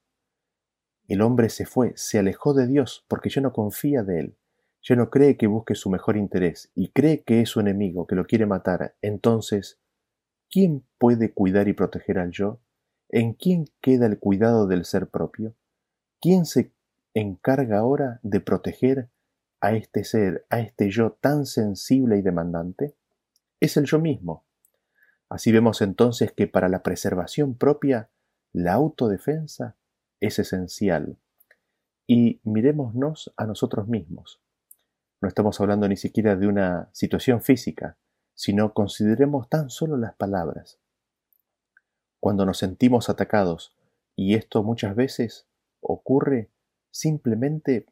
El 1.09 1.21
hombre 1.21 1.51
se 1.51 1.67
fue, 1.67 1.93
se 1.97 2.19
alejó 2.19 2.55
de 2.55 2.67
Dios 2.67 3.05
porque 3.09 3.31
ya 3.31 3.41
no 3.41 3.53
confía 3.53 4.03
de 4.03 4.21
él, 4.21 4.37
ya 4.83 4.97
no 4.97 5.11
cree 5.11 5.37
que 5.37 5.47
busque 5.47 5.75
su 5.75 5.91
mejor 5.91 6.17
interés 6.17 6.71
y 6.75 6.89
cree 6.89 7.23
que 7.23 7.41
es 7.41 7.51
su 7.51 7.61
enemigo, 7.61 8.07
que 8.07 8.15
lo 8.15 8.27
quiere 8.27 8.47
matar. 8.47 8.97
Entonces, 9.03 9.79
¿quién 10.51 10.85
puede 10.99 11.33
cuidar 11.33 11.69
y 11.69 11.73
proteger 11.73 12.19
al 12.19 12.31
yo? 12.31 12.61
¿En 13.09 13.35
quién 13.35 13.67
queda 13.81 14.07
el 14.07 14.19
cuidado 14.19 14.67
del 14.67 14.85
ser 14.85 15.09
propio? 15.09 15.55
¿Quién 16.21 16.45
se 16.45 16.73
encarga 17.15 17.79
ahora 17.79 18.21
de 18.23 18.41
proteger 18.41 19.11
a 19.61 19.75
este 19.75 20.05
ser, 20.05 20.47
a 20.51 20.61
este 20.61 20.91
yo 20.91 21.12
tan 21.12 21.47
sensible 21.47 22.19
y 22.19 22.23
demandante? 22.23 22.97
Es 23.61 23.77
el 23.77 23.85
yo 23.85 24.01
mismo. 24.01 24.45
Así 25.29 25.53
vemos 25.53 25.83
entonces 25.83 26.33
que 26.33 26.47
para 26.47 26.69
la 26.69 26.83
preservación 26.83 27.57
propia, 27.57 28.11
la 28.53 28.75
autodefensa 28.75 29.77
es 30.21 30.39
esencial. 30.39 31.19
Y 32.07 32.41
mirémonos 32.45 33.33
a 33.37 33.47
nosotros 33.47 33.89
mismos. 33.89 34.41
No 35.21 35.29
estamos 35.29 35.61
hablando 35.61 35.89
ni 35.89 35.97
siquiera 35.97 36.37
de 36.37 36.47
una 36.47 36.89
situación 36.93 37.43
física, 37.43 37.97
sino 38.35 38.75
consideremos 38.75 39.49
tan 39.49 39.71
solo 39.71 39.97
las 39.97 40.15
palabras. 40.15 40.79
Cuando 42.21 42.47
nos 42.47 42.59
sentimos 42.59 43.09
atacados, 43.09 43.75
y 44.15 44.35
esto 44.35 44.62
muchas 44.62 44.95
veces 44.95 45.47
ocurre 45.81 46.51
simplemente 46.91 47.87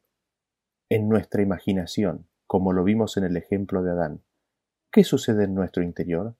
en 0.88 1.08
nuestra 1.08 1.42
imaginación, 1.42 2.26
como 2.46 2.72
lo 2.72 2.84
vimos 2.84 3.16
en 3.16 3.24
el 3.24 3.36
ejemplo 3.36 3.82
de 3.82 3.90
Adán. 3.90 4.22
¿Qué 4.90 5.04
sucede 5.04 5.44
en 5.44 5.54
nuestro 5.54 5.82
interior? 5.82 6.36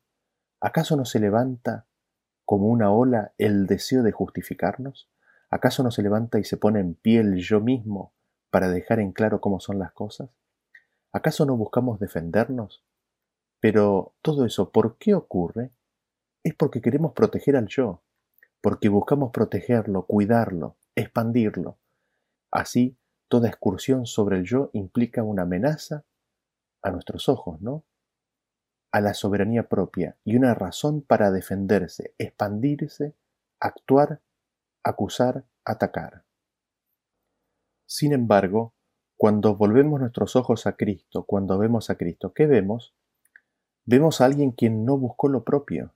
¿Acaso 0.64 0.96
no 0.96 1.05
se 1.05 1.20
levanta 1.20 1.85
como 2.46 2.68
una 2.68 2.90
ola 2.90 3.35
el 3.37 3.66
deseo 3.66 4.03
de 4.03 4.12
justificarnos? 4.12 5.11
¿Acaso 5.50 5.83
no 5.83 5.90
se 5.90 6.03
levanta 6.03 6.38
y 6.38 6.44
se 6.44 6.57
pone 6.57 6.81
en 6.81 6.94
pie 6.94 7.20
el 7.20 7.37
yo 7.37 7.61
mismo 7.61 8.14
para 8.48 8.70
dejar 8.70 8.98
en 8.98 9.12
claro 9.12 9.42
cómo 9.42 9.61
son 9.61 9.79
las 9.79 9.92
cosas? 9.92 10.31
¿Acaso 11.12 11.44
no 11.44 11.55
buscamos 11.59 12.00
defendernos? 12.00 12.83
Pero 13.61 14.14
todo 14.22 14.46
eso, 14.46 14.70
¿por 14.70 14.96
qué 14.96 15.12
ocurre? 15.12 15.70
Es 16.42 16.55
porque 16.55 16.81
queremos 16.81 17.12
proteger 17.12 17.57
al 17.57 17.66
yo, 17.66 18.00
porque 18.62 18.88
buscamos 18.88 19.33
protegerlo, 19.33 20.07
cuidarlo, 20.07 20.77
expandirlo. 20.94 21.77
Así 22.50 22.96
toda 23.29 23.48
excursión 23.48 24.07
sobre 24.07 24.38
el 24.38 24.44
yo 24.46 24.70
implica 24.72 25.22
una 25.22 25.42
amenaza 25.42 26.05
a 26.81 26.90
nuestros 26.90 27.29
ojos, 27.29 27.61
¿no? 27.61 27.85
A 28.95 29.01
la 29.01 29.13
soberanía 29.13 29.69
propia 29.69 30.17
y 30.23 30.37
una 30.37 30.55
razón 30.55 31.03
para 31.03 31.33
defenderse, 31.33 32.15
expandirse, 32.17 33.17
actuar, 33.59 34.21
acusar, 34.85 35.43
atacar. 35.65 36.23
Sin 37.87 38.13
embargo, 38.13 38.73
cuando 39.17 39.57
volvemos 39.57 39.99
nuestros 39.99 40.37
ojos 40.37 40.69
a 40.69 40.77
Cristo, 40.77 41.25
cuando 41.25 41.59
vemos 41.59 41.91
a 41.91 41.97
Cristo, 41.97 42.35
¿qué 42.35 42.47
vemos? 42.47 42.95
Vemos 43.85 44.21
a 44.21 44.27
alguien 44.27 44.53
quien 44.53 44.85
no 44.85 44.97
buscó 44.97 45.27
lo 45.27 45.43
propio, 45.43 45.93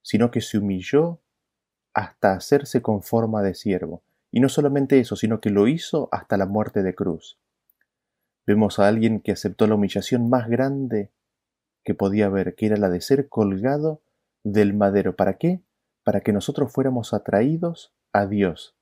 sino 0.00 0.30
que 0.30 0.40
se 0.40 0.56
humilló 0.56 1.20
hasta 1.92 2.32
hacerse 2.32 2.80
con 2.80 3.02
forma 3.02 3.42
de 3.42 3.52
siervo, 3.52 4.02
y 4.30 4.40
no 4.40 4.48
solamente 4.48 4.98
eso, 4.98 5.16
sino 5.16 5.42
que 5.42 5.50
lo 5.50 5.68
hizo 5.68 6.08
hasta 6.12 6.38
la 6.38 6.46
muerte 6.46 6.82
de 6.82 6.94
cruz. 6.94 7.38
Vemos 8.46 8.78
a 8.78 8.88
alguien 8.88 9.20
que 9.20 9.32
aceptó 9.32 9.66
la 9.66 9.74
humillación 9.74 10.30
más 10.30 10.48
grande 10.48 11.10
que 11.84 11.94
podía 11.94 12.26
haber, 12.26 12.54
que 12.54 12.66
era 12.66 12.76
la 12.76 12.90
de 12.90 13.00
ser 13.00 13.28
colgado 13.28 14.02
del 14.44 14.74
madero. 14.74 15.16
¿Para 15.16 15.38
qué? 15.38 15.62
Para 16.04 16.20
que 16.20 16.32
nosotros 16.32 16.72
fuéramos 16.72 17.14
atraídos 17.14 17.94
a 18.12 18.26
Dios. 18.26 18.76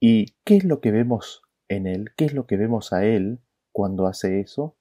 ¿Y 0.00 0.34
qué 0.44 0.56
es 0.56 0.64
lo 0.64 0.80
que 0.80 0.90
vemos 0.90 1.42
en 1.68 1.86
Él? 1.86 2.10
¿Qué 2.16 2.26
es 2.26 2.34
lo 2.34 2.46
que 2.46 2.56
vemos 2.56 2.92
a 2.92 3.04
Él 3.04 3.40
cuando 3.72 4.06
hace 4.06 4.40
eso? 4.40 4.76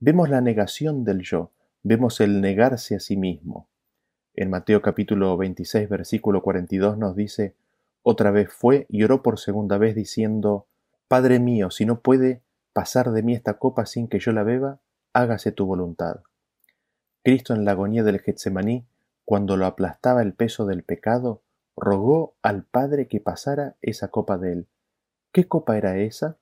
Vemos 0.00 0.28
la 0.28 0.40
negación 0.40 1.04
del 1.04 1.22
yo, 1.22 1.52
vemos 1.82 2.20
el 2.20 2.40
negarse 2.40 2.96
a 2.96 3.00
sí 3.00 3.16
mismo. 3.16 3.68
En 4.34 4.50
Mateo 4.50 4.82
capítulo 4.82 5.36
26, 5.36 5.88
versículo 5.88 6.42
42 6.42 6.98
nos 6.98 7.16
dice, 7.16 7.54
otra 8.02 8.30
vez 8.30 8.52
fue 8.52 8.86
y 8.88 9.02
oró 9.02 9.22
por 9.22 9.38
segunda 9.38 9.78
vez 9.78 9.94
diciendo, 9.94 10.66
Padre 11.08 11.40
mío, 11.40 11.70
si 11.70 11.86
no 11.86 12.00
puede 12.00 12.42
pasar 12.72 13.12
de 13.12 13.22
mí 13.22 13.34
esta 13.34 13.58
copa 13.58 13.86
sin 13.86 14.06
que 14.06 14.18
yo 14.18 14.32
la 14.32 14.42
beba, 14.42 14.80
hágase 15.16 15.50
tu 15.50 15.64
voluntad. 15.64 16.20
Cristo 17.24 17.54
en 17.54 17.64
la 17.64 17.70
agonía 17.70 18.02
del 18.02 18.20
Getsemaní, 18.20 18.86
cuando 19.24 19.56
lo 19.56 19.64
aplastaba 19.64 20.20
el 20.20 20.34
peso 20.34 20.66
del 20.66 20.82
pecado, 20.82 21.42
rogó 21.74 22.36
al 22.42 22.64
Padre 22.64 23.08
que 23.08 23.18
pasara 23.18 23.76
esa 23.80 24.08
copa 24.08 24.36
de 24.36 24.52
él. 24.52 24.66
¿Qué 25.32 25.48
copa 25.48 25.78
era 25.78 25.96
esa? 25.96 26.36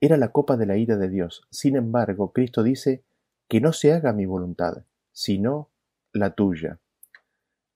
Era 0.00 0.16
la 0.16 0.32
copa 0.32 0.56
de 0.56 0.66
la 0.66 0.76
ira 0.76 0.96
de 0.96 1.08
Dios. 1.08 1.46
Sin 1.50 1.76
embargo, 1.76 2.32
Cristo 2.32 2.64
dice 2.64 3.04
que 3.48 3.60
no 3.60 3.72
se 3.72 3.92
haga 3.92 4.12
mi 4.12 4.26
voluntad, 4.26 4.82
sino 5.12 5.70
la 6.12 6.34
tuya. 6.34 6.80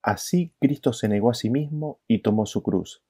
Así 0.03 0.53
Cristo 0.61 0.93
se 0.93 1.09
negó 1.09 1.31
a 1.31 1.35
sí 1.35 1.51
mismo 1.51 2.01
y 2.09 2.19
tomó 2.19 2.47
su 2.47 2.65
cruz. 2.65 3.05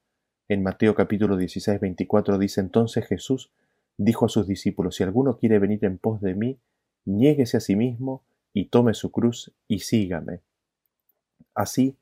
En 0.49 0.63
Mateo 0.63 0.95
capítulo 0.95 1.39
16, 1.39 1.81
24 1.81 2.37
dice 2.37 2.61
entonces 2.61 3.07
Jesús 3.07 3.51
dijo 3.97 4.27
a 4.27 4.29
sus 4.29 4.47
discípulos, 4.47 4.97
si 4.97 5.03
alguno 5.03 5.39
quiere 5.39 5.59
venir 5.59 5.83
en 5.87 5.97
pos 5.97 6.21
de 6.21 6.35
mí, 6.35 6.61
niéguese 7.05 7.57
a 7.57 7.61
sí 7.61 7.77
mismo 7.77 8.25
y 8.53 8.67
tome 8.67 8.95
su 8.95 9.11
cruz 9.11 9.53
y 9.69 9.81
sígame. 9.81 10.41
Así, 11.55 11.97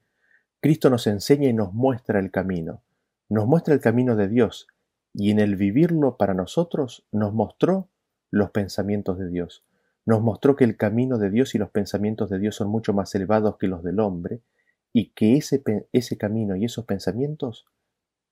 Cristo 0.60 0.90
nos 0.90 1.06
enseña 1.06 1.48
y 1.48 1.52
nos 1.52 1.72
muestra 1.72 2.20
el 2.20 2.30
camino, 2.30 2.82
nos 3.28 3.46
muestra 3.46 3.74
el 3.74 3.80
camino 3.80 4.16
de 4.16 4.28
Dios, 4.28 4.66
y 5.12 5.30
en 5.30 5.40
el 5.40 5.56
vivirlo 5.56 6.16
para 6.16 6.34
nosotros 6.34 7.06
nos 7.10 7.32
mostró 7.32 7.88
los 8.30 8.50
pensamientos 8.50 9.18
de 9.18 9.28
Dios, 9.28 9.64
nos 10.06 10.22
mostró 10.22 10.56
que 10.56 10.64
el 10.64 10.76
camino 10.76 11.18
de 11.18 11.30
Dios 11.30 11.54
y 11.54 11.58
los 11.58 11.70
pensamientos 11.70 12.30
de 12.30 12.38
Dios 12.38 12.56
son 12.56 12.68
mucho 12.68 12.92
más 12.92 13.14
elevados 13.14 13.56
que 13.56 13.68
los 13.68 13.82
del 13.82 14.00
hombre, 14.00 14.42
y 14.92 15.10
que 15.10 15.36
ese, 15.36 15.62
ese 15.92 16.18
camino 16.18 16.56
y 16.56 16.64
esos 16.64 16.84
pensamientos 16.84 17.66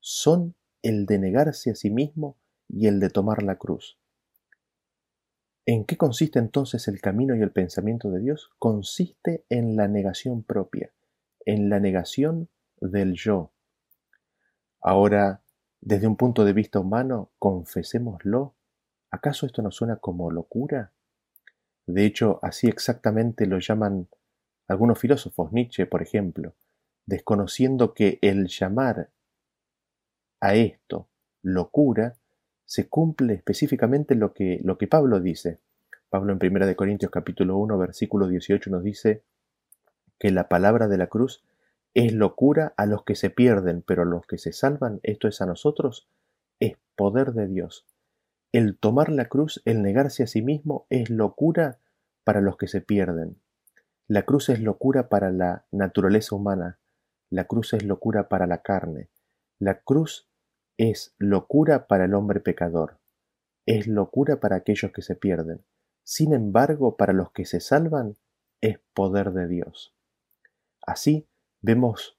son 0.01 0.55
el 0.83 1.07
de 1.07 1.19
negarse 1.19 1.71
a 1.71 1.75
sí 1.75 1.91
mismo 1.91 2.37
y 2.69 2.87
el 2.87 3.01
de 3.01 3.11
tomar 3.11 3.43
la 3.43 3.57
cruz. 3.57 3.99
¿En 5.71 5.85
qué 5.85 5.99
consiste 5.99 6.39
entonces 6.39 6.89
el 6.89 6.99
camino 6.99 7.37
y 7.37 7.43
el 7.43 7.51
pensamiento 7.51 8.11
de 8.11 8.21
Dios? 8.21 8.51
Consiste 8.59 9.45
en 9.51 9.77
la 9.77 9.87
negación 9.87 10.43
propia, 10.43 10.95
en 11.45 11.69
la 11.69 11.79
negación 11.79 12.49
del 12.81 13.13
yo. 13.13 13.53
Ahora, 14.81 15.43
desde 15.83 16.07
un 16.07 16.17
punto 16.17 16.47
de 16.47 16.55
vista 16.55 16.81
humano, 16.81 17.33
confesémoslo, 17.39 18.55
¿acaso 19.11 19.45
esto 19.45 19.61
nos 19.61 19.77
suena 19.77 19.97
como 19.97 20.31
locura? 20.31 20.95
De 21.85 22.07
hecho, 22.07 22.39
así 22.41 22.67
exactamente 22.67 23.45
lo 23.45 23.59
llaman 23.59 24.09
algunos 24.69 24.99
filósofos, 24.99 25.53
Nietzsche, 25.53 25.85
por 25.85 26.01
ejemplo, 26.01 26.55
desconociendo 27.05 27.93
que 27.93 28.19
el 28.23 28.47
llamar 28.47 29.11
a 30.41 30.55
esto 30.55 31.11
locura 31.43 32.17
se 32.69 32.87
cumple 32.87 33.33
específicamente 33.33 34.15
lo 34.15 34.35
que, 34.35 34.61
lo 34.63 34.77
que 34.77 34.87
Pablo 34.87 35.21
dice. 35.21 35.59
Pablo 36.11 36.35
en 36.35 36.55
1 36.55 36.77
Corintios 36.77 37.11
capítulo 37.11 37.57
1 37.57 37.79
versículo 37.79 38.29
18 38.29 38.69
nos 38.69 38.85
dice 38.85 39.23
que 40.19 40.31
la 40.31 40.49
palabra 40.49 40.87
de 40.87 40.99
la 40.99 41.07
cruz 41.07 41.43
es 41.95 42.13
locura 42.13 42.75
a 42.77 42.85
los 42.85 43.05
que 43.05 43.15
se 43.15 43.31
pierden, 43.31 43.81
pero 43.81 44.03
a 44.03 44.05
los 44.05 44.27
que 44.27 44.37
se 44.37 44.53
salvan, 44.53 45.01
esto 45.03 45.29
es 45.29 45.41
a 45.41 45.47
nosotros, 45.47 46.11
es 46.61 46.77
poder 46.95 47.33
de 47.33 47.47
Dios. 47.47 47.87
El 48.53 48.77
tomar 48.77 49.09
la 49.09 49.25
cruz, 49.25 49.63
el 49.65 49.81
negarse 49.81 50.23
a 50.23 50.27
sí 50.27 50.43
mismo, 50.43 50.87
es 50.91 51.09
locura 51.09 51.79
para 52.23 52.43
los 52.43 52.59
que 52.59 52.69
se 52.69 52.83
pierden. 52.83 53.39
La 54.09 54.25
cruz 54.25 54.51
es 54.51 54.61
locura 54.61 55.09
para 55.09 55.31
la 55.31 55.65
naturaleza 55.73 56.37
humana, 56.37 56.79
la 57.31 57.45
cruz 57.45 57.73
es 57.73 57.83
locura 57.83 58.29
para 58.29 58.47
la 58.47 58.61
carne, 58.61 59.09
la 59.59 59.81
cruz 59.81 60.28
es 60.79 61.15
locura 61.19 61.87
para 61.89 62.07
el 62.07 62.15
hombre 62.15 62.41
pecador, 62.41 62.99
es 63.67 63.87
locura 63.87 64.41
para 64.41 64.57
aquellos 64.57 64.93
que 64.93 65.03
se 65.03 65.17
pierden. 65.17 65.63
Sin 66.05 66.33
embargo, 66.33 66.97
para 66.97 67.13
los 67.13 67.33
que 67.33 67.45
se 67.45 67.61
salvan, 67.61 68.17
es 68.61 68.79
poder 68.95 69.33
de 69.33 69.47
Dios. 69.47 69.95
Así 70.81 71.29
vemos 71.61 72.19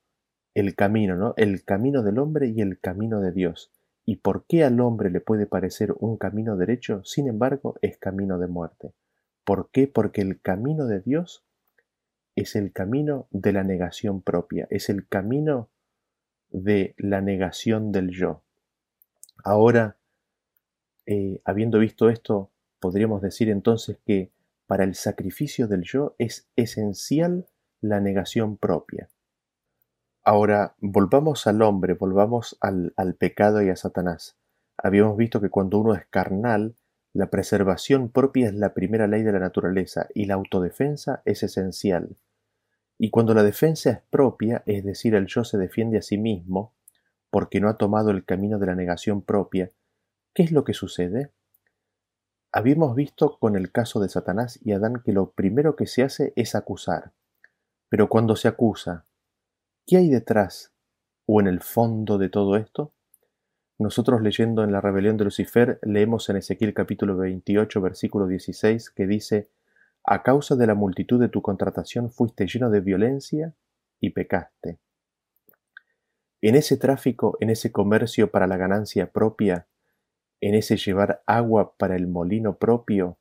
el 0.54 0.76
camino, 0.76 1.16
¿no? 1.16 1.34
El 1.38 1.64
camino 1.64 2.04
del 2.04 2.20
hombre 2.20 2.50
y 2.50 2.62
el 2.62 2.80
camino 2.80 3.22
de 3.22 3.32
Dios. 3.32 3.72
¿Y 4.06 4.18
por 4.18 4.46
qué 4.46 4.64
al 4.64 4.80
hombre 4.80 5.10
le 5.10 5.22
puede 5.22 5.46
parecer 5.46 5.94
un 5.98 6.18
camino 6.18 6.58
derecho? 6.58 7.04
Sin 7.04 7.28
embargo, 7.28 7.76
es 7.82 7.98
camino 7.98 8.38
de 8.40 8.48
muerte. 8.48 8.94
¿Por 9.44 9.72
qué? 9.72 9.88
Porque 9.88 10.22
el 10.22 10.42
camino 10.42 10.86
de 10.86 11.00
Dios 11.00 11.46
es 12.36 12.56
el 12.56 12.72
camino 12.74 13.28
de 13.32 13.54
la 13.54 13.64
negación 13.64 14.22
propia, 14.22 14.68
es 14.70 14.90
el 14.90 15.08
camino 15.08 15.70
de 16.50 16.94
la 16.98 17.22
negación 17.22 17.92
del 17.92 18.10
yo. 18.10 18.44
Ahora, 19.44 19.98
eh, 21.06 21.42
habiendo 21.46 21.80
visto 21.80 22.10
esto, 22.10 22.52
podríamos 22.80 23.22
decir 23.22 23.50
entonces 23.50 23.98
que 24.06 24.32
para 24.68 24.84
el 24.84 24.96
sacrificio 24.96 25.68
del 25.68 25.84
yo 25.84 26.16
es 26.18 26.48
esencial 26.56 27.48
la 27.82 28.00
negación 28.00 28.58
propia. 28.58 29.10
Ahora, 30.24 30.76
volvamos 30.80 31.48
al 31.48 31.62
hombre, 31.62 31.94
volvamos 31.94 32.58
al, 32.62 32.94
al 32.96 33.16
pecado 33.16 33.62
y 33.62 33.70
a 33.70 33.76
Satanás. 33.76 34.38
Habíamos 34.78 35.18
visto 35.18 35.42
que 35.42 35.50
cuando 35.50 35.80
uno 35.80 35.96
es 35.96 36.06
carnal, 36.08 36.76
la 37.14 37.32
preservación 37.32 38.10
propia 38.10 38.48
es 38.48 38.54
la 38.54 38.74
primera 38.74 39.08
ley 39.08 39.24
de 39.24 39.32
la 39.32 39.40
naturaleza 39.40 40.08
y 40.14 40.26
la 40.26 40.36
autodefensa 40.36 41.24
es 41.26 41.42
esencial. 41.42 42.18
Y 43.00 43.10
cuando 43.10 43.34
la 43.34 43.44
defensa 43.44 43.90
es 43.90 44.02
propia, 44.10 44.62
es 44.66 44.84
decir, 44.84 45.16
el 45.16 45.26
yo 45.26 45.44
se 45.44 45.58
defiende 45.58 45.98
a 45.98 46.02
sí 46.02 46.18
mismo, 46.18 46.74
porque 47.30 47.60
no 47.60 47.70
ha 47.70 47.78
tomado 47.78 48.12
el 48.12 48.26
camino 48.26 48.60
de 48.60 48.68
la 48.68 48.76
negación 48.76 49.22
propia, 49.22 49.72
¿qué 50.34 50.44
es 50.44 50.52
lo 50.52 50.64
que 50.64 50.74
sucede? 50.74 51.32
Habíamos 52.52 52.96
visto 52.96 53.38
con 53.38 53.56
el 53.56 53.72
caso 53.72 54.00
de 54.00 54.10
Satanás 54.10 54.60
y 54.64 54.72
Adán 54.72 55.02
que 55.04 55.14
lo 55.14 55.32
primero 55.32 55.76
que 55.76 55.86
se 55.86 56.02
hace 56.02 56.34
es 56.36 56.56
acusar. 56.56 57.14
Pero 57.90 58.10
cuando 58.10 58.36
se 58.36 58.48
acusa, 58.48 59.06
¿qué 59.86 59.98
hay 59.98 60.10
detrás 60.10 60.74
o 61.28 61.40
en 61.40 61.48
el 61.48 61.62
fondo 61.62 62.18
de 62.18 62.30
todo 62.30 62.56
esto? 62.56 62.94
Nosotros 63.78 64.22
leyendo 64.22 64.64
en 64.64 64.72
la 64.72 64.82
rebelión 64.82 65.16
de 65.16 65.26
Lucifer 65.26 65.80
leemos 65.84 66.28
en 66.30 66.38
Ezequiel 66.38 66.74
capítulo 66.74 67.16
28 67.18 67.80
versículo 67.82 68.28
16 68.28 68.90
que 68.90 69.08
dice, 69.08 69.52
A 70.04 70.24
causa 70.24 70.56
de 70.56 70.68
la 70.68 70.76
multitud 70.76 71.20
de 71.20 71.30
tu 71.30 71.42
contratación 71.42 72.12
fuiste 72.12 72.48
lleno 72.48 72.70
de 72.70 72.82
violencia 72.82 73.54
y 74.00 74.10
pecaste. 74.10 74.80
En 76.42 76.56
ese 76.56 76.78
tráfico, 76.78 77.38
en 77.40 77.50
ese 77.50 77.72
comercio 77.72 78.32
para 78.32 78.48
la 78.48 78.58
ganancia 78.58 79.12
propia, 79.12 79.68
en 80.42 80.56
ese 80.56 80.78
llevar 80.78 81.22
agua 81.26 81.74
para 81.78 81.96
el 81.96 82.08
molino 82.08 82.58
propio, 82.58 83.18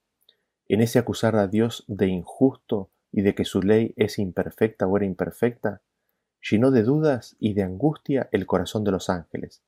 en 0.69 0.83
ese 0.83 0.99
acusar 0.99 1.35
a 1.37 1.49
Dios 1.49 1.85
de 1.89 2.07
injusto 2.09 2.91
y 3.11 3.23
de 3.23 3.35
que 3.35 3.45
su 3.45 3.63
ley 3.63 3.93
es 3.97 4.19
imperfecta 4.19 4.87
o 4.87 4.97
era 4.97 5.07
imperfecta, 5.07 5.83
llenó 6.49 6.71
de 6.71 6.83
dudas 6.83 7.37
y 7.41 7.55
de 7.55 7.63
angustia 7.63 8.29
el 8.33 8.47
corazón 8.47 8.85
de 8.85 8.93
los 8.93 9.11
ángeles. 9.11 9.63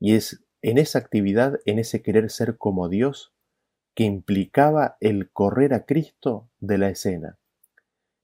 Y 0.00 0.14
es 0.14 0.42
en 0.62 0.78
esa 0.78 0.98
actividad, 0.98 1.60
en 1.66 1.78
ese 1.78 2.02
querer 2.02 2.30
ser 2.30 2.56
como 2.56 2.88
Dios, 2.88 3.32
que 3.94 4.04
implicaba 4.04 4.96
el 5.00 5.30
correr 5.30 5.74
a 5.74 5.84
Cristo 5.84 6.48
de 6.60 6.78
la 6.78 6.88
escena. 6.88 7.38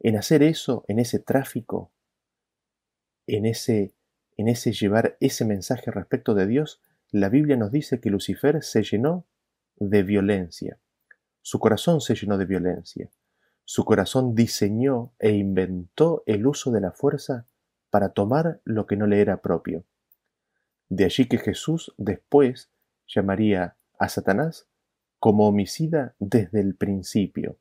En 0.01 0.17
hacer 0.17 0.43
eso, 0.43 0.85
en 0.89 0.99
ese 0.99 1.19
tráfico, 1.19 1.91
en 3.27 3.47
ese 3.47 3.93
en 4.37 4.49
ese 4.49 4.73
llevar 4.73 5.17
ese 5.21 5.45
mensaje 5.45 5.91
respecto 5.91 6.35
de 6.35 6.47
Dios, 6.47 6.81
la 7.11 7.29
Biblia 7.29 7.57
nos 7.57 7.71
dice 7.71 8.01
que 8.01 8.11
Lucifer 8.11 8.63
se 8.63 8.83
llenó 8.83 9.27
de 9.77 10.03
violencia. 10.03 10.79
Su 11.43 11.59
corazón 11.59 12.01
se 12.01 12.15
llenó 12.15 12.39
de 12.39 12.47
violencia. 12.47 13.11
Su 13.65 13.85
corazón 13.85 14.35
diseñó 14.35 15.13
e 15.19 15.31
inventó 15.31 16.23
el 16.27 16.47
uso 16.47 16.71
de 16.71 16.81
la 16.81 16.93
fuerza 16.93 17.47
para 17.91 18.11
tomar 18.11 18.61
lo 18.65 18.87
que 18.87 18.97
no 18.97 19.07
le 19.07 19.21
era 19.21 19.41
propio. 19.41 19.85
De 20.89 21.05
allí 21.05 21.29
que 21.29 21.39
Jesús 21.39 21.95
después 21.97 22.71
llamaría 23.07 23.77
a 23.99 24.09
Satanás 24.09 24.67
como 25.19 25.47
homicida 25.47 26.15
desde 26.19 26.61
el 26.61 26.75
principio. 26.75 27.59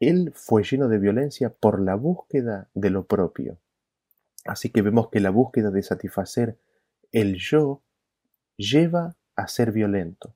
Él 0.00 0.32
fue 0.34 0.64
lleno 0.64 0.88
de 0.88 0.98
violencia 0.98 1.50
por 1.50 1.80
la 1.80 1.94
búsqueda 1.94 2.68
de 2.74 2.90
lo 2.90 3.06
propio. 3.06 3.58
Así 4.44 4.70
que 4.70 4.82
vemos 4.82 5.08
que 5.08 5.20
la 5.20 5.30
búsqueda 5.30 5.70
de 5.70 5.82
satisfacer 5.82 6.58
el 7.12 7.36
yo 7.36 7.82
lleva 8.56 9.16
a 9.36 9.48
ser 9.48 9.72
violento. 9.72 10.34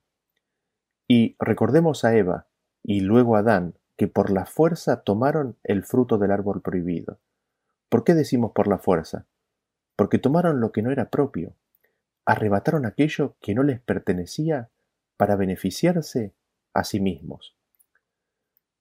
Y 1.07 1.35
recordemos 1.39 2.03
a 2.05 2.15
Eva 2.15 2.47
y 2.83 3.01
luego 3.01 3.35
a 3.35 3.39
Adán, 3.39 3.75
que 3.97 4.07
por 4.07 4.31
la 4.31 4.45
fuerza 4.45 5.01
tomaron 5.01 5.57
el 5.63 5.83
fruto 5.83 6.17
del 6.17 6.31
árbol 6.31 6.61
prohibido. 6.61 7.19
¿Por 7.89 8.03
qué 8.03 8.13
decimos 8.13 8.51
por 8.53 8.67
la 8.67 8.77
fuerza? 8.77 9.25
Porque 9.95 10.19
tomaron 10.19 10.61
lo 10.61 10.71
que 10.71 10.81
no 10.81 10.91
era 10.91 11.09
propio, 11.09 11.55
arrebataron 12.25 12.85
aquello 12.85 13.35
que 13.41 13.55
no 13.55 13.63
les 13.63 13.81
pertenecía 13.81 14.69
para 15.17 15.35
beneficiarse 15.35 16.33
a 16.73 16.83
sí 16.83 16.99
mismos. 16.99 17.55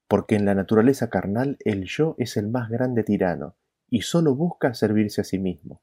Porque 0.07 0.37
en 0.37 0.45
la 0.45 0.55
naturaleza 0.55 1.11
carnal 1.11 1.57
el 1.65 1.85
yo 1.85 2.15
es 2.19 2.37
el 2.37 2.49
más 2.49 2.71
grande 2.71 3.03
tirano, 3.03 3.57
y 3.91 4.03
solo 4.03 4.35
busca 4.35 4.75
servirse 4.75 5.21
a 5.21 5.25
sí 5.25 5.39
mismo. 5.39 5.81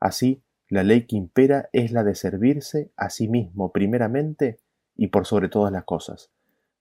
Así, 0.00 0.42
la 0.68 0.82
ley 0.82 1.06
que 1.06 1.16
impera 1.16 1.68
es 1.72 1.92
la 1.92 2.02
de 2.02 2.14
servirse 2.14 2.92
a 2.96 3.10
sí 3.10 3.28
mismo 3.28 3.72
primeramente 3.72 4.60
y 4.96 5.08
por 5.08 5.26
sobre 5.26 5.48
todas 5.48 5.72
las 5.72 5.84
cosas. 5.84 6.30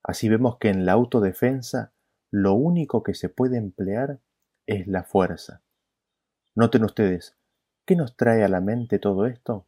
Así 0.03 0.29
vemos 0.29 0.57
que 0.57 0.69
en 0.69 0.85
la 0.85 0.93
autodefensa 0.93 1.91
lo 2.31 2.53
único 2.53 3.03
que 3.03 3.13
se 3.13 3.29
puede 3.29 3.57
emplear 3.57 4.19
es 4.67 4.87
la 4.87 5.03
fuerza. 5.03 5.61
Noten 6.55 6.83
ustedes, 6.83 7.35
¿qué 7.85 7.95
nos 7.95 8.15
trae 8.15 8.43
a 8.43 8.47
la 8.47 8.61
mente 8.61 8.99
todo 8.99 9.25
esto? 9.25 9.67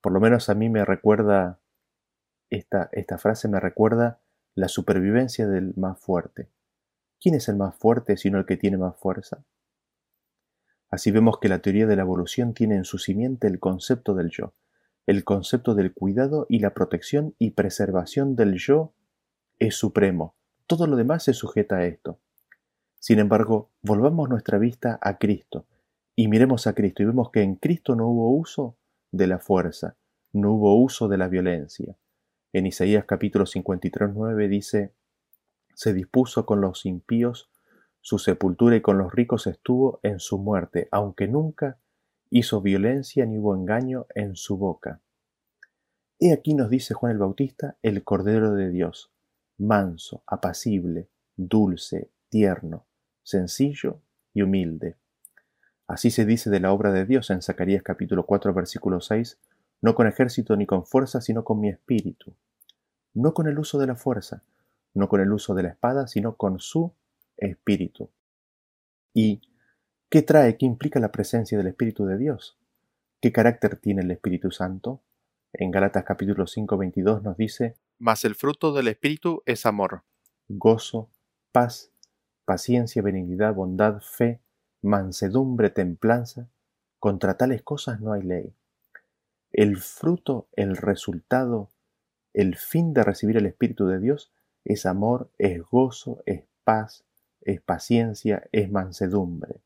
Por 0.00 0.12
lo 0.12 0.20
menos 0.20 0.48
a 0.48 0.54
mí 0.54 0.68
me 0.68 0.84
recuerda, 0.84 1.60
esta, 2.48 2.88
esta 2.92 3.18
frase 3.18 3.48
me 3.48 3.60
recuerda 3.60 4.20
la 4.54 4.68
supervivencia 4.68 5.46
del 5.46 5.74
más 5.76 5.98
fuerte. 5.98 6.48
¿Quién 7.20 7.34
es 7.34 7.48
el 7.48 7.56
más 7.56 7.76
fuerte 7.76 8.16
sino 8.16 8.38
el 8.38 8.46
que 8.46 8.56
tiene 8.56 8.76
más 8.76 8.96
fuerza? 8.96 9.44
Así 10.90 11.10
vemos 11.10 11.38
que 11.38 11.48
la 11.48 11.60
teoría 11.60 11.86
de 11.86 11.96
la 11.96 12.02
evolución 12.02 12.52
tiene 12.52 12.76
en 12.76 12.84
su 12.84 12.98
simiente 12.98 13.46
el 13.46 13.60
concepto 13.60 14.14
del 14.14 14.30
yo, 14.30 14.54
el 15.06 15.24
concepto 15.24 15.74
del 15.74 15.92
cuidado 15.92 16.46
y 16.48 16.58
la 16.58 16.74
protección 16.74 17.34
y 17.38 17.52
preservación 17.52 18.36
del 18.36 18.56
yo 18.56 18.92
es 19.58 19.76
supremo, 19.76 20.34
todo 20.66 20.86
lo 20.86 20.96
demás 20.96 21.24
se 21.24 21.34
sujeta 21.34 21.76
a 21.78 21.86
esto. 21.86 22.20
Sin 22.98 23.18
embargo, 23.18 23.70
volvamos 23.82 24.28
nuestra 24.28 24.58
vista 24.58 24.98
a 25.00 25.18
Cristo 25.18 25.66
y 26.14 26.28
miremos 26.28 26.66
a 26.66 26.74
Cristo 26.74 27.02
y 27.02 27.06
vemos 27.06 27.30
que 27.30 27.42
en 27.42 27.56
Cristo 27.56 27.96
no 27.96 28.08
hubo 28.08 28.36
uso 28.36 28.76
de 29.10 29.26
la 29.26 29.38
fuerza, 29.38 29.96
no 30.32 30.52
hubo 30.52 30.80
uso 30.80 31.08
de 31.08 31.18
la 31.18 31.28
violencia. 31.28 31.96
En 32.52 32.66
Isaías 32.66 33.04
capítulo 33.04 33.46
53, 33.46 34.10
9 34.14 34.48
dice, 34.48 34.92
se 35.74 35.94
dispuso 35.94 36.46
con 36.46 36.60
los 36.60 36.84
impíos 36.84 37.48
su 38.00 38.18
sepultura 38.18 38.76
y 38.76 38.80
con 38.80 38.98
los 38.98 39.12
ricos 39.12 39.46
estuvo 39.46 40.00
en 40.02 40.18
su 40.18 40.38
muerte, 40.38 40.88
aunque 40.90 41.28
nunca 41.28 41.78
hizo 42.30 42.60
violencia 42.60 43.26
ni 43.26 43.38
hubo 43.38 43.54
engaño 43.54 44.06
en 44.14 44.36
su 44.36 44.56
boca. 44.56 45.00
He 46.18 46.32
aquí 46.32 46.54
nos 46.54 46.70
dice 46.70 46.94
Juan 46.94 47.12
el 47.12 47.18
Bautista, 47.18 47.76
el 47.82 48.04
Cordero 48.04 48.52
de 48.52 48.70
Dios, 48.70 49.10
manso, 49.58 50.22
apacible, 50.26 51.08
dulce, 51.36 52.10
tierno, 52.28 52.86
sencillo 53.22 54.00
y 54.32 54.42
humilde. 54.42 54.96
Así 55.86 56.10
se 56.10 56.24
dice 56.24 56.50
de 56.50 56.60
la 56.60 56.72
obra 56.72 56.92
de 56.92 57.04
Dios 57.04 57.30
en 57.30 57.42
Zacarías 57.42 57.82
capítulo 57.82 58.24
4 58.26 58.54
versículo 58.54 59.00
6, 59.00 59.38
no 59.82 59.94
con 59.94 60.06
ejército 60.06 60.56
ni 60.56 60.66
con 60.66 60.86
fuerza, 60.86 61.20
sino 61.20 61.42
con 61.42 61.58
mi 61.60 61.68
espíritu. 61.68 62.34
No 63.12 63.34
con 63.34 63.48
el 63.48 63.58
uso 63.58 63.78
de 63.78 63.86
la 63.86 63.96
fuerza, 63.96 64.42
no 64.94 65.08
con 65.08 65.20
el 65.20 65.32
uso 65.32 65.54
de 65.54 65.64
la 65.64 65.70
espada, 65.70 66.06
sino 66.06 66.36
con 66.36 66.60
su 66.60 66.92
espíritu. 67.40 68.10
¿Y 69.12 69.40
qué 70.08 70.22
trae, 70.22 70.56
qué 70.56 70.66
implica 70.66 71.00
la 71.00 71.10
presencia 71.10 71.58
del 71.58 71.66
Espíritu 71.66 72.06
de 72.06 72.16
Dios? 72.16 72.58
¿Qué 73.20 73.32
carácter 73.32 73.76
tiene 73.76 74.02
el 74.02 74.10
Espíritu 74.10 74.50
Santo? 74.50 75.02
En 75.52 75.70
Galatas 75.70 76.04
capítulo 76.04 76.46
5, 76.46 76.76
22 76.76 77.22
nos 77.22 77.36
dice, 77.36 77.74
Mas 77.98 78.24
el 78.24 78.36
fruto 78.36 78.72
del 78.72 78.86
Espíritu 78.88 79.42
es 79.46 79.66
amor, 79.66 80.04
gozo, 80.48 81.10
paz, 81.50 81.90
paciencia, 82.44 83.02
benignidad, 83.02 83.54
bondad, 83.54 84.00
fe, 84.00 84.40
mansedumbre, 84.82 85.70
templanza. 85.70 86.48
Contra 86.98 87.36
tales 87.36 87.62
cosas 87.62 88.00
no 88.00 88.12
hay 88.12 88.22
ley. 88.22 88.54
El 89.52 89.78
fruto, 89.78 90.48
el 90.52 90.76
resultado, 90.76 91.70
el 92.32 92.56
fin 92.56 92.92
de 92.92 93.02
recibir 93.02 93.36
el 93.36 93.46
Espíritu 93.46 93.86
de 93.86 93.98
Dios 93.98 94.32
es 94.64 94.86
amor, 94.86 95.30
es 95.38 95.60
gozo, 95.62 96.22
es 96.26 96.44
paz, 96.62 97.04
es 97.42 97.60
paciencia, 97.60 98.48
es 98.52 98.70
mansedumbre. 98.70 99.60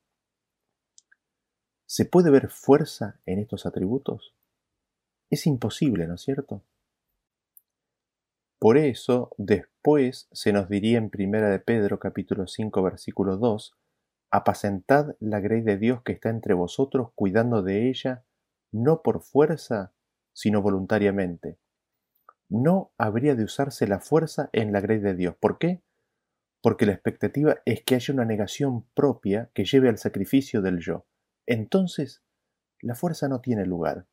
¿Se 1.87 2.04
puede 2.04 2.30
ver 2.30 2.48
fuerza 2.48 3.20
en 3.26 3.38
estos 3.38 3.66
atributos? 3.66 4.34
Es 5.30 5.46
imposible, 5.46 6.06
¿no 6.06 6.14
es 6.14 6.22
cierto? 6.22 6.62
Por 8.58 8.78
eso, 8.78 9.30
después 9.37 10.28
se 10.32 10.52
nos 10.52 10.68
diría 10.68 10.98
en 10.98 11.10
Primera 11.10 11.50
de 11.50 11.58
Pedro 11.58 11.98
capítulo 11.98 12.46
5 12.46 12.82
versículo 12.82 13.37
2, 13.37 13.76
apacentad 14.30 15.14
la 15.20 15.40
grey 15.40 15.60
de 15.60 15.76
Dios 15.76 16.02
que 16.02 16.12
está 16.12 16.30
entre 16.30 16.54
vosotros, 16.54 17.10
cuidando 17.14 17.62
de 17.62 17.88
ella, 17.90 18.24
no 18.72 19.02
por 19.02 19.20
fuerza, 19.20 19.92
sino 20.32 20.62
voluntariamente. 20.62 21.58
No 22.48 22.90
habría 22.98 23.34
de 23.34 23.44
usarse 23.44 23.87
la 23.87 24.00
fuerza 24.00 24.48
en 24.52 24.72
la 24.72 24.80
grey 24.80 24.98
de 24.98 25.14
Dios. 25.14 25.37
¿Por 25.38 25.58
qué? 25.58 25.82
Porque 26.64 26.87
la 26.87 26.92
expectativa 26.92 27.59
es 27.66 27.83
que 27.83 27.94
haya 27.94 28.14
una 28.14 28.24
negación 28.24 28.87
propia 28.94 29.50
que 29.53 29.66
lleve 29.66 29.90
al 29.90 29.98
sacrificio 29.98 30.62
del 30.62 30.79
yo. 30.79 31.05
Entonces, 31.44 32.22
la 32.81 32.94
fuerza 32.94 33.29
no 33.29 33.42
tiene 33.42 33.66
lugar. 33.66 34.07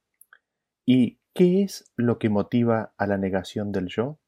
¿Y 0.85 1.21
qué 1.33 1.63
es 1.63 1.89
lo 1.95 2.19
que 2.19 2.27
motiva 2.27 2.93
a 2.97 3.07
la 3.07 3.17
negación 3.17 3.71
del 3.71 3.87
yo? 3.87 4.19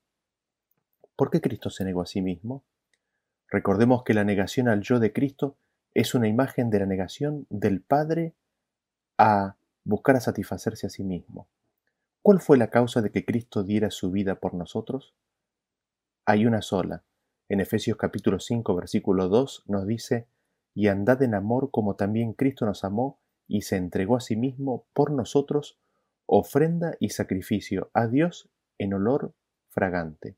¿Por 1.18 1.32
qué 1.32 1.42
Cristo 1.42 1.70
se 1.70 1.84
negó 1.84 2.02
a 2.02 2.06
sí 2.06 2.22
mismo? 2.22 2.64
Recordemos 3.50 4.04
que 4.06 4.14
la 4.14 4.24
negación 4.24 4.70
al 4.70 4.80
yo 4.84 5.02
de 5.02 5.12
Cristo 5.12 5.58
es 5.94 6.16
una 6.16 6.30
imagen 6.30 6.70
de 6.70 6.80
la 6.80 6.86
negación 6.86 7.46
del 7.50 7.82
Padre 7.82 8.36
a 9.18 9.58
buscar 9.84 10.16
a 10.16 10.22
satisfacerse 10.22 10.88
a 10.88 10.90
sí 10.90 11.04
mismo. 11.04 11.50
¿Cuál 12.22 12.40
fue 12.40 12.58
la 12.58 12.70
causa 12.70 13.02
de 13.02 13.12
que 13.12 13.26
Cristo 13.26 13.64
diera 13.64 13.92
su 13.92 14.12
vida 14.12 14.36
por 14.36 14.54
nosotros? 14.54 15.14
Hay 16.26 16.46
una 16.46 16.62
sola. 16.62 17.04
En 17.50 17.60
Efesios 17.60 17.98
capítulo 17.98 18.40
5 18.40 18.76
versículo 18.76 19.28
2 19.28 19.64
nos 19.68 19.86
dice, 19.86 20.28
y 20.74 20.88
andad 20.88 21.22
en 21.22 21.36
amor 21.36 21.72
como 21.72 21.96
también 21.96 22.34
Cristo 22.34 22.66
nos 22.66 22.84
amó 22.84 23.20
y 23.48 23.62
se 23.62 23.76
entregó 23.76 24.16
a 24.16 24.22
sí 24.22 24.36
mismo 24.36 24.88
por 24.94 25.12
nosotros, 25.12 25.78
ofrenda 26.26 26.96
y 27.00 27.10
sacrificio 27.10 27.92
a 27.94 28.08
Dios 28.08 28.50
en 28.78 28.94
olor 28.94 29.36
fragante. 29.70 30.38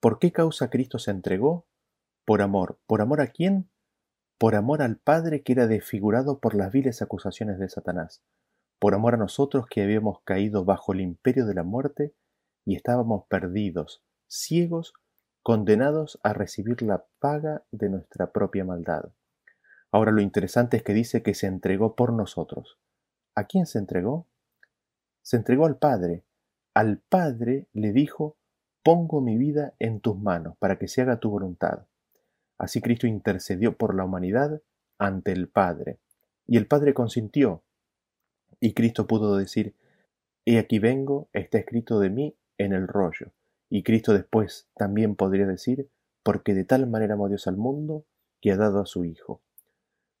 ¿Por 0.00 0.18
qué 0.18 0.32
causa 0.32 0.70
Cristo 0.70 0.98
se 0.98 1.10
entregó? 1.10 1.66
Por 2.24 2.40
amor. 2.40 2.78
¿Por 2.86 3.00
amor 3.02 3.20
a 3.20 3.28
quién? 3.28 3.68
Por 4.38 4.54
amor 4.54 4.80
al 4.80 4.96
Padre 4.96 5.42
que 5.42 5.52
era 5.52 5.66
desfigurado 5.66 6.38
por 6.38 6.54
las 6.54 6.72
viles 6.72 7.02
acusaciones 7.02 7.58
de 7.58 7.68
Satanás. 7.68 8.22
Por 8.78 8.94
amor 8.94 9.14
a 9.14 9.18
nosotros 9.18 9.66
que 9.66 9.82
habíamos 9.82 10.22
caído 10.22 10.64
bajo 10.64 10.92
el 10.92 11.00
imperio 11.00 11.46
de 11.46 11.54
la 11.54 11.64
muerte 11.64 12.14
y 12.64 12.76
estábamos 12.76 13.26
perdidos, 13.26 14.04
ciegos, 14.28 14.94
condenados 15.48 16.20
a 16.22 16.34
recibir 16.34 16.82
la 16.82 17.06
paga 17.20 17.64
de 17.70 17.88
nuestra 17.88 18.32
propia 18.32 18.66
maldad. 18.66 19.14
Ahora 19.90 20.12
lo 20.12 20.20
interesante 20.20 20.76
es 20.76 20.82
que 20.82 20.92
dice 20.92 21.22
que 21.22 21.32
se 21.32 21.46
entregó 21.46 21.96
por 21.96 22.12
nosotros. 22.12 22.78
¿A 23.34 23.44
quién 23.44 23.64
se 23.64 23.78
entregó? 23.78 24.26
Se 25.22 25.38
entregó 25.38 25.64
al 25.64 25.78
Padre. 25.78 26.22
Al 26.74 26.98
Padre 26.98 27.66
le 27.72 27.92
dijo, 27.92 28.36
pongo 28.82 29.22
mi 29.22 29.38
vida 29.38 29.72
en 29.78 30.00
tus 30.00 30.18
manos 30.18 30.54
para 30.58 30.78
que 30.78 30.86
se 30.86 31.00
haga 31.00 31.18
tu 31.18 31.30
voluntad. 31.30 31.86
Así 32.58 32.82
Cristo 32.82 33.06
intercedió 33.06 33.74
por 33.74 33.94
la 33.94 34.04
humanidad 34.04 34.60
ante 34.98 35.32
el 35.32 35.48
Padre, 35.48 35.98
y 36.46 36.58
el 36.58 36.66
Padre 36.66 36.92
consintió, 36.92 37.62
y 38.60 38.74
Cristo 38.74 39.06
pudo 39.06 39.38
decir, 39.38 39.74
He 40.44 40.58
aquí 40.58 40.78
vengo, 40.78 41.30
está 41.32 41.56
escrito 41.56 42.00
de 42.00 42.10
mí 42.10 42.36
en 42.58 42.74
el 42.74 42.86
rollo, 42.86 43.32
y 43.70 43.82
Cristo 43.82 44.12
después 44.12 44.68
también 44.74 45.16
podría 45.16 45.46
decir, 45.46 45.90
porque 46.22 46.54
de 46.54 46.64
tal 46.64 46.86
manera 46.86 47.14
amó 47.14 47.28
Dios 47.28 47.46
al 47.46 47.56
mundo, 47.56 48.04
que 48.40 48.52
ha 48.52 48.56
dado 48.56 48.80
a 48.80 48.86
su 48.86 49.04
Hijo. 49.04 49.42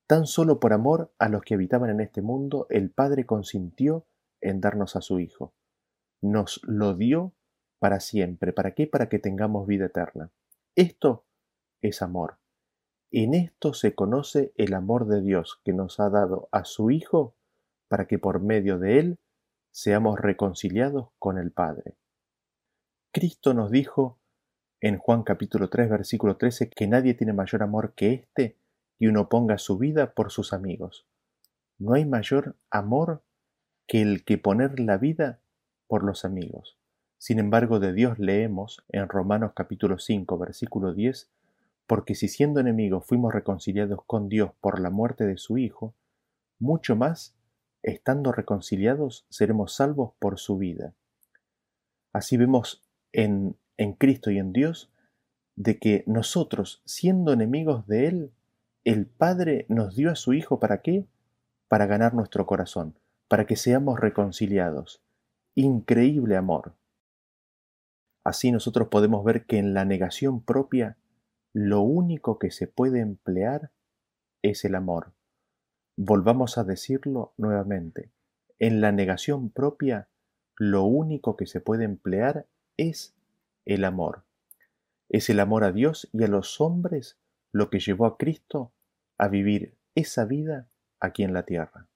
Tan 0.06 0.26
solo 0.26 0.58
por 0.58 0.72
amor 0.72 1.12
a 1.18 1.28
los 1.28 1.42
que 1.42 1.54
habitaban 1.54 1.90
en 1.90 2.00
este 2.00 2.22
mundo, 2.22 2.66
el 2.70 2.90
Padre 2.90 3.26
consintió 3.26 4.06
en 4.40 4.60
darnos 4.60 4.96
a 4.96 5.00
su 5.00 5.20
Hijo. 5.20 5.52
Nos 6.20 6.60
lo 6.64 6.94
dio 6.94 7.34
para 7.78 8.00
siempre. 8.00 8.52
¿Para 8.52 8.74
qué? 8.74 8.86
Para 8.86 9.08
que 9.08 9.18
tengamos 9.18 9.66
vida 9.66 9.86
eterna. 9.86 10.30
Esto 10.74 11.24
es 11.80 12.02
amor. 12.02 12.38
En 13.10 13.34
esto 13.34 13.72
se 13.72 13.94
conoce 13.94 14.52
el 14.56 14.74
amor 14.74 15.06
de 15.06 15.22
Dios 15.22 15.60
que 15.64 15.72
nos 15.72 16.00
ha 16.00 16.10
dado 16.10 16.48
a 16.52 16.64
su 16.64 16.90
Hijo 16.90 17.34
para 17.88 18.06
que 18.06 18.18
por 18.18 18.40
medio 18.40 18.78
de 18.78 18.98
él 18.98 19.18
seamos 19.70 20.18
reconciliados 20.18 21.08
con 21.18 21.38
el 21.38 21.52
Padre. 21.52 21.96
Cristo 23.10 23.54
nos 23.54 23.70
dijo 23.70 24.18
en 24.80 24.98
Juan 24.98 25.22
capítulo 25.22 25.70
3 25.70 25.88
versículo 25.88 26.36
13 26.36 26.68
que 26.68 26.86
nadie 26.86 27.14
tiene 27.14 27.32
mayor 27.32 27.62
amor 27.62 27.94
que 27.94 28.12
este 28.12 28.58
que 28.98 29.08
uno 29.08 29.30
ponga 29.30 29.56
su 29.56 29.78
vida 29.78 30.12
por 30.12 30.30
sus 30.30 30.52
amigos. 30.52 31.06
No 31.78 31.94
hay 31.94 32.04
mayor 32.04 32.56
amor 32.70 33.22
que 33.86 34.02
el 34.02 34.24
que 34.24 34.36
poner 34.36 34.78
la 34.78 34.98
vida 34.98 35.40
por 35.86 36.04
los 36.04 36.26
amigos. 36.26 36.76
Sin 37.16 37.38
embargo, 37.38 37.80
de 37.80 37.94
Dios 37.94 38.18
leemos 38.18 38.84
en 38.90 39.08
Romanos 39.08 39.52
capítulo 39.56 39.98
5, 39.98 40.36
versículo 40.36 40.92
10, 40.92 41.30
porque 41.86 42.14
si 42.14 42.28
siendo 42.28 42.60
enemigos 42.60 43.06
fuimos 43.06 43.32
reconciliados 43.32 44.00
con 44.06 44.28
Dios 44.28 44.50
por 44.60 44.80
la 44.80 44.90
muerte 44.90 45.24
de 45.24 45.38
su 45.38 45.56
Hijo, 45.56 45.94
mucho 46.58 46.94
más, 46.94 47.34
estando 47.82 48.32
reconciliados, 48.32 49.26
seremos 49.30 49.74
salvos 49.74 50.12
por 50.18 50.38
su 50.38 50.58
vida. 50.58 50.92
Así 52.12 52.36
vemos 52.36 52.87
en, 53.12 53.56
en 53.76 53.92
Cristo 53.94 54.30
y 54.30 54.38
en 54.38 54.52
Dios 54.52 54.92
de 55.56 55.78
que 55.78 56.04
nosotros, 56.06 56.82
siendo 56.84 57.32
enemigos 57.32 57.86
de 57.86 58.06
Él, 58.06 58.32
el 58.84 59.06
Padre 59.06 59.66
nos 59.68 59.96
dio 59.96 60.10
a 60.10 60.14
su 60.14 60.32
Hijo 60.32 60.60
para 60.60 60.82
qué? 60.82 61.06
Para 61.68 61.86
ganar 61.86 62.14
nuestro 62.14 62.46
corazón, 62.46 62.98
para 63.28 63.46
que 63.46 63.56
seamos 63.56 63.98
reconciliados. 63.98 65.02
Increíble 65.54 66.36
amor. 66.36 66.74
Así 68.24 68.52
nosotros 68.52 68.88
podemos 68.88 69.24
ver 69.24 69.46
que 69.46 69.58
en 69.58 69.74
la 69.74 69.84
negación 69.84 70.42
propia 70.42 70.96
lo 71.52 71.80
único 71.80 72.38
que 72.38 72.50
se 72.50 72.68
puede 72.68 73.00
emplear 73.00 73.72
es 74.42 74.64
el 74.64 74.74
amor. 74.74 75.12
Volvamos 75.96 76.58
a 76.58 76.64
decirlo 76.64 77.32
nuevamente. 77.36 78.12
En 78.58 78.80
la 78.80 78.92
negación 78.92 79.50
propia 79.50 80.08
lo 80.56 80.84
único 80.84 81.36
que 81.36 81.46
se 81.46 81.60
puede 81.60 81.84
emplear 81.84 82.46
es 82.78 83.14
el 83.66 83.84
amor. 83.84 84.24
Es 85.10 85.28
el 85.28 85.40
amor 85.40 85.64
a 85.64 85.72
Dios 85.72 86.08
y 86.12 86.24
a 86.24 86.28
los 86.28 86.60
hombres 86.62 87.18
lo 87.52 87.68
que 87.68 87.80
llevó 87.80 88.06
a 88.06 88.16
Cristo 88.16 88.72
a 89.18 89.28
vivir 89.28 89.74
esa 89.94 90.24
vida 90.24 90.68
aquí 91.00 91.24
en 91.24 91.34
la 91.34 91.44
tierra. 91.44 91.88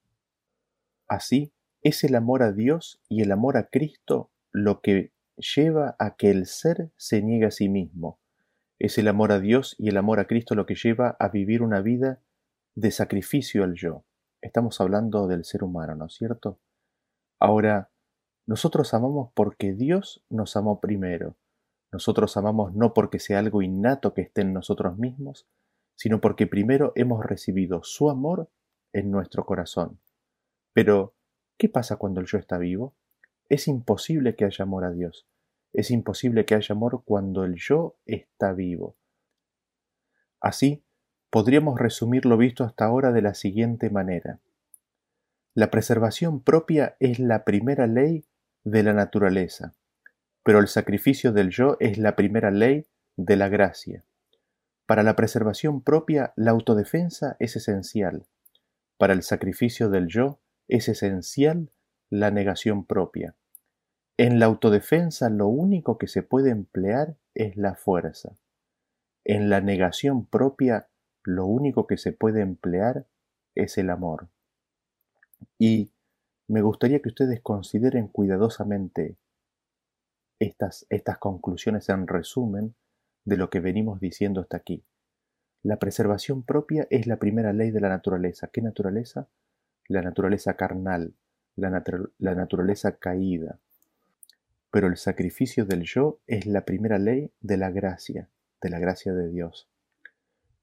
Así, 1.07 1.51
es 1.81 2.03
el 2.03 2.15
amor 2.15 2.43
a 2.43 2.51
Dios 2.51 3.01
y 3.09 3.21
el 3.23 3.31
amor 3.31 3.57
a 3.57 3.69
Cristo 3.69 4.31
lo 4.51 4.81
que 4.81 5.11
lleva 5.37 5.95
a 5.99 6.15
que 6.15 6.29
el 6.29 6.45
ser 6.45 6.91
se 6.95 7.21
niegue 7.21 7.47
a 7.47 7.51
sí 7.51 7.69
mismo, 7.69 8.19
Es 8.79 8.97
el 8.97 9.07
amor 9.07 9.31
a 9.31 9.39
Dios 9.39 9.75
y 9.79 9.89
el 9.89 9.97
amor 9.97 10.19
a 10.19 10.27
Cristo 10.27 10.55
lo 10.55 10.65
que 10.65 10.75
lleva 10.75 11.15
a 11.19 11.29
vivir 11.29 11.61
una 11.61 11.81
vida 11.81 12.19
de 12.75 12.91
sacrificio 12.91 13.63
al 13.63 13.75
yo. 13.75 14.03
Estamos 14.41 14.81
hablando 14.81 15.27
del 15.27 15.45
ser 15.45 15.63
humano, 15.63 15.95
¿no 15.95 16.07
es 16.07 16.13
cierto? 16.13 16.59
Ahora, 17.39 17.92
nosotros 18.45 18.93
amamos 18.93 19.29
porque 19.33 19.73
Dios 19.73 20.23
nos 20.29 20.57
amó 20.57 20.81
primero. 20.81 21.37
Nosotros 21.91 22.35
amamos 22.35 22.73
no 22.73 22.93
porque 22.93 23.19
sea 23.19 23.39
algo 23.39 23.61
innato 23.61 24.13
que 24.13 24.21
esté 24.21 24.41
en 24.41 24.51
nosotros 24.51 24.97
mismos, 24.97 25.47
sino 25.95 26.19
porque 26.19 26.47
primero 26.47 26.91
hemos 26.95 27.23
recibido 27.25 27.83
su 27.83 28.09
amor 28.09 28.49
en 28.91 29.11
nuestro 29.11 29.45
corazón. 29.45 29.99
Pero, 30.73 31.15
¿qué 31.57 31.69
pasa 31.69 31.97
cuando 31.97 32.19
el 32.19 32.27
yo 32.27 32.37
está 32.37 32.57
vivo? 32.57 32.95
Es 33.47 33.67
imposible 33.67 34.35
que 34.35 34.45
haya 34.45 34.63
amor 34.63 34.83
a 34.83 34.91
Dios. 34.91 35.27
Es 35.71 35.91
imposible 35.91 36.45
que 36.45 36.55
haya 36.55 36.73
amor 36.73 37.03
cuando 37.05 37.45
el 37.45 37.55
yo 37.55 37.95
está 38.05 38.53
vivo. 38.53 38.97
Así, 40.41 40.83
podríamos 41.29 41.79
resumir 41.79 42.25
lo 42.25 42.37
visto 42.37 42.63
hasta 42.63 42.85
ahora 42.85 43.11
de 43.11 43.21
la 43.21 43.33
siguiente 43.35 43.89
manera. 43.89 44.39
La 45.55 45.71
preservación 45.71 46.41
propia 46.41 46.97
es 46.99 47.19
la 47.19 47.45
primera 47.45 47.87
ley 47.87 48.25
de 48.63 48.83
la 48.83 48.93
naturaleza, 48.93 49.75
pero 50.43 50.59
el 50.59 50.67
sacrificio 50.67 51.31
del 51.31 51.49
yo 51.49 51.77
es 51.79 51.97
la 51.97 52.15
primera 52.15 52.51
ley 52.51 52.87
de 53.15 53.35
la 53.35 53.49
gracia. 53.49 54.03
Para 54.85 55.03
la 55.03 55.15
preservación 55.15 55.81
propia, 55.81 56.33
la 56.35 56.51
autodefensa 56.51 57.37
es 57.39 57.55
esencial. 57.55 58.25
Para 58.97 59.13
el 59.13 59.23
sacrificio 59.23 59.89
del 59.89 60.07
yo 60.07 60.39
es 60.67 60.89
esencial 60.89 61.71
la 62.09 62.31
negación 62.31 62.85
propia. 62.85 63.35
En 64.17 64.39
la 64.39 64.45
autodefensa 64.45 65.29
lo 65.29 65.47
único 65.47 65.97
que 65.97 66.07
se 66.07 66.21
puede 66.21 66.51
emplear 66.51 67.15
es 67.33 67.55
la 67.57 67.75
fuerza. 67.75 68.37
En 69.23 69.49
la 69.49 69.61
negación 69.61 70.25
propia 70.25 70.89
lo 71.23 71.45
único 71.45 71.87
que 71.87 71.97
se 71.97 72.11
puede 72.11 72.41
emplear 72.41 73.07
es 73.55 73.77
el 73.77 73.89
amor. 73.89 74.27
Y 75.57 75.92
me 76.53 76.61
gustaría 76.61 77.01
que 77.01 77.09
ustedes 77.09 77.41
consideren 77.41 78.07
cuidadosamente 78.07 79.17
estas, 80.37 80.85
estas 80.91 81.17
conclusiones 81.17 81.89
en 81.89 82.05
resumen 82.05 82.75
de 83.25 83.37
lo 83.37 83.49
que 83.49 83.59
venimos 83.59 83.99
diciendo 83.99 84.39
hasta 84.39 84.57
aquí. 84.57 84.85
La 85.63 85.79
preservación 85.79 86.43
propia 86.43 86.85
es 86.91 87.07
la 87.07 87.17
primera 87.17 87.53
ley 87.53 87.71
de 87.71 87.81
la 87.81 87.89
naturaleza. 87.89 88.51
¿Qué 88.53 88.61
naturaleza? 88.61 89.27
La 89.87 90.03
naturaleza 90.03 90.55
carnal, 90.55 91.15
la, 91.55 91.83
la 92.19 92.35
naturaleza 92.35 92.97
caída. 92.97 93.57
Pero 94.69 94.85
el 94.85 94.97
sacrificio 94.97 95.65
del 95.65 95.81
yo 95.81 96.19
es 96.27 96.45
la 96.45 96.65
primera 96.65 96.99
ley 96.99 97.31
de 97.41 97.57
la 97.57 97.71
gracia, 97.71 98.29
de 98.61 98.69
la 98.69 98.77
gracia 98.77 99.11
de 99.13 99.27
Dios. 99.27 99.67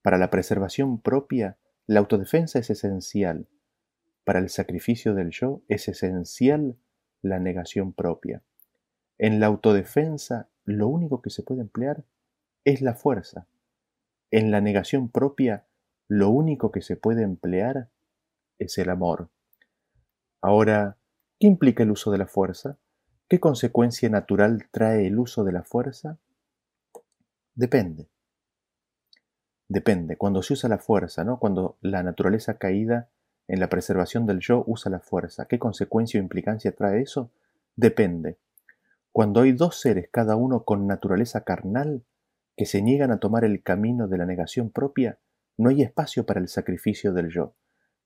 Para 0.02 0.18
la 0.18 0.30
preservación 0.30 1.00
propia, 1.00 1.56
la 1.88 1.98
autodefensa 1.98 2.60
es 2.60 2.70
esencial. 2.70 3.48
Para 4.24 4.38
el 4.38 4.48
sacrificio 4.48 5.14
del 5.14 5.30
yo 5.30 5.62
es 5.68 5.88
esencial 5.88 6.76
la 7.22 7.38
negación 7.38 7.92
propia. 7.92 8.42
En 9.18 9.40
la 9.40 9.46
autodefensa, 9.46 10.48
lo 10.64 10.88
único 10.88 11.20
que 11.22 11.30
se 11.30 11.42
puede 11.42 11.60
emplear 11.60 12.04
es 12.64 12.82
la 12.82 12.94
fuerza. 12.94 13.46
En 14.30 14.50
la 14.50 14.60
negación 14.60 15.10
propia, 15.10 15.66
lo 16.08 16.30
único 16.30 16.70
que 16.70 16.82
se 16.82 16.96
puede 16.96 17.22
emplear 17.22 17.90
es 18.58 18.78
el 18.78 18.90
amor. 18.90 19.30
Ahora, 20.40 20.96
¿qué 21.38 21.46
implica 21.46 21.82
el 21.82 21.90
uso 21.90 22.10
de 22.10 22.18
la 22.18 22.26
fuerza? 22.26 22.78
¿Qué 23.28 23.40
consecuencia 23.40 24.08
natural 24.08 24.68
trae 24.70 25.06
el 25.06 25.18
uso 25.18 25.44
de 25.44 25.52
la 25.52 25.62
fuerza? 25.62 26.18
Depende. 27.54 28.08
Depende. 29.68 30.16
Cuando 30.16 30.42
se 30.42 30.54
usa 30.54 30.68
la 30.68 30.78
fuerza, 30.78 31.24
¿no? 31.24 31.38
Cuando 31.38 31.78
la 31.80 32.02
naturaleza 32.02 32.58
caída 32.58 33.08
en 33.50 33.58
la 33.58 33.68
preservación 33.68 34.26
del 34.26 34.38
yo 34.38 34.62
usa 34.68 34.92
la 34.92 35.00
fuerza. 35.00 35.46
¿Qué 35.46 35.58
consecuencia 35.58 36.20
o 36.20 36.22
implicancia 36.22 36.70
trae 36.70 37.02
eso? 37.02 37.32
Depende. 37.74 38.38
Cuando 39.10 39.40
hay 39.40 39.50
dos 39.50 39.80
seres, 39.80 40.08
cada 40.12 40.36
uno 40.36 40.62
con 40.62 40.86
naturaleza 40.86 41.42
carnal, 41.42 42.04
que 42.56 42.64
se 42.64 42.80
niegan 42.80 43.10
a 43.10 43.18
tomar 43.18 43.44
el 43.44 43.64
camino 43.64 44.06
de 44.06 44.18
la 44.18 44.24
negación 44.24 44.70
propia, 44.70 45.18
no 45.58 45.68
hay 45.68 45.82
espacio 45.82 46.24
para 46.26 46.38
el 46.38 46.46
sacrificio 46.46 47.12
del 47.12 47.28
yo. 47.30 47.56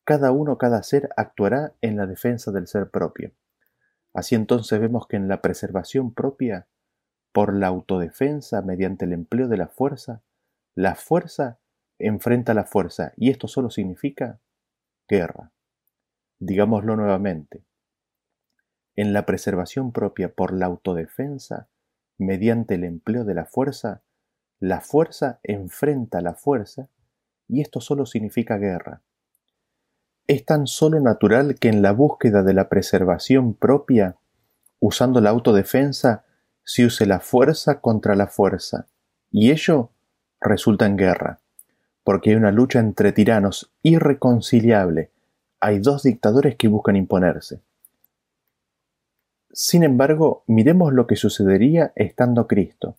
Cada 0.04 0.32
uno, 0.32 0.56
cada 0.56 0.82
ser 0.82 1.10
actuará 1.14 1.74
en 1.82 1.98
la 1.98 2.06
defensa 2.06 2.50
del 2.50 2.66
ser 2.66 2.88
propio. 2.88 3.32
Así 4.14 4.34
entonces 4.34 4.80
vemos 4.80 5.06
que 5.06 5.16
en 5.16 5.28
la 5.28 5.42
preservación 5.42 6.14
propia, 6.14 6.68
por 7.32 7.54
la 7.54 7.66
autodefensa 7.66 8.62
mediante 8.62 9.04
el 9.04 9.12
empleo 9.12 9.48
de 9.48 9.58
la 9.58 9.68
fuerza, 9.68 10.22
la 10.74 10.94
fuerza 10.94 11.58
enfrenta 11.98 12.54
la 12.54 12.64
fuerza 12.64 13.12
y 13.16 13.28
esto 13.28 13.46
solo 13.46 13.68
significa 13.68 14.40
guerra. 15.08 15.52
Digámoslo 16.38 16.96
nuevamente. 16.96 17.64
En 18.96 19.12
la 19.12 19.26
preservación 19.26 19.92
propia 19.92 20.34
por 20.34 20.52
la 20.52 20.66
autodefensa, 20.66 21.68
mediante 22.18 22.74
el 22.74 22.84
empleo 22.84 23.24
de 23.24 23.34
la 23.34 23.44
fuerza, 23.44 24.02
la 24.60 24.80
fuerza 24.80 25.40
enfrenta 25.42 26.20
la 26.20 26.34
fuerza 26.34 26.88
y 27.48 27.60
esto 27.60 27.80
solo 27.80 28.06
significa 28.06 28.56
guerra. 28.56 29.02
Es 30.26 30.46
tan 30.46 30.66
solo 30.66 31.00
natural 31.00 31.56
que 31.58 31.68
en 31.68 31.82
la 31.82 31.92
búsqueda 31.92 32.42
de 32.42 32.54
la 32.54 32.68
preservación 32.68 33.54
propia, 33.54 34.16
usando 34.80 35.20
la 35.20 35.30
autodefensa, 35.30 36.24
se 36.64 36.86
use 36.86 37.04
la 37.04 37.20
fuerza 37.20 37.80
contra 37.80 38.16
la 38.16 38.26
fuerza, 38.26 38.86
y 39.30 39.50
ello 39.50 39.90
resulta 40.40 40.86
en 40.86 40.96
guerra, 40.96 41.40
porque 42.04 42.30
hay 42.30 42.36
una 42.36 42.52
lucha 42.52 42.78
entre 42.78 43.12
tiranos 43.12 43.72
irreconciliable, 43.82 45.10
hay 45.60 45.78
dos 45.78 46.02
dictadores 46.02 46.56
que 46.56 46.68
buscan 46.68 46.96
imponerse. 46.96 47.62
Sin 49.50 49.82
embargo, 49.82 50.44
miremos 50.46 50.92
lo 50.92 51.06
que 51.06 51.16
sucedería 51.16 51.92
estando 51.96 52.46
Cristo. 52.46 52.96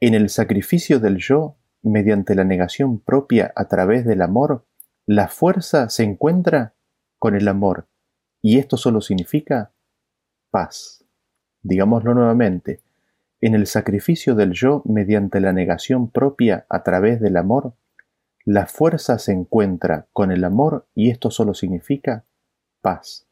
En 0.00 0.14
el 0.14 0.28
sacrificio 0.28 1.00
del 1.00 1.16
yo, 1.16 1.56
mediante 1.82 2.34
la 2.34 2.44
negación 2.44 3.00
propia 3.00 3.52
a 3.56 3.66
través 3.66 4.04
del 4.04 4.22
amor, 4.22 4.64
la 5.06 5.28
fuerza 5.28 5.88
se 5.88 6.04
encuentra 6.04 6.74
con 7.18 7.34
el 7.34 7.48
amor, 7.48 7.88
y 8.40 8.58
esto 8.58 8.76
solo 8.76 9.00
significa 9.00 9.72
paz. 10.50 11.04
Digámoslo 11.62 12.14
nuevamente, 12.14 12.80
en 13.40 13.54
el 13.54 13.66
sacrificio 13.66 14.34
del 14.34 14.52
yo 14.52 14.82
mediante 14.84 15.40
la 15.40 15.52
negación 15.52 16.10
propia 16.10 16.66
a 16.68 16.82
través 16.82 17.20
del 17.20 17.36
amor, 17.36 17.74
la 18.50 18.64
fuerza 18.64 19.18
se 19.18 19.32
encuentra 19.32 20.06
con 20.14 20.32
el 20.32 20.42
amor 20.42 20.86
y 20.94 21.10
esto 21.10 21.30
solo 21.30 21.52
significa 21.52 22.24
paz. 22.80 23.26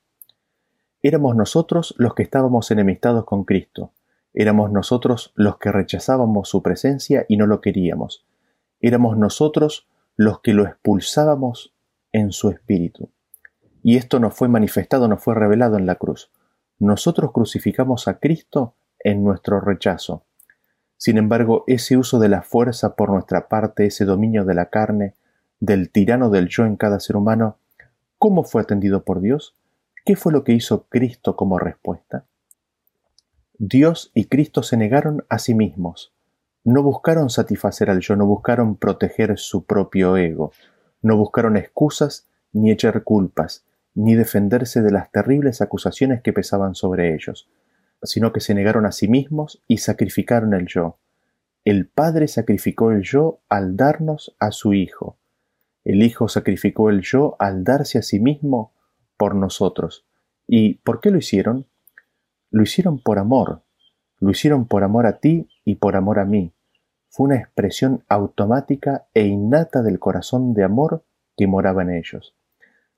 Éramos 1.03 1.35
nosotros 1.35 1.95
los 1.97 2.15
que 2.15 2.23
estábamos 2.23 2.71
enemistados 2.71 3.25
con 3.25 3.45
Cristo, 3.45 3.93
Éramos 4.39 4.71
nosotros 4.71 5.33
los 5.35 5.57
que 5.57 5.73
rechazábamos 5.73 6.51
su 6.51 6.63
presencia 6.63 7.25
y 7.27 7.39
no 7.39 7.47
lo 7.47 7.63
queríamos. 7.63 8.27
Éramos 8.83 9.17
nosotros 9.17 9.89
los 10.15 10.41
que 10.41 10.53
lo 10.53 10.65
expulsábamos 10.65 11.73
en 12.13 12.33
su 12.33 12.51
espíritu. 12.51 13.09
Y 13.83 13.97
esto 13.97 14.21
no 14.21 14.31
fue 14.31 14.49
manifestado, 14.49 15.09
no 15.09 15.17
fue 15.17 15.35
revelado 15.35 15.79
en 15.79 15.87
la 15.87 15.95
cruz. 15.95 16.31
Nosotros 16.79 17.33
crucificamos 17.33 18.07
a 18.07 18.19
Cristo 18.19 18.75
en 18.99 19.25
nuestro 19.25 19.59
rechazo. 19.63 20.25
Sin 20.97 21.19
embargo, 21.19 21.65
ese 21.67 21.97
uso 21.97 22.19
de 22.19 22.29
la 22.29 22.43
fuerza 22.43 22.97
por 22.97 23.11
nuestra 23.11 23.49
parte, 23.49 23.87
ese 23.87 24.05
dominio 24.05 24.45
de 24.45 24.55
la 24.55 24.67
carne, 24.67 25.15
del 25.61 25.91
tirano 25.91 26.31
del 26.31 26.49
yo 26.49 26.65
en 26.65 26.77
cada 26.77 27.01
ser 27.01 27.17
humano, 27.17 27.59
¿cómo 28.19 28.45
fue 28.45 28.63
atendido 28.63 29.05
por 29.05 29.21
Dios? 29.21 29.55
¿Qué 30.05 30.17
fue 30.17 30.33
lo 30.33 30.45
que 30.45 30.53
hizo 30.53 30.87
Cristo 30.89 31.37
como 31.37 31.59
respuesta? 31.59 32.25
Dios 33.59 34.11
y 34.15 34.27
Cristo 34.27 34.63
se 34.63 34.77
negaron 34.77 35.25
a 35.29 35.39
sí 35.39 35.55
mismos. 35.55 36.13
No 36.65 36.83
buscaron 36.83 37.31
satisfacer 37.31 37.91
al 37.91 38.01
yo, 38.01 38.17
no 38.17 38.27
buscaron 38.27 38.77
proteger 38.77 39.39
su 39.39 39.65
propio 39.65 40.17
ego, 40.17 40.53
no 41.03 41.17
buscaron 41.17 41.57
excusas 41.57 42.27
ni 42.53 42.71
echar 42.71 43.03
culpas, 43.03 43.65
ni 43.95 44.15
defenderse 44.15 44.83
de 44.83 44.91
las 44.91 45.11
terribles 45.11 45.61
acusaciones 45.61 46.23
que 46.23 46.33
pesaban 46.33 46.75
sobre 46.75 47.15
ellos, 47.15 47.49
sino 48.03 48.33
que 48.33 48.41
se 48.41 48.55
negaron 48.55 48.87
a 48.87 48.93
sí 48.93 49.09
mismos 49.09 49.63
y 49.67 49.79
sacrificaron 49.79 50.55
el 50.55 50.67
yo. 50.67 50.99
El 51.65 51.87
Padre 51.87 52.29
sacrificó 52.29 52.93
el 52.93 53.03
yo 53.03 53.41
al 53.49 53.77
darnos 53.77 54.37
a 54.39 54.53
su 54.53 54.73
Hijo. 54.73 55.17
El 55.85 56.03
Hijo 56.03 56.29
sacrificó 56.29 56.91
el 56.91 57.01
yo 57.01 57.37
al 57.39 57.65
darse 57.65 57.99
a 57.99 58.03
sí 58.03 58.21
mismo 58.21 58.73
por 59.17 59.35
nosotros. 59.35 60.05
¿Y 60.47 60.75
por 60.75 61.01
qué 61.01 61.11
lo 61.11 61.19
hicieron? 61.19 61.67
Lo 62.51 62.63
hicieron 62.63 63.01
por 63.01 63.19
amor, 63.19 63.63
lo 64.21 64.31
hicieron 64.31 64.67
por 64.67 64.85
amor 64.85 65.07
a 65.07 65.19
ti 65.19 65.49
y 65.65 65.77
por 65.77 65.97
amor 65.97 66.19
a 66.19 66.25
mí. 66.25 66.53
Fue 67.09 67.25
una 67.25 67.37
expresión 67.37 68.05
automática 68.09 69.07
e 69.15 69.27
innata 69.27 69.83
del 69.83 69.99
corazón 69.99 70.55
de 70.55 70.65
amor 70.65 71.03
que 71.37 71.47
moraba 71.47 71.83
en 71.83 71.91
ellos. 71.91 72.35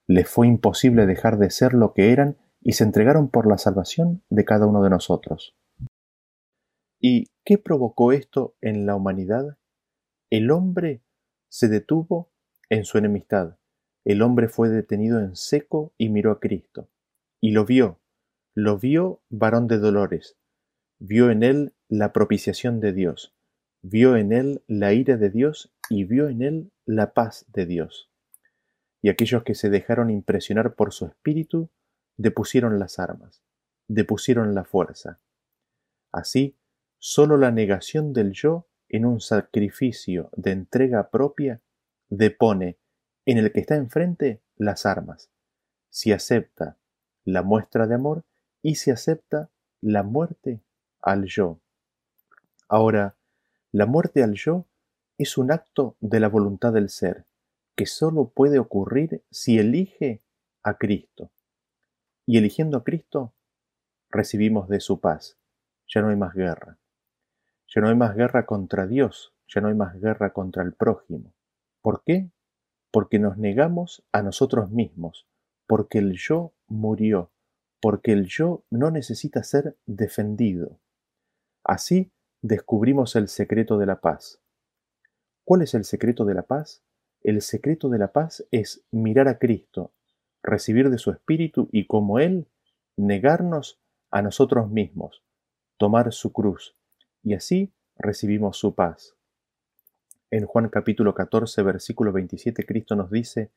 Les 0.06 0.28
fue 0.28 0.46
imposible 0.46 1.06
dejar 1.06 1.38
de 1.38 1.50
ser 1.50 1.74
lo 1.74 1.92
que 1.92 2.12
eran 2.12 2.36
y 2.68 2.74
se 2.74 2.84
entregaron 2.84 3.30
por 3.30 3.46
la 3.46 3.56
salvación 3.56 4.22
de 4.28 4.44
cada 4.44 4.66
uno 4.66 4.82
de 4.82 4.90
nosotros. 4.90 5.56
¿Y 7.00 7.30
qué 7.42 7.56
provocó 7.56 8.12
esto 8.12 8.56
en 8.60 8.84
la 8.84 8.94
humanidad? 8.94 9.56
el 10.30 10.50
hombre 10.50 11.02
se 11.48 11.68
detuvo 11.68 12.30
en 12.68 12.84
su 12.84 12.98
enemistad. 12.98 13.56
El 14.04 14.22
hombre 14.22 14.48
fue 14.48 14.68
detenido 14.68 15.20
en 15.20 15.36
seco 15.36 15.94
y 15.96 16.10
miró 16.10 16.32
a 16.32 16.40
Cristo. 16.40 16.90
Y 17.40 17.52
lo 17.52 17.64
vio, 17.64 17.98
lo 18.54 18.78
vio 18.78 19.22
varón 19.30 19.68
de 19.68 19.78
dolores, 19.78 20.36
vio 20.98 21.30
en 21.30 21.42
él 21.42 21.72
la 21.88 22.12
propiciación 22.12 22.80
de 22.80 22.92
Dios, 22.92 23.34
vio 23.80 24.16
en 24.16 24.32
él 24.32 24.62
la 24.66 24.92
ira 24.92 25.16
de 25.16 25.30
Dios 25.30 25.72
y 25.88 26.04
vio 26.04 26.28
en 26.28 26.42
él 26.42 26.72
la 26.84 27.14
paz 27.14 27.46
de 27.48 27.64
Dios. 27.64 28.10
Y 29.00 29.08
aquellos 29.08 29.44
que 29.44 29.54
se 29.54 29.70
dejaron 29.70 30.10
impresionar 30.10 30.74
por 30.74 30.92
su 30.92 31.06
espíritu, 31.06 31.70
depusieron 32.18 32.78
las 32.78 32.98
armas, 32.98 33.42
depusieron 33.86 34.54
la 34.54 34.64
fuerza. 34.64 35.20
Así, 36.12 36.58
sólo 36.98 37.38
la 37.38 37.50
negación 37.50 38.12
del 38.12 38.32
yo 38.32 38.66
en 38.88 39.06
un 39.06 39.20
sacrificio 39.20 40.28
de 40.36 40.50
entrega 40.50 41.10
propia 41.10 41.62
depone 42.10 42.78
en 43.24 43.38
el 43.38 43.52
que 43.52 43.60
está 43.60 43.76
enfrente 43.76 44.42
las 44.56 44.84
armas, 44.84 45.30
si 45.90 46.12
acepta 46.12 46.76
la 47.24 47.42
muestra 47.42 47.86
de 47.86 47.94
amor 47.94 48.24
y 48.62 48.74
si 48.74 48.90
acepta 48.90 49.50
la 49.80 50.02
muerte 50.02 50.60
al 51.00 51.24
yo. 51.24 51.60
Ahora, 52.68 53.16
la 53.70 53.86
muerte 53.86 54.22
al 54.22 54.34
yo 54.34 54.66
es 55.18 55.38
un 55.38 55.52
acto 55.52 55.96
de 56.00 56.20
la 56.20 56.28
voluntad 56.28 56.72
del 56.72 56.88
ser, 56.88 57.26
que 57.76 57.86
sólo 57.86 58.30
puede 58.30 58.58
ocurrir 58.58 59.22
si 59.30 59.58
elige 59.58 60.22
a 60.62 60.78
Cristo. 60.78 61.30
Y 62.30 62.36
eligiendo 62.36 62.76
a 62.76 62.84
Cristo, 62.84 63.32
recibimos 64.10 64.68
de 64.68 64.80
su 64.80 65.00
paz. 65.00 65.38
Ya 65.86 66.02
no 66.02 66.10
hay 66.10 66.16
más 66.16 66.34
guerra. 66.34 66.76
Ya 67.74 67.80
no 67.80 67.88
hay 67.88 67.94
más 67.94 68.14
guerra 68.14 68.44
contra 68.44 68.86
Dios, 68.86 69.32
ya 69.46 69.62
no 69.62 69.68
hay 69.68 69.74
más 69.74 69.98
guerra 69.98 70.34
contra 70.34 70.62
el 70.62 70.74
prójimo. 70.74 71.32
¿Por 71.80 72.02
qué? 72.04 72.30
Porque 72.90 73.18
nos 73.18 73.38
negamos 73.38 74.04
a 74.12 74.20
nosotros 74.20 74.70
mismos, 74.70 75.26
porque 75.66 76.00
el 76.00 76.18
yo 76.18 76.52
murió, 76.66 77.30
porque 77.80 78.12
el 78.12 78.26
yo 78.26 78.62
no 78.68 78.90
necesita 78.90 79.42
ser 79.42 79.78
defendido. 79.86 80.78
Así 81.64 82.12
descubrimos 82.42 83.16
el 83.16 83.28
secreto 83.28 83.78
de 83.78 83.86
la 83.86 84.02
paz. 84.02 84.42
¿Cuál 85.44 85.62
es 85.62 85.72
el 85.72 85.86
secreto 85.86 86.26
de 86.26 86.34
la 86.34 86.42
paz? 86.42 86.82
El 87.22 87.40
secreto 87.40 87.88
de 87.88 87.98
la 87.98 88.12
paz 88.12 88.46
es 88.50 88.84
mirar 88.90 89.28
a 89.28 89.38
Cristo, 89.38 89.94
recibir 90.42 90.90
de 90.90 90.98
su 90.98 91.10
Espíritu 91.10 91.68
y 91.72 91.86
como 91.86 92.18
Él, 92.18 92.46
negarnos 92.96 93.80
a 94.10 94.22
nosotros 94.22 94.70
mismos, 94.70 95.22
tomar 95.76 96.12
su 96.12 96.32
cruz, 96.32 96.76
y 97.22 97.34
así 97.34 97.72
recibimos 97.96 98.56
su 98.56 98.74
paz. 98.74 99.14
En 100.30 100.46
Juan 100.46 100.68
capítulo 100.68 101.14
14, 101.14 101.62
versículo 101.62 102.12
27, 102.12 102.66
Cristo 102.66 102.96
nos 102.96 103.10
dice, 103.10 103.50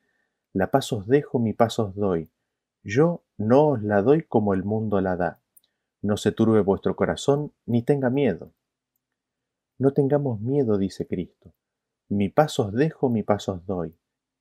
La 0.53 0.71
paz 0.71 0.93
os 0.93 1.07
dejo, 1.07 1.39
mi 1.39 1.53
paz 1.53 1.79
os 1.79 1.95
doy. 1.95 2.29
Yo 2.84 3.23
no 3.38 3.69
os 3.69 3.84
la 3.84 4.01
doy 4.01 4.23
como 4.23 4.53
el 4.53 4.63
mundo 4.63 5.01
la 5.01 5.15
da. 5.15 5.39
No 6.01 6.17
se 6.17 6.32
turbe 6.32 6.61
vuestro 6.61 6.95
corazón, 6.95 7.51
ni 7.65 7.84
tenga 7.84 8.09
miedo. 8.09 8.51
No 9.77 9.93
tengamos 9.93 10.39
miedo, 10.39 10.77
dice 10.77 11.07
Cristo. 11.07 11.53
Mi 12.07 12.29
paz 12.29 12.59
os 12.59 12.73
dejo, 12.73 13.09
mi 13.09 13.23
paz 13.23 13.49
os 13.49 13.65
doy. 13.65 13.95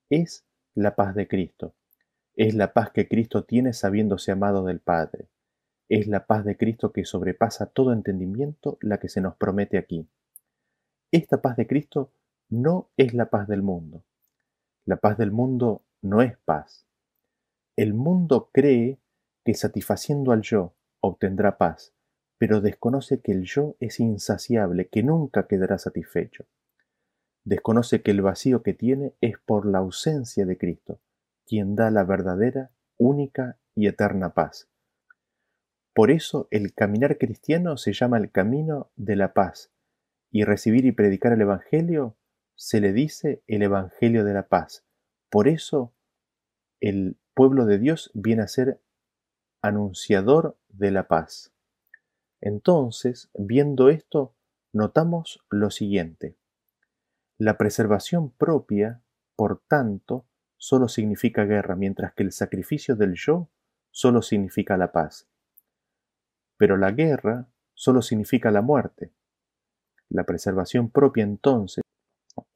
Es 0.09 0.45
la 0.74 0.95
paz 0.95 1.14
de 1.14 1.28
Cristo. 1.28 1.74
Es 2.41 2.55
la 2.55 2.72
paz 2.72 2.91
que 2.91 3.07
Cristo 3.07 3.45
tiene 3.45 3.74
sabiéndose 3.74 4.32
amado 4.32 4.64
del 4.64 4.80
Padre. 4.80 5.28
Es 5.91 6.07
la 6.07 6.24
paz 6.26 6.43
de 6.43 6.57
Cristo 6.57 6.91
que 6.91 7.05
sobrepasa 7.05 7.66
todo 7.66 7.93
entendimiento 7.93 8.78
la 8.80 8.99
que 8.99 9.11
se 9.11 9.20
nos 9.20 9.36
promete 9.36 9.76
aquí. 9.76 10.09
Esta 11.12 11.43
paz 11.43 11.59
de 11.59 11.66
Cristo 11.66 12.14
no 12.49 12.88
es 12.97 13.12
la 13.12 13.28
paz 13.28 13.47
del 13.47 13.61
mundo. 13.61 14.05
La 14.86 14.97
paz 14.97 15.18
del 15.18 15.32
mundo 15.32 15.84
no 16.01 16.22
es 16.22 16.38
paz. 16.38 16.86
El 17.76 17.93
mundo 17.93 18.49
cree 18.55 18.99
que 19.45 19.53
satisfaciendo 19.53 20.32
al 20.32 20.41
yo 20.41 20.72
obtendrá 21.01 21.59
paz, 21.59 21.93
pero 22.38 22.62
desconoce 22.62 23.20
que 23.20 23.32
el 23.32 23.43
yo 23.45 23.76
es 23.80 24.01
insaciable, 24.01 24.88
que 24.88 25.03
nunca 25.03 25.47
quedará 25.47 25.76
satisfecho. 25.76 26.47
Desconoce 27.45 28.01
que 28.01 28.12
el 28.12 28.22
vacío 28.22 28.62
que 28.62 28.72
tiene 28.72 29.12
es 29.20 29.36
por 29.38 29.66
la 29.66 29.80
ausencia 29.80 30.47
de 30.47 30.57
Cristo, 30.57 31.01
quien 31.51 31.74
da 31.74 31.90
la 31.90 32.05
verdadera, 32.05 32.70
única 32.96 33.59
y 33.74 33.88
eterna 33.88 34.34
paz. 34.34 34.70
Por 35.92 36.12
eso 36.12 36.46
el 36.53 36.74
caminar 36.74 37.18
cristiano 37.18 37.76
se 37.76 37.92
llama 37.92 38.18
el 38.18 38.30
camino 38.30 38.92
de 38.94 39.16
la 39.16 39.34
paz, 39.34 39.72
y 40.30 40.44
recibir 40.44 40.84
y 40.84 40.92
predicar 40.92 41.32
el 41.32 41.40
Evangelio 41.40 42.16
se 42.55 42.80
le 42.80 42.92
dice 42.92 43.42
el 43.48 43.62
Evangelio 43.62 44.24
de 44.24 44.32
la 44.32 44.46
paz. 44.46 44.84
Por 45.28 45.48
eso 45.48 45.92
el 46.78 47.18
pueblo 47.34 47.66
de 47.66 47.80
Dios 47.80 48.12
viene 48.14 48.42
a 48.42 48.48
ser 48.48 48.80
anunciador 49.61 50.57
de 50.68 50.92
la 50.92 51.09
paz. 51.09 51.53
Entonces, 52.40 53.28
viendo 53.34 53.88
esto, 53.88 54.36
notamos 54.72 55.44
lo 55.51 55.72
siguiente. 55.72 56.36
La 57.38 57.59
preservación 57.59 58.30
propia, 58.30 59.03
por 59.34 59.61
tanto, 59.66 60.26
solo 60.61 60.89
significa 60.89 61.47
guerra, 61.47 61.75
mientras 61.75 62.13
que 62.13 62.23
el 62.23 62.33
sacrificio 62.33 62.95
del 62.95 63.15
yo 63.15 63.49
solo 63.91 64.21
significa 64.21 64.77
la 64.77 64.93
paz. 64.93 65.27
Pero 66.59 66.77
la 66.77 66.91
guerra 66.91 67.49
solo 67.75 68.03
significa 68.03 68.51
la 68.51 68.61
muerte. 68.61 69.11
La 70.11 70.25
preservación 70.25 70.91
propia 70.91 71.25
entonces 71.25 71.83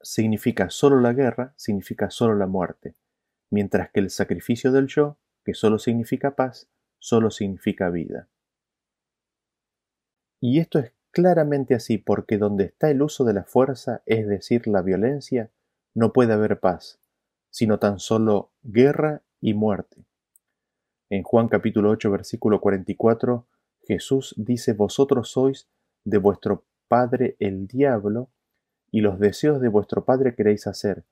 significa 0.01 0.69
solo 0.69 1.01
la 1.01 1.13
guerra, 1.13 1.55
significa 1.57 2.11
solo 2.11 2.35
la 2.35 2.45
muerte, 2.45 2.95
mientras 3.49 3.89
que 3.89 4.01
el 4.01 4.11
sacrificio 4.11 4.71
del 4.71 4.85
yo, 4.85 5.17
que 5.43 5.55
solo 5.55 5.79
significa 5.79 6.35
paz, 6.35 6.69
solo 6.99 7.31
significa 7.31 7.89
vida. 7.89 8.29
Y 10.39 10.59
esto 10.59 10.77
es 10.77 10.93
claramente 11.09 11.73
así 11.73 11.97
porque 11.97 12.37
donde 12.37 12.65
está 12.65 12.91
el 12.91 13.01
uso 13.01 13.23
de 13.23 13.33
la 13.33 13.45
fuerza, 13.45 14.03
es 14.05 14.27
decir, 14.27 14.67
la 14.67 14.83
violencia, 14.83 15.49
no 15.95 16.13
puede 16.13 16.33
haber 16.33 16.59
paz, 16.59 16.99
sino 17.55 17.79
tan 17.79 17.99
solo 17.99 18.51
guerra 18.63 19.21
y 19.39 19.53
muerte. 19.53 20.03
En 21.09 21.23
Juan 21.23 21.47
capítulo 21.47 21.89
8 21.91 22.11
versículo 22.11 22.59
44 22.59 23.47
Jesús 23.87 24.33
dice, 24.35 24.73
vosotros 24.73 25.29
sois 25.29 25.69
de 26.03 26.17
vuestro 26.17 26.65
padre 26.89 27.37
el 27.39 27.65
diablo, 27.65 28.29
y 28.91 28.99
los 28.99 29.19
deseos 29.19 29.61
de 29.61 29.69
vuestro 29.69 30.03
padre 30.03 30.35
queréis 30.35 30.67
hacer. 30.67 31.05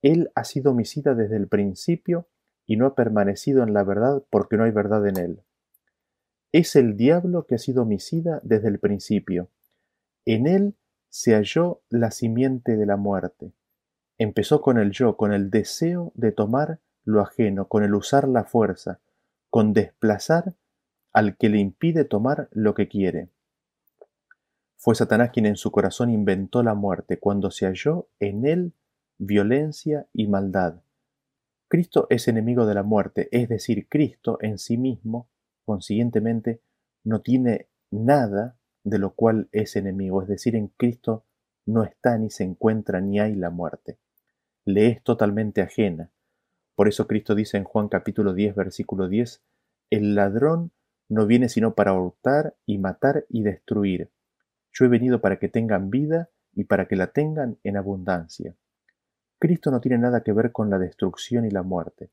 Él 0.00 0.30
ha 0.34 0.44
sido 0.44 0.70
homicida 0.70 1.14
desde 1.14 1.36
el 1.36 1.48
principio 1.48 2.26
y 2.64 2.78
no 2.78 2.86
ha 2.86 2.94
permanecido 2.94 3.62
en 3.62 3.74
la 3.74 3.84
verdad 3.84 4.24
porque 4.30 4.56
no 4.56 4.64
hay 4.64 4.70
verdad 4.70 5.06
en 5.06 5.18
él. 5.18 5.42
Es 6.50 6.76
el 6.76 6.96
diablo 6.96 7.46
que 7.46 7.56
ha 7.56 7.58
sido 7.58 7.82
homicida 7.82 8.40
desde 8.42 8.68
el 8.68 8.78
principio. 8.78 9.50
En 10.24 10.46
él 10.46 10.76
se 11.10 11.34
halló 11.34 11.82
la 11.90 12.10
simiente 12.10 12.78
de 12.78 12.86
la 12.86 12.96
muerte. 12.96 13.52
Empezó 14.22 14.60
con 14.60 14.76
el 14.76 14.90
yo, 14.90 15.16
con 15.16 15.32
el 15.32 15.48
deseo 15.48 16.12
de 16.14 16.30
tomar 16.30 16.78
lo 17.04 17.22
ajeno, 17.22 17.68
con 17.68 17.84
el 17.84 17.94
usar 17.94 18.28
la 18.28 18.44
fuerza, 18.44 19.00
con 19.48 19.72
desplazar 19.72 20.56
al 21.10 21.38
que 21.38 21.48
le 21.48 21.58
impide 21.58 22.04
tomar 22.04 22.50
lo 22.52 22.74
que 22.74 22.86
quiere. 22.86 23.30
Fue 24.76 24.94
Satanás 24.94 25.30
quien 25.30 25.46
en 25.46 25.56
su 25.56 25.72
corazón 25.72 26.10
inventó 26.10 26.62
la 26.62 26.74
muerte, 26.74 27.18
cuando 27.18 27.50
se 27.50 27.64
halló 27.64 28.08
en 28.18 28.44
él 28.44 28.74
violencia 29.16 30.06
y 30.12 30.26
maldad. 30.26 30.82
Cristo 31.68 32.06
es 32.10 32.28
enemigo 32.28 32.66
de 32.66 32.74
la 32.74 32.82
muerte, 32.82 33.30
es 33.32 33.48
decir, 33.48 33.88
Cristo 33.88 34.36
en 34.42 34.58
sí 34.58 34.76
mismo, 34.76 35.30
consiguientemente, 35.64 36.60
no 37.04 37.22
tiene 37.22 37.68
nada 37.90 38.58
de 38.84 38.98
lo 38.98 39.14
cual 39.14 39.48
es 39.52 39.76
enemigo, 39.76 40.20
es 40.20 40.28
decir, 40.28 40.56
en 40.56 40.68
Cristo 40.68 41.24
no 41.64 41.84
está 41.84 42.18
ni 42.18 42.28
se 42.28 42.44
encuentra 42.44 43.00
ni 43.00 43.18
hay 43.18 43.34
la 43.34 43.48
muerte. 43.48 43.96
Le 44.64 44.88
es 44.88 45.02
totalmente 45.02 45.62
ajena. 45.62 46.10
Por 46.74 46.88
eso 46.88 47.06
Cristo 47.06 47.34
dice 47.34 47.56
en 47.56 47.64
Juan 47.64 47.88
capítulo 47.88 48.34
10, 48.34 48.54
versículo 48.54 49.08
10, 49.08 49.42
el 49.90 50.14
ladrón 50.14 50.72
no 51.08 51.26
viene 51.26 51.48
sino 51.48 51.74
para 51.74 51.92
hurtar 51.92 52.54
y 52.66 52.78
matar 52.78 53.26
y 53.28 53.42
destruir. 53.42 54.10
Yo 54.72 54.84
he 54.84 54.88
venido 54.88 55.20
para 55.20 55.38
que 55.38 55.48
tengan 55.48 55.90
vida 55.90 56.30
y 56.54 56.64
para 56.64 56.86
que 56.86 56.96
la 56.96 57.08
tengan 57.08 57.58
en 57.64 57.76
abundancia. 57.76 58.54
Cristo 59.38 59.70
no 59.70 59.80
tiene 59.80 59.98
nada 59.98 60.22
que 60.22 60.32
ver 60.32 60.52
con 60.52 60.70
la 60.70 60.78
destrucción 60.78 61.44
y 61.46 61.50
la 61.50 61.62
muerte. 61.62 62.10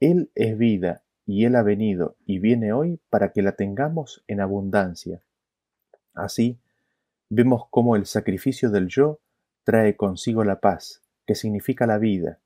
Él 0.00 0.30
es 0.34 0.56
vida 0.56 1.02
y 1.26 1.44
Él 1.44 1.56
ha 1.56 1.62
venido 1.62 2.16
y 2.26 2.38
viene 2.38 2.72
hoy 2.72 3.00
para 3.08 3.32
que 3.32 3.42
la 3.42 3.52
tengamos 3.52 4.22
en 4.26 4.40
abundancia. 4.40 5.22
Así, 6.14 6.58
vemos 7.30 7.64
cómo 7.70 7.96
el 7.96 8.06
sacrificio 8.06 8.70
del 8.70 8.88
yo 8.88 9.20
trae 9.64 9.96
consigo 9.96 10.44
la 10.44 10.60
paz, 10.60 11.02
significa 11.34 11.86
la 11.86 11.98
vida. 11.98 12.40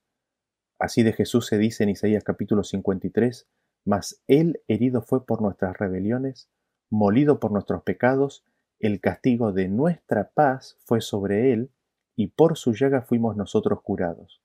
Así 0.79 1.03
de 1.03 1.13
Jesús 1.13 1.47
se 1.47 1.59
dice 1.59 1.85
en 1.85 1.91
Isaías 1.91 2.25
capítulo 2.25 2.63
53, 2.63 3.49
mas 3.85 4.23
él 4.27 4.61
herido 4.69 5.01
fue 5.01 5.25
por 5.25 5.41
nuestras 5.41 5.77
rebeliones, 5.79 6.51
molido 6.91 7.41
por 7.41 7.53
nuestros 7.53 7.83
pecados, 7.83 8.45
el 8.79 9.01
castigo 9.01 9.53
de 9.53 9.69
nuestra 9.69 10.31
paz 10.31 10.77
fue 10.85 11.01
sobre 11.01 11.53
él, 11.53 11.71
y 12.15 12.29
por 12.29 12.57
su 12.57 12.73
llaga 12.73 13.03
fuimos 13.03 13.37
nosotros 13.37 13.81
curados. 13.83 14.43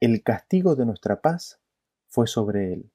El 0.00 0.22
castigo 0.22 0.76
de 0.76 0.86
nuestra 0.86 1.20
paz 1.20 1.60
fue 2.06 2.26
sobre 2.26 2.72
él. 2.72 2.90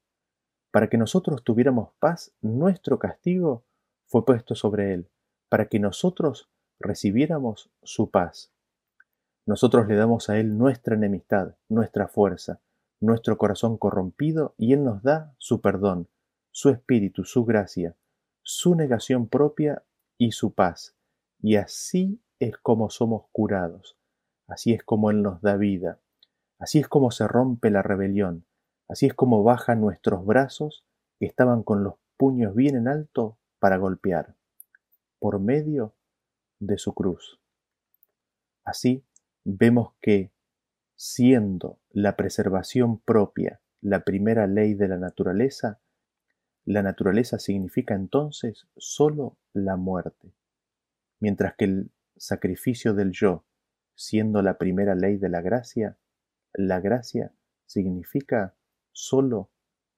Para 0.72 0.90
que 0.90 0.98
nosotros 0.98 1.44
tuviéramos 1.44 1.90
paz, 2.00 2.32
nuestro 2.42 3.00
castigo 3.00 3.66
fue 4.06 4.26
puesto 4.26 4.56
sobre 4.56 4.94
él, 4.94 5.10
para 5.50 5.68
que 5.68 5.80
nosotros 5.80 6.50
recibiéramos 6.80 7.72
su 7.84 8.12
paz. 8.12 8.52
Nosotros 9.50 9.88
le 9.88 9.96
damos 9.96 10.30
a 10.30 10.38
él 10.38 10.60
nuestra 10.60 10.94
enemistad, 10.94 11.56
nuestra 11.70 12.08
fuerza, 12.08 12.60
nuestro 13.00 13.40
corazón 13.40 13.80
corrompido, 13.80 14.54
y 14.60 14.74
él 14.74 14.84
nos 14.84 15.02
da 15.02 15.34
su 15.40 15.60
perdón, 15.60 16.08
su 16.52 16.70
espíritu, 16.70 17.24
su 17.24 17.46
gracia, 17.46 17.96
su 18.44 18.76
negación 18.76 19.28
propia 19.28 19.82
y 20.20 20.34
su 20.34 20.54
paz. 20.54 20.94
Y 21.42 21.56
así 21.56 22.22
es 22.40 22.60
como 22.60 22.92
somos 22.92 23.24
curados, 23.32 23.98
así 24.46 24.72
es 24.72 24.84
como 24.84 25.10
Él 25.10 25.24
nos 25.24 25.42
da 25.42 25.58
vida, 25.58 25.98
así 26.60 26.78
es 26.78 26.88
como 26.88 27.10
se 27.10 27.28
rompe 27.28 27.72
la 27.72 27.82
rebelión, 27.82 28.46
así 28.88 29.08
es 29.08 29.16
como 29.16 29.42
bajan 29.42 29.82
nuestros 29.82 30.28
brazos 30.28 30.86
que 31.18 31.26
estaban 31.26 31.64
con 31.64 31.84
los 31.84 31.96
puños 32.18 32.54
bien 32.54 32.76
en 32.76 32.88
alto 32.88 33.40
para 33.58 33.78
golpear, 33.78 34.36
por 35.18 35.40
medio 35.40 35.96
de 36.60 36.78
su 36.78 36.94
cruz. 36.94 37.40
Así 38.64 39.04
vemos 39.58 39.94
que, 40.02 40.32
siendo 40.96 41.80
la 41.90 42.16
preservación 42.16 43.00
propia 43.00 43.62
la 43.82 44.04
primera 44.04 44.46
ley 44.46 44.74
de 44.74 44.88
la 44.88 44.98
naturaleza, 44.98 45.80
la 46.66 46.84
naturaleza 46.84 47.40
significa 47.40 47.96
entonces 47.96 48.68
sólo 48.76 49.38
la 49.54 49.78
muerte, 49.78 50.34
mientras 51.20 51.56
que 51.56 51.66
el 51.66 51.92
sacrificio 52.18 52.94
del 52.94 53.12
yo, 53.12 53.46
siendo 53.96 54.42
la 54.42 54.58
primera 54.58 54.96
ley 54.96 55.18
de 55.18 55.30
la 55.30 55.42
gracia, 55.42 55.98
la 56.54 56.80
gracia 56.80 57.34
significa 57.66 58.56
sólo 58.92 59.50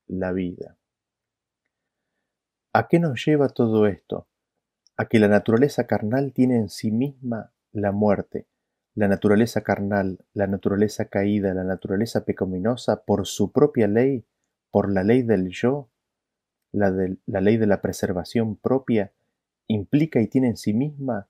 la 0.08 0.32
vida. 0.32 0.78
¿A 2.74 2.88
qué 2.88 3.00
nos 3.00 3.26
lleva 3.26 3.50
todo 3.50 3.88
esto? 3.88 4.28
A 4.96 5.08
que 5.08 5.20
la 5.20 5.28
naturaleza 5.28 5.88
carnal 5.88 6.32
tiene 6.32 6.58
en 6.58 6.70
sí 6.70 6.92
misma 6.92 7.52
la 7.72 7.92
muerte, 7.92 8.48
la 8.96 9.08
naturaleza 9.08 9.62
carnal, 9.62 10.20
la 10.34 10.48
naturaleza 10.48 11.06
caída, 11.06 11.54
la 11.54 11.64
naturaleza 11.64 12.26
pecaminosa, 12.26 13.04
por 13.04 13.26
su 13.26 13.52
propia 13.52 13.88
ley, 13.88 14.26
por 14.70 14.92
la 14.92 15.04
ley 15.04 15.22
del 15.22 15.50
yo, 15.50 15.90
la, 16.72 16.94
la 17.26 17.42
ley 17.42 17.58
de 17.58 17.68
la 17.68 17.82
preservación 17.82 18.56
propia, 18.56 19.12
implica 19.68 20.22
y 20.22 20.28
tiene 20.28 20.48
en 20.48 20.58
sí 20.58 20.74
misma 20.74 21.28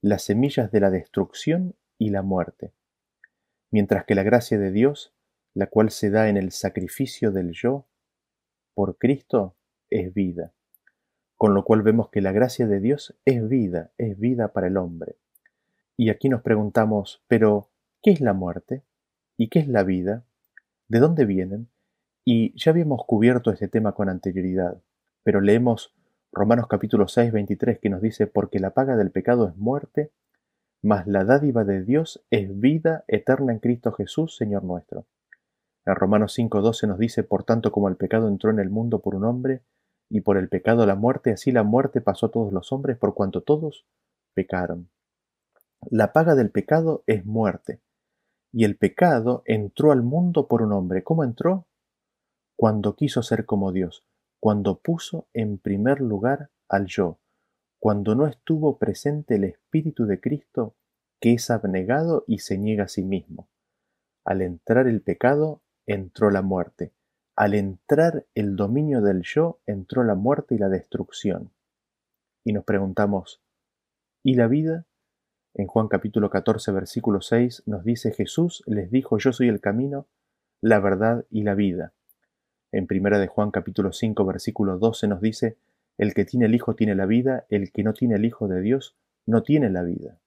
las 0.00 0.22
semillas 0.22 0.70
de 0.70 0.80
la 0.80 0.90
destrucción 0.90 1.74
y 1.98 2.10
la 2.10 2.22
muerte, 2.22 2.72
mientras 3.70 4.04
que 4.04 4.14
la 4.14 4.22
gracia 4.22 4.58
de 4.58 4.70
Dios, 4.70 5.14
la 5.54 5.66
cual 5.68 5.90
se 5.90 6.10
da 6.10 6.28
en 6.28 6.36
el 6.36 6.52
sacrificio 6.52 7.30
del 7.30 7.52
yo, 7.52 7.86
por 8.74 8.98
Cristo, 8.98 9.56
es 9.88 10.12
vida. 10.12 10.52
Con 11.36 11.54
lo 11.54 11.64
cual 11.64 11.82
vemos 11.82 12.10
que 12.10 12.20
la 12.20 12.32
gracia 12.32 12.66
de 12.66 12.80
Dios 12.80 13.16
es 13.24 13.48
vida, 13.48 13.92
es 13.98 14.18
vida 14.18 14.52
para 14.52 14.66
el 14.66 14.76
hombre. 14.76 15.16
Y 15.96 16.10
aquí 16.10 16.28
nos 16.28 16.42
preguntamos, 16.42 17.22
pero, 17.28 17.70
¿qué 18.02 18.10
es 18.10 18.20
la 18.20 18.32
muerte? 18.32 18.82
¿Y 19.36 19.48
qué 19.48 19.60
es 19.60 19.68
la 19.68 19.84
vida? 19.84 20.24
¿De 20.88 20.98
dónde 20.98 21.24
vienen? 21.24 21.68
Y 22.24 22.58
ya 22.58 22.72
habíamos 22.72 23.04
cubierto 23.06 23.52
este 23.52 23.68
tema 23.68 23.92
con 23.92 24.08
anterioridad, 24.08 24.82
pero 25.22 25.40
leemos 25.40 25.94
Romanos 26.32 26.66
capítulo 26.66 27.06
6, 27.06 27.32
23 27.32 27.78
que 27.78 27.90
nos 27.90 28.02
dice, 28.02 28.26
porque 28.26 28.58
la 28.58 28.70
paga 28.70 28.96
del 28.96 29.12
pecado 29.12 29.46
es 29.46 29.56
muerte, 29.56 30.10
mas 30.82 31.06
la 31.06 31.24
dádiva 31.24 31.64
de 31.64 31.84
Dios 31.84 32.24
es 32.30 32.58
vida 32.58 33.04
eterna 33.06 33.52
en 33.52 33.60
Cristo 33.60 33.92
Jesús, 33.92 34.36
Señor 34.36 34.64
nuestro. 34.64 35.06
En 35.86 35.94
Romanos 35.94 36.32
5, 36.32 36.60
12 36.60 36.88
nos 36.88 36.98
dice, 36.98 37.22
por 37.22 37.44
tanto 37.44 37.70
como 37.70 37.88
el 37.88 37.96
pecado 37.96 38.26
entró 38.26 38.50
en 38.50 38.58
el 38.58 38.68
mundo 38.68 39.00
por 39.00 39.14
un 39.14 39.24
hombre, 39.24 39.62
y 40.10 40.22
por 40.22 40.38
el 40.38 40.48
pecado 40.48 40.86
la 40.86 40.96
muerte, 40.96 41.30
así 41.30 41.52
la 41.52 41.62
muerte 41.62 42.00
pasó 42.00 42.26
a 42.26 42.30
todos 42.30 42.52
los 42.52 42.72
hombres 42.72 42.98
por 42.98 43.14
cuanto 43.14 43.42
todos 43.42 43.86
pecaron. 44.34 44.88
La 45.90 46.12
paga 46.12 46.34
del 46.34 46.50
pecado 46.50 47.04
es 47.06 47.24
muerte, 47.24 47.80
y 48.52 48.64
el 48.64 48.76
pecado 48.76 49.42
entró 49.46 49.92
al 49.92 50.02
mundo 50.02 50.46
por 50.46 50.62
un 50.62 50.72
hombre. 50.72 51.02
¿Cómo 51.02 51.24
entró? 51.24 51.66
Cuando 52.56 52.94
quiso 52.94 53.22
ser 53.22 53.46
como 53.46 53.72
Dios, 53.72 54.06
cuando 54.40 54.78
puso 54.78 55.28
en 55.32 55.58
primer 55.58 56.00
lugar 56.00 56.50
al 56.68 56.86
yo, 56.86 57.18
cuando 57.80 58.14
no 58.14 58.26
estuvo 58.26 58.78
presente 58.78 59.34
el 59.34 59.44
Espíritu 59.44 60.06
de 60.06 60.20
Cristo, 60.20 60.76
que 61.20 61.32
es 61.32 61.50
abnegado 61.50 62.24
y 62.26 62.38
se 62.38 62.56
niega 62.56 62.84
a 62.84 62.88
sí 62.88 63.02
mismo. 63.02 63.48
Al 64.24 64.40
entrar 64.40 64.86
el 64.86 65.02
pecado, 65.02 65.62
entró 65.86 66.30
la 66.30 66.42
muerte. 66.42 66.92
Al 67.36 67.54
entrar 67.54 68.26
el 68.34 68.54
dominio 68.54 69.02
del 69.02 69.22
yo, 69.22 69.60
entró 69.66 70.04
la 70.04 70.14
muerte 70.14 70.54
y 70.54 70.58
la 70.58 70.68
destrucción. 70.68 71.50
Y 72.44 72.52
nos 72.52 72.64
preguntamos, 72.64 73.42
¿y 74.22 74.34
la 74.34 74.46
vida? 74.46 74.86
En 75.56 75.68
Juan 75.68 75.86
capítulo 75.86 76.30
14, 76.30 76.72
versículo 76.72 77.20
6 77.20 77.62
nos 77.66 77.84
dice 77.84 78.12
Jesús 78.12 78.64
les 78.66 78.90
dijo, 78.90 79.18
yo 79.18 79.32
soy 79.32 79.48
el 79.48 79.60
camino, 79.60 80.08
la 80.60 80.80
verdad 80.80 81.26
y 81.30 81.44
la 81.44 81.54
vida. 81.54 81.92
En 82.72 82.88
primera 82.88 83.20
de 83.20 83.28
Juan 83.28 83.52
capítulo 83.52 83.92
5, 83.92 84.24
versículo 84.24 84.78
12 84.78 85.06
nos 85.06 85.20
dice, 85.20 85.56
el 85.96 86.12
que 86.12 86.24
tiene 86.24 86.46
el 86.46 86.56
Hijo 86.56 86.74
tiene 86.74 86.96
la 86.96 87.06
vida, 87.06 87.46
el 87.50 87.70
que 87.70 87.84
no 87.84 87.94
tiene 87.94 88.16
el 88.16 88.24
Hijo 88.24 88.48
de 88.48 88.60
Dios 88.62 88.96
no 89.26 89.44
tiene 89.44 89.70
la 89.70 89.84
vida. 89.84 90.18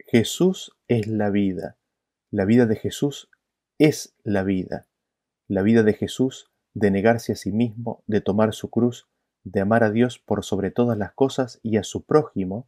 Jesús 0.00 0.76
es 0.88 1.06
la 1.06 1.30
vida. 1.30 1.76
La 2.32 2.44
vida 2.44 2.66
de 2.66 2.74
Jesús 2.74 3.30
es 3.78 4.16
la 4.24 4.42
vida. 4.42 4.88
La 5.46 5.62
vida 5.62 5.84
de 5.84 5.94
Jesús 5.94 6.50
de 6.74 6.90
negarse 6.90 7.32
a 7.32 7.36
sí 7.36 7.52
mismo, 7.52 8.02
de 8.08 8.20
tomar 8.20 8.52
su 8.52 8.68
cruz, 8.68 9.08
de 9.44 9.60
amar 9.60 9.84
a 9.84 9.92
Dios 9.92 10.18
por 10.18 10.44
sobre 10.44 10.72
todas 10.72 10.98
las 10.98 11.12
cosas 11.12 11.60
y 11.62 11.76
a 11.76 11.84
su 11.84 12.04
prójimo, 12.04 12.66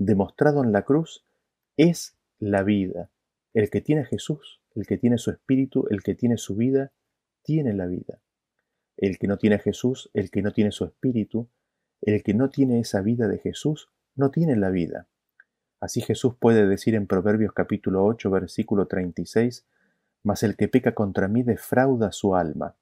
demostrado 0.00 0.64
en 0.64 0.72
la 0.72 0.82
cruz, 0.82 1.26
es 1.76 2.16
la 2.38 2.62
vida. 2.62 3.10
El 3.52 3.68
que 3.68 3.82
tiene 3.82 4.02
a 4.02 4.06
Jesús, 4.06 4.62
el 4.74 4.86
que 4.86 4.96
tiene 4.96 5.18
su 5.18 5.30
espíritu, 5.30 5.86
el 5.90 6.02
que 6.02 6.14
tiene 6.14 6.38
su 6.38 6.56
vida, 6.56 6.92
tiene 7.42 7.74
la 7.74 7.86
vida. 7.86 8.20
El 8.96 9.18
que 9.18 9.26
no 9.26 9.36
tiene 9.36 9.56
a 9.56 9.60
Jesús, 9.60 10.10
el 10.14 10.30
que 10.30 10.40
no 10.40 10.52
tiene 10.52 10.72
su 10.72 10.86
espíritu, 10.86 11.50
el 12.00 12.22
que 12.22 12.32
no 12.32 12.48
tiene 12.48 12.80
esa 12.80 13.02
vida 13.02 13.28
de 13.28 13.38
Jesús, 13.38 13.90
no 14.14 14.30
tiene 14.30 14.56
la 14.56 14.70
vida. 14.70 15.06
Así 15.80 16.00
Jesús 16.00 16.34
puede 16.34 16.66
decir 16.66 16.94
en 16.94 17.06
Proverbios 17.06 17.52
capítulo 17.52 18.04
8, 18.06 18.30
versículo 18.30 18.86
36, 18.86 19.66
Mas 20.22 20.42
el 20.42 20.56
que 20.56 20.68
peca 20.68 20.94
contra 20.94 21.28
mí 21.28 21.42
defrauda 21.42 22.10
su 22.10 22.34
alma. 22.34 22.74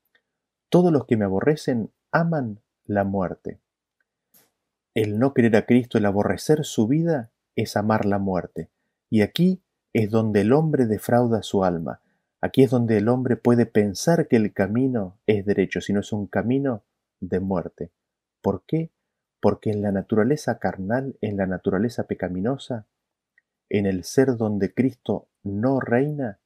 Todos 0.69 0.93
los 0.93 1.05
que 1.07 1.17
me 1.17 1.25
aborrecen 1.25 1.91
aman 2.13 2.61
la 2.85 3.03
muerte. 3.03 3.59
El 4.99 5.21
no 5.21 5.33
querer 5.33 5.55
a 5.55 5.65
Cristo, 5.65 5.97
el 5.97 6.07
aborrecer 6.07 6.65
su 6.65 6.89
vida, 6.89 7.31
es 7.55 7.77
amar 7.77 8.05
la 8.05 8.19
muerte. 8.19 8.69
Y 9.09 9.21
aquí 9.21 9.63
es 9.93 10.11
donde 10.11 10.41
el 10.41 10.53
hombre 10.53 10.87
defrauda 10.87 11.45
su 11.45 11.63
alma. 11.63 12.01
Aquí 12.41 12.65
es 12.65 12.71
donde 12.71 12.97
el 12.97 13.09
hombre 13.09 13.37
puede 13.37 13.65
pensar 13.65 14.27
que 14.27 14.35
el 14.35 14.53
camino 14.53 15.17
es 15.25 15.47
derecho, 15.47 15.81
sino 15.81 16.01
es 16.01 16.13
un 16.13 16.27
camino 16.27 16.83
de 17.21 17.39
muerte. 17.39 17.93
¿Por 18.43 18.65
qué? 18.67 18.91
Porque 19.39 19.71
en 19.71 19.83
la 19.83 19.93
naturaleza 19.93 20.59
carnal, 20.59 21.17
en 21.21 21.37
la 21.37 21.47
naturaleza 21.47 22.09
pecaminosa, 22.09 22.89
en 23.69 23.87
el 23.87 24.03
ser 24.03 24.37
donde 24.37 24.75
Cristo 24.75 25.29
no 25.45 25.79
reina, 25.79 26.41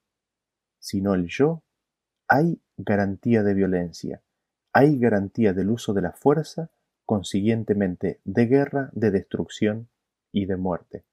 sino 0.78 1.14
el 1.14 1.26
yo, 1.26 1.62
hay 2.28 2.61
garantía 2.76 3.44
de 3.44 3.55
violencia, 3.55 4.20
hay 4.74 4.98
garantía 4.98 5.55
del 5.55 5.70
uso 5.70 5.94
de 5.94 6.03
la 6.03 6.12
fuerza 6.12 6.70
consiguientemente 7.05 8.20
de 8.24 8.46
guerra, 8.46 8.90
de 8.92 9.11
destrucción 9.11 9.88
y 10.30 10.46
de 10.46 10.57
muerte. 10.57 11.05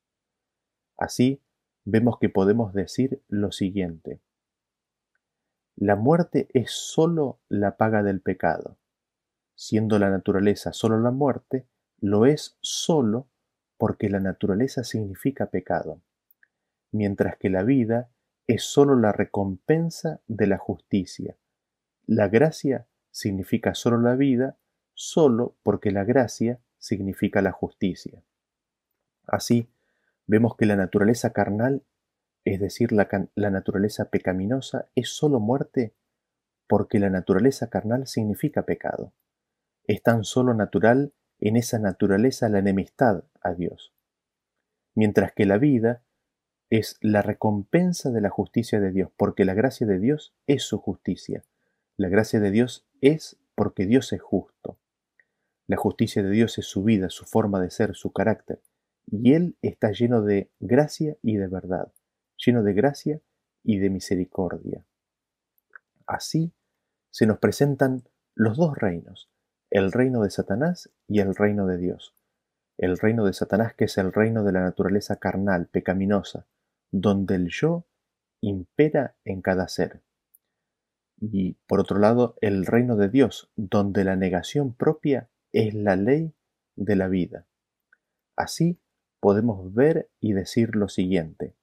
Así, 0.98 1.42
vemos 1.86 2.20
que 2.20 2.30
podemos 2.30 2.74
decir 2.74 3.22
lo 3.28 3.52
siguiente. 3.52 4.20
La 5.76 5.96
muerte 5.96 6.50
es 6.54 6.72
sólo 6.72 7.40
la 7.48 7.78
paga 7.78 8.04
del 8.04 8.22
pecado. 8.22 8.78
Siendo 9.56 9.98
la 9.98 10.10
naturaleza 10.10 10.74
sólo 10.74 11.00
la 11.00 11.12
muerte, 11.12 11.68
lo 12.00 12.26
es 12.26 12.58
sólo 12.62 13.28
porque 13.78 14.10
la 14.10 14.20
naturaleza 14.20 14.84
significa 14.84 15.48
pecado, 15.48 16.02
mientras 16.92 17.38
que 17.38 17.50
la 17.50 17.64
vida 17.64 18.10
es 18.46 18.64
sólo 18.64 18.96
la 18.96 19.12
recompensa 19.12 20.22
de 20.28 20.48
la 20.48 20.58
justicia. 20.58 21.38
La 22.06 22.28
gracia 22.28 22.88
significa 23.12 23.74
sólo 23.74 24.02
la 24.02 24.16
vida 24.16 24.58
solo 25.00 25.56
porque 25.64 25.92
la 25.92 26.04
gracia 26.04 26.60
significa 26.78 27.42
la 27.42 27.54
justicia. 27.54 28.22
Así, 29.26 29.70
vemos 30.28 30.58
que 30.58 30.66
la 30.66 30.76
naturaleza 30.76 31.32
carnal, 31.32 31.86
es 32.44 32.60
decir, 32.60 32.92
la, 32.92 33.08
la, 33.34 33.50
naturaleza 33.50 34.10
pecaminosa, 34.10 34.90
es 34.96 35.08
sólo 35.08 35.40
muerte 35.40 35.96
porque 36.68 37.00
la 37.00 37.10
naturaleza 37.10 37.70
carnal 37.70 38.08
significa 38.08 38.64
pecado. 38.64 39.14
Es 39.86 40.04
tan 40.04 40.26
solo 40.26 40.54
natural 40.54 41.14
en 41.40 41.56
esa 41.56 41.80
naturaleza 41.80 42.50
la 42.50 42.60
enemistad 42.60 43.24
a 43.40 43.54
Dios. 43.54 43.94
Mientras 44.96 45.32
que 45.32 45.46
la 45.46 45.58
vida 45.58 46.04
es 46.70 46.98
la 47.00 47.22
recompensa 47.22 48.12
de 48.12 48.20
la 48.20 48.30
justicia 48.30 48.82
de 48.82 48.92
Dios, 48.92 49.12
porque 49.16 49.46
la 49.46 49.54
gracia 49.54 49.88
de 49.88 49.98
Dios 49.98 50.36
es 50.46 50.64
su 50.64 50.78
justicia. 50.78 51.46
La 51.96 52.10
gracia 52.10 52.42
de 52.42 52.52
Dios 52.52 52.86
es 53.00 53.38
porque 53.56 53.86
Dios 53.86 54.12
es 54.12 54.22
justo. 54.22 54.78
La 55.70 55.78
justicia 55.78 56.24
de 56.24 56.32
Dios 56.32 56.58
es 56.58 56.66
su 56.66 56.84
vida, 56.84 57.12
su 57.12 57.26
forma 57.26 57.62
de 57.62 57.70
ser, 57.70 57.94
su 57.94 58.12
carácter, 58.12 58.60
y 59.06 59.34
Él 59.36 59.56
está 59.62 59.92
lleno 59.92 60.24
de 60.24 60.50
gracia 60.60 61.16
y 61.22 61.36
de 61.36 61.46
verdad, 61.46 61.94
lleno 62.44 62.64
de 62.64 62.74
gracia 62.74 63.22
y 63.64 63.78
de 63.78 63.92
misericordia. 63.92 64.84
Así 66.08 66.52
se 67.12 67.28
nos 67.28 67.38
presentan 67.38 68.02
los 68.34 68.58
dos 68.58 68.76
reinos, 68.80 69.30
el 69.70 69.92
reino 69.92 70.24
de 70.24 70.32
Satanás 70.32 70.90
y 71.08 71.20
el 71.20 71.36
reino 71.36 71.68
de 71.68 71.78
Dios. 71.78 72.16
El 72.80 72.98
reino 72.98 73.24
de 73.24 73.34
Satanás 73.34 73.76
que 73.76 73.86
es 73.86 74.00
el 74.00 74.12
reino 74.12 74.44
de 74.44 74.54
la 74.54 74.62
naturaleza 74.62 75.18
carnal, 75.18 75.68
pecaminosa, 75.68 76.48
donde 76.90 77.36
el 77.36 77.50
yo 77.50 77.86
impera 78.42 79.18
en 79.24 79.44
cada 79.44 79.68
ser. 79.68 80.02
Y 81.22 81.58
por 81.68 81.80
otro 81.80 82.00
lado, 82.00 82.38
el 82.42 82.66
reino 82.66 82.96
de 82.96 83.10
Dios, 83.10 83.52
donde 83.56 84.04
la 84.04 84.16
negación 84.16 84.74
propia 84.74 85.29
es 85.52 85.74
la 85.74 85.96
ley 85.96 86.34
de 86.76 86.96
la 86.96 87.08
vida. 87.08 87.48
Así 88.36 88.80
podemos 89.20 89.74
ver 89.74 90.10
y 90.20 90.34
decir 90.34 90.76
lo 90.76 90.88
siguiente. 90.88 91.56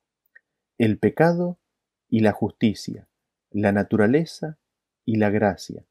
El 0.78 0.98
pecado 0.98 1.58
y 2.08 2.20
la 2.20 2.32
justicia, 2.32 3.08
la 3.50 3.72
naturaleza 3.72 4.58
y 5.04 5.16
la 5.16 5.30
gracia, 5.30 5.86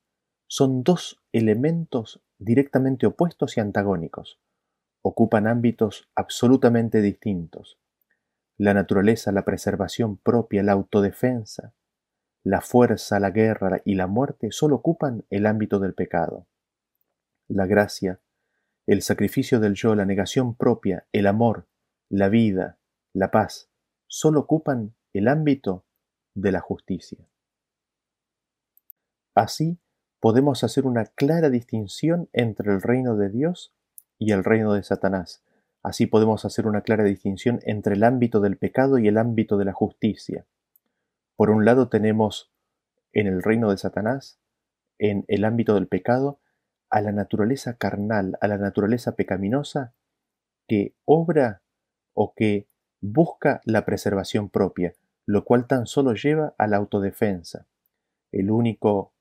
son 0.48 0.84
dos 0.84 1.22
elementos 1.32 2.22
directamente 2.38 3.08
opuestos 3.08 3.58
y 3.58 3.62
antagónicos. 3.62 4.40
Ocupan 5.02 5.48
ámbitos 5.48 6.10
absolutamente 6.16 7.02
distintos. 7.02 7.80
La 8.58 8.74
naturaleza, 8.74 9.32
la 9.32 9.44
preservación 9.44 10.18
propia, 10.18 10.64
la 10.64 10.74
autodefensa, 10.74 11.74
la 12.44 12.62
fuerza, 12.62 13.20
la 13.20 13.32
guerra 13.32 13.82
y 13.86 13.96
la 13.96 14.08
muerte 14.08 14.52
solo 14.52 14.76
ocupan 14.76 15.26
el 15.30 15.46
ámbito 15.48 15.80
del 15.80 15.96
pecado. 15.96 16.48
La 17.48 17.68
gracia, 17.68 18.20
el 18.88 19.02
sacrificio 19.04 19.60
del 19.60 19.76
yo, 19.76 19.94
la 19.94 20.06
negación 20.06 20.56
propia, 20.56 21.08
el 21.12 21.28
amor, 21.28 21.68
la 22.10 22.30
vida, 22.30 22.80
la 23.14 23.30
paz, 23.30 23.70
solo 24.08 24.42
ocupan 24.42 24.96
el 25.14 25.28
ámbito 25.28 25.86
de 26.34 26.52
la 26.52 26.60
justicia. 26.60 27.28
Así, 29.36 29.78
podemos 30.20 30.64
hacer 30.64 30.88
una 30.88 31.06
clara 31.06 31.50
distinción 31.50 32.30
entre 32.34 32.72
el 32.72 32.82
reino 32.82 33.16
de 33.16 33.30
Dios 33.30 33.76
y 34.18 34.32
el 34.32 34.44
reino 34.44 34.74
de 34.74 34.82
Satanás. 34.82 35.44
Así 35.84 36.08
podemos 36.08 36.46
hacer 36.46 36.66
una 36.66 36.82
clara 36.82 37.04
distinción 37.04 37.60
entre 37.64 37.94
el 37.94 38.04
ámbito 38.04 38.40
del 38.40 38.58
pecado 38.58 38.98
y 38.98 39.08
el 39.08 39.20
ámbito 39.20 39.58
de 39.58 39.66
la 39.66 39.74
justicia. 39.74 40.48
Por 41.36 41.52
un 41.52 41.64
lado 41.64 41.90
tenemos 41.90 42.52
en 43.14 43.28
el 43.28 43.44
reino 43.44 43.70
de 43.70 43.78
Satanás, 43.78 44.40
en 44.98 45.26
el 45.28 45.46
ámbito 45.46 45.76
del 45.76 45.88
pecado, 45.88 46.40
a 46.96 47.02
la 47.02 47.12
naturaleza 47.12 47.76
carnal, 47.76 48.38
a 48.40 48.48
la 48.48 48.58
naturaleza 48.58 49.18
pecaminosa 49.18 49.94
que 50.66 50.96
obra 51.04 51.62
o 52.14 52.34
que 52.34 52.70
busca 53.02 53.60
la 53.66 53.84
preservación 53.84 54.50
propia, 54.50 54.94
lo 55.26 55.44
cual 55.44 55.68
tan 55.68 55.88
solo 55.88 56.14
lleva 56.14 56.56
a 56.58 56.68
la 56.68 56.78
autodefensa. 56.78 57.68
El 58.32 58.50
único 58.50 59.12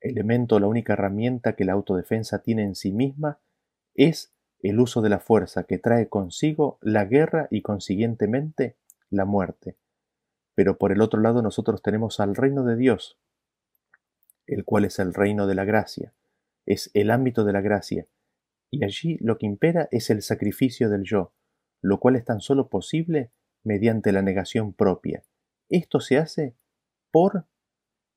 elemento, 0.00 0.58
la 0.58 0.66
única 0.66 0.94
herramienta 0.94 1.54
que 1.54 1.64
la 1.64 1.74
autodefensa 1.74 2.42
tiene 2.42 2.64
en 2.64 2.74
sí 2.74 2.90
misma 2.90 3.38
es 3.94 4.34
el 4.58 4.80
uso 4.80 5.00
de 5.00 5.10
la 5.10 5.20
fuerza 5.20 5.62
que 5.62 5.78
trae 5.78 6.08
consigo 6.08 6.78
la 6.80 7.04
guerra 7.04 7.46
y 7.52 7.62
consiguientemente 7.62 8.74
la 9.10 9.26
muerte. 9.26 9.76
Pero 10.56 10.76
por 10.76 10.90
el 10.90 11.00
otro 11.00 11.20
lado 11.20 11.40
nosotros 11.40 11.82
tenemos 11.82 12.18
al 12.18 12.34
reino 12.34 12.64
de 12.64 12.74
Dios, 12.74 13.16
el 14.48 14.64
cual 14.64 14.86
es 14.86 14.98
el 14.98 15.14
reino 15.14 15.46
de 15.46 15.54
la 15.54 15.64
gracia, 15.64 16.12
es 16.66 16.90
el 16.94 17.10
ámbito 17.10 17.44
de 17.44 17.52
la 17.52 17.60
gracia, 17.60 18.06
y 18.70 18.84
allí 18.84 19.18
lo 19.20 19.38
que 19.38 19.46
impera 19.46 19.88
es 19.90 20.10
el 20.10 20.22
sacrificio 20.22 20.88
del 20.88 21.02
yo, 21.04 21.32
lo 21.80 22.00
cual 22.00 22.16
es 22.16 22.24
tan 22.24 22.40
solo 22.40 22.68
posible 22.68 23.30
mediante 23.64 24.12
la 24.12 24.22
negación 24.22 24.72
propia. 24.72 25.22
Esto 25.68 26.00
se 26.00 26.18
hace 26.18 26.54
por 27.10 27.44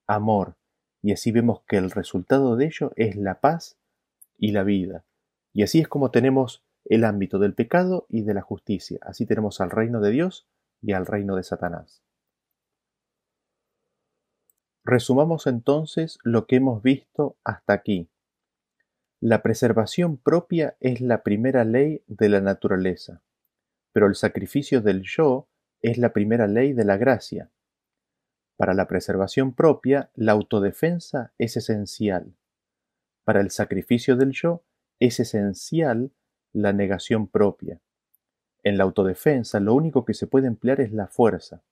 amor, 0.08 0.56
y 1.02 1.12
así 1.12 1.32
vemos 1.32 1.62
que 1.68 1.78
el 1.78 1.92
resultado 1.92 2.56
de 2.56 2.66
ello 2.66 2.92
es 2.96 3.16
la 3.16 3.42
paz 3.42 3.78
y 4.38 4.52
la 4.52 4.64
vida. 4.64 5.06
Y 5.54 5.64
así 5.64 5.80
es 5.80 5.88
como 5.88 6.12
tenemos 6.12 6.64
el 6.86 7.04
ámbito 7.04 7.40
del 7.40 7.54
pecado 7.54 8.06
y 8.10 8.22
de 8.22 8.34
la 8.34 8.42
justicia. 8.42 9.00
Así 9.02 9.26
tenemos 9.26 9.62
al 9.62 9.72
reino 9.72 10.02
de 10.02 10.12
Dios 10.12 10.48
y 10.82 10.94
al 10.94 11.06
reino 11.06 11.36
de 11.36 11.44
Satanás. 11.44 12.02
Resumamos 14.84 15.48
entonces 15.48 16.20
lo 16.24 16.46
que 16.46 16.58
hemos 16.58 16.84
visto 16.84 17.38
hasta 17.44 17.74
aquí. 17.74 18.08
La 19.22 19.42
preservación 19.42 20.18
propia 20.18 20.76
es 20.82 21.00
la 21.00 21.24
primera 21.24 21.64
ley 21.64 22.04
de 22.08 22.28
la 22.28 22.42
naturaleza, 22.42 23.24
pero 23.94 24.08
el 24.08 24.16
sacrificio 24.16 24.82
del 24.82 25.04
yo 25.04 25.48
es 25.82 25.98
la 25.98 26.12
primera 26.12 26.48
ley 26.48 26.74
de 26.74 26.84
la 26.84 26.98
gracia. 26.98 27.50
Para 28.58 28.74
la 28.74 28.88
preservación 28.88 29.54
propia, 29.54 30.12
la 30.16 30.34
autodefensa 30.34 31.34
es 31.38 31.56
esencial. 31.56 32.36
Para 33.24 33.40
el 33.40 33.52
sacrificio 33.52 34.18
del 34.18 34.32
yo, 34.32 34.66
es 35.00 35.20
esencial 35.22 36.12
la 36.52 36.74
negación 36.74 37.28
propia. 37.28 37.82
En 38.64 38.78
la 38.78 38.84
autodefensa, 38.84 39.62
lo 39.62 39.76
único 39.76 40.04
que 40.04 40.14
se 40.14 40.28
puede 40.28 40.48
emplear 40.48 40.82
es 40.82 40.92
la 40.92 41.08
fuerza. 41.08 41.64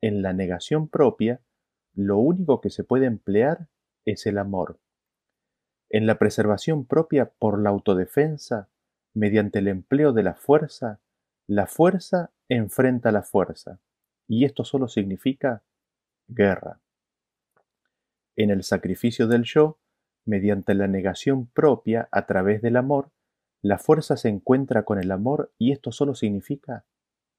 En 0.00 0.22
la 0.22 0.32
negación 0.32 0.88
propia, 0.88 1.40
lo 1.94 2.18
único 2.18 2.60
que 2.60 2.70
se 2.70 2.82
puede 2.82 3.06
emplear 3.06 3.68
es 4.04 4.26
el 4.26 4.38
amor. 4.38 4.80
En 5.94 6.08
la 6.08 6.18
preservación 6.18 6.86
propia 6.86 7.26
por 7.26 7.62
la 7.62 7.70
autodefensa, 7.70 8.68
mediante 9.14 9.60
el 9.60 9.68
empleo 9.68 10.12
de 10.12 10.24
la 10.24 10.34
fuerza, 10.34 10.98
la 11.46 11.68
fuerza 11.68 12.32
enfrenta 12.48 13.12
la 13.12 13.22
fuerza, 13.22 13.78
y 14.26 14.44
esto 14.44 14.64
solo 14.64 14.88
significa 14.88 15.62
guerra. 16.26 16.80
En 18.34 18.50
el 18.50 18.64
sacrificio 18.64 19.28
del 19.28 19.44
yo, 19.44 19.78
mediante 20.24 20.74
la 20.74 20.88
negación 20.88 21.46
propia 21.46 22.08
a 22.10 22.26
través 22.26 22.60
del 22.60 22.76
amor, 22.76 23.12
la 23.62 23.78
fuerza 23.78 24.16
se 24.16 24.28
encuentra 24.28 24.82
con 24.82 24.98
el 24.98 25.12
amor 25.12 25.52
y 25.58 25.70
esto 25.70 25.92
solo 25.92 26.16
significa 26.16 26.84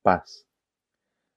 paz. 0.01 0.47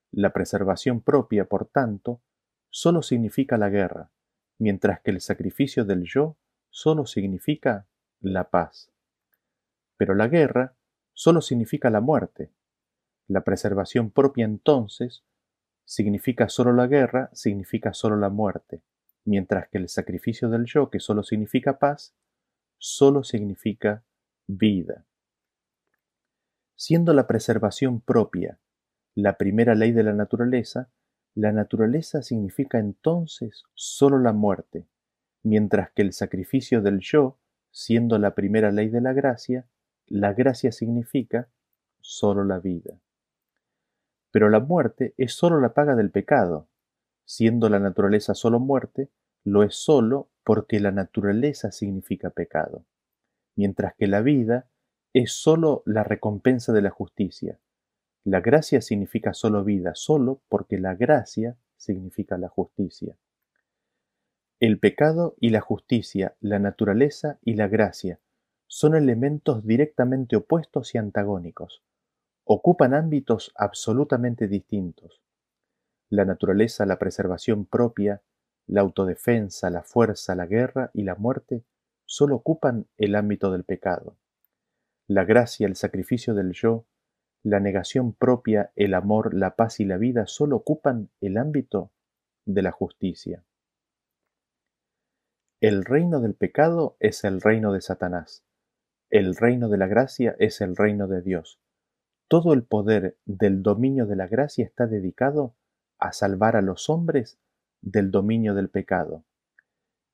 La 0.09 0.31
preservación 0.31 1.01
propia, 1.01 1.49
por 1.49 1.65
tanto, 1.65 2.21
solo 2.69 3.01
significa 3.01 3.57
la 3.57 3.67
guerra, 3.67 4.09
mientras 4.57 5.01
que 5.01 5.11
el 5.11 5.19
sacrificio 5.19 5.83
del 5.83 6.05
yo 6.05 6.37
solo 6.69 7.05
significa 7.05 7.87
la 8.19 8.49
paz. 8.49 8.91
Pero 9.97 10.15
la 10.15 10.27
guerra 10.27 10.75
solo 11.13 11.41
significa 11.41 11.89
la 11.89 12.01
muerte. 12.01 12.51
La 13.27 13.43
preservación 13.43 14.11
propia 14.11 14.45
entonces 14.45 15.23
significa 15.85 16.49
solo 16.49 16.73
la 16.73 16.87
guerra, 16.87 17.29
significa 17.33 17.93
solo 17.93 18.15
la 18.15 18.29
muerte, 18.29 18.81
mientras 19.25 19.69
que 19.69 19.77
el 19.77 19.89
sacrificio 19.89 20.49
del 20.49 20.65
yo, 20.65 20.89
que 20.89 20.99
solo 20.99 21.23
significa 21.23 21.79
paz, 21.79 22.15
solo 22.77 23.23
significa 23.23 24.03
vida. 24.47 25.05
Siendo 26.75 27.13
la 27.13 27.27
preservación 27.27 28.01
propia 28.01 28.59
la 29.15 29.37
primera 29.37 29.75
ley 29.75 29.91
de 29.91 30.03
la 30.03 30.13
naturaleza, 30.13 30.89
la 31.35 31.51
naturaleza 31.51 32.21
significa 32.21 32.79
entonces 32.79 33.63
solo 33.73 34.17
la 34.17 34.31
muerte, 34.31 34.87
mientras 35.43 35.91
que 35.91 36.01
el 36.01 36.13
sacrificio 36.13 36.81
del 36.81 36.99
yo, 36.99 37.37
siendo 37.71 38.17
la 38.17 38.35
primera 38.35 38.71
ley 38.71 38.89
de 38.89 39.01
la 39.01 39.13
gracia, 39.13 39.67
la 40.07 40.33
gracia 40.33 40.71
significa 40.71 41.49
solo 42.01 42.43
la 42.43 42.59
vida. 42.59 42.99
Pero 44.31 44.49
la 44.49 44.59
muerte 44.59 45.13
es 45.17 45.33
sólo 45.33 45.59
la 45.59 45.73
paga 45.73 45.95
del 45.95 46.11
pecado. 46.11 46.67
Siendo 47.25 47.69
la 47.69 47.79
naturaleza 47.79 48.33
sólo 48.33 48.59
muerte, 48.59 49.09
lo 49.43 49.63
es 49.63 49.75
sólo 49.75 50.29
porque 50.43 50.79
la 50.79 50.91
naturaleza 50.91 51.71
significa 51.71 52.31
pecado, 52.31 52.85
mientras 53.55 53.95
que 53.95 54.07
la 54.07 54.21
vida 54.21 54.67
es 55.13 55.31
sólo 55.31 55.83
la 55.85 56.03
recompensa 56.03 56.73
de 56.73 56.81
la 56.81 56.89
justicia. 56.89 57.59
La 58.23 58.41
gracia 58.41 58.81
significa 58.81 59.33
sólo 59.33 59.63
vida, 59.63 59.91
sólo 59.95 60.41
porque 60.49 60.77
la 60.77 60.95
gracia 60.95 61.57
significa 61.77 62.37
la 62.37 62.49
justicia. 62.49 63.15
El 64.59 64.79
pecado 64.79 65.35
y 65.39 65.49
la 65.49 65.61
justicia, 65.61 66.35
la 66.41 66.59
naturaleza 66.59 67.39
y 67.43 67.53
la 67.55 67.67
gracia 67.67 68.19
son 68.67 68.95
elementos 68.95 69.65
directamente 69.65 70.35
opuestos 70.35 70.95
y 70.95 70.97
antagónicos 70.97 71.83
ocupan 72.51 72.95
ámbitos 72.95 73.51
absolutamente 73.53 74.47
distintos. 74.47 75.21
La 76.09 76.25
naturaleza, 76.25 76.83
la 76.87 76.97
preservación 76.97 77.67
propia, 77.67 78.23
la 78.65 78.81
autodefensa, 78.81 79.69
la 79.69 79.83
fuerza, 79.83 80.33
la 80.33 80.47
guerra 80.47 80.89
y 80.95 81.03
la 81.03 81.13
muerte 81.13 81.63
solo 82.05 82.37
ocupan 82.37 82.87
el 82.97 83.13
ámbito 83.13 83.51
del 83.51 83.65
pecado. 83.65 84.17
La 85.05 85.25
gracia, 85.25 85.67
el 85.67 85.75
sacrificio 85.75 86.33
del 86.33 86.53
yo, 86.53 86.85
la 87.43 87.59
negación 87.59 88.13
propia, 88.13 88.71
el 88.75 88.95
amor, 88.95 89.35
la 89.35 89.55
paz 89.55 89.79
y 89.79 89.85
la 89.85 89.97
vida 89.97 90.25
solo 90.25 90.55
ocupan 90.55 91.11
el 91.21 91.37
ámbito 91.37 91.91
de 92.45 92.63
la 92.63 92.71
justicia. 92.71 93.43
El 95.61 95.83
reino 95.83 96.21
del 96.21 96.35
pecado 96.35 96.95
es 97.01 97.25
el 97.25 97.41
reino 97.41 97.73
de 97.73 97.81
Satanás. 97.81 98.45
El 99.09 99.35
reino 99.35 99.67
de 99.67 99.77
la 99.77 99.87
gracia 99.87 100.33
es 100.39 100.61
el 100.61 100.77
reino 100.77 101.09
de 101.09 101.21
Dios. 101.21 101.59
Todo 102.29 102.53
el 102.53 102.63
poder 102.63 103.17
del 103.25 103.61
dominio 103.61 104.05
de 104.05 104.15
la 104.15 104.27
gracia 104.27 104.63
está 104.63 104.87
dedicado 104.87 105.57
a 105.97 106.13
salvar 106.13 106.55
a 106.55 106.61
los 106.61 106.89
hombres 106.89 107.41
del 107.81 108.09
dominio 108.09 108.55
del 108.55 108.69
pecado. 108.69 109.25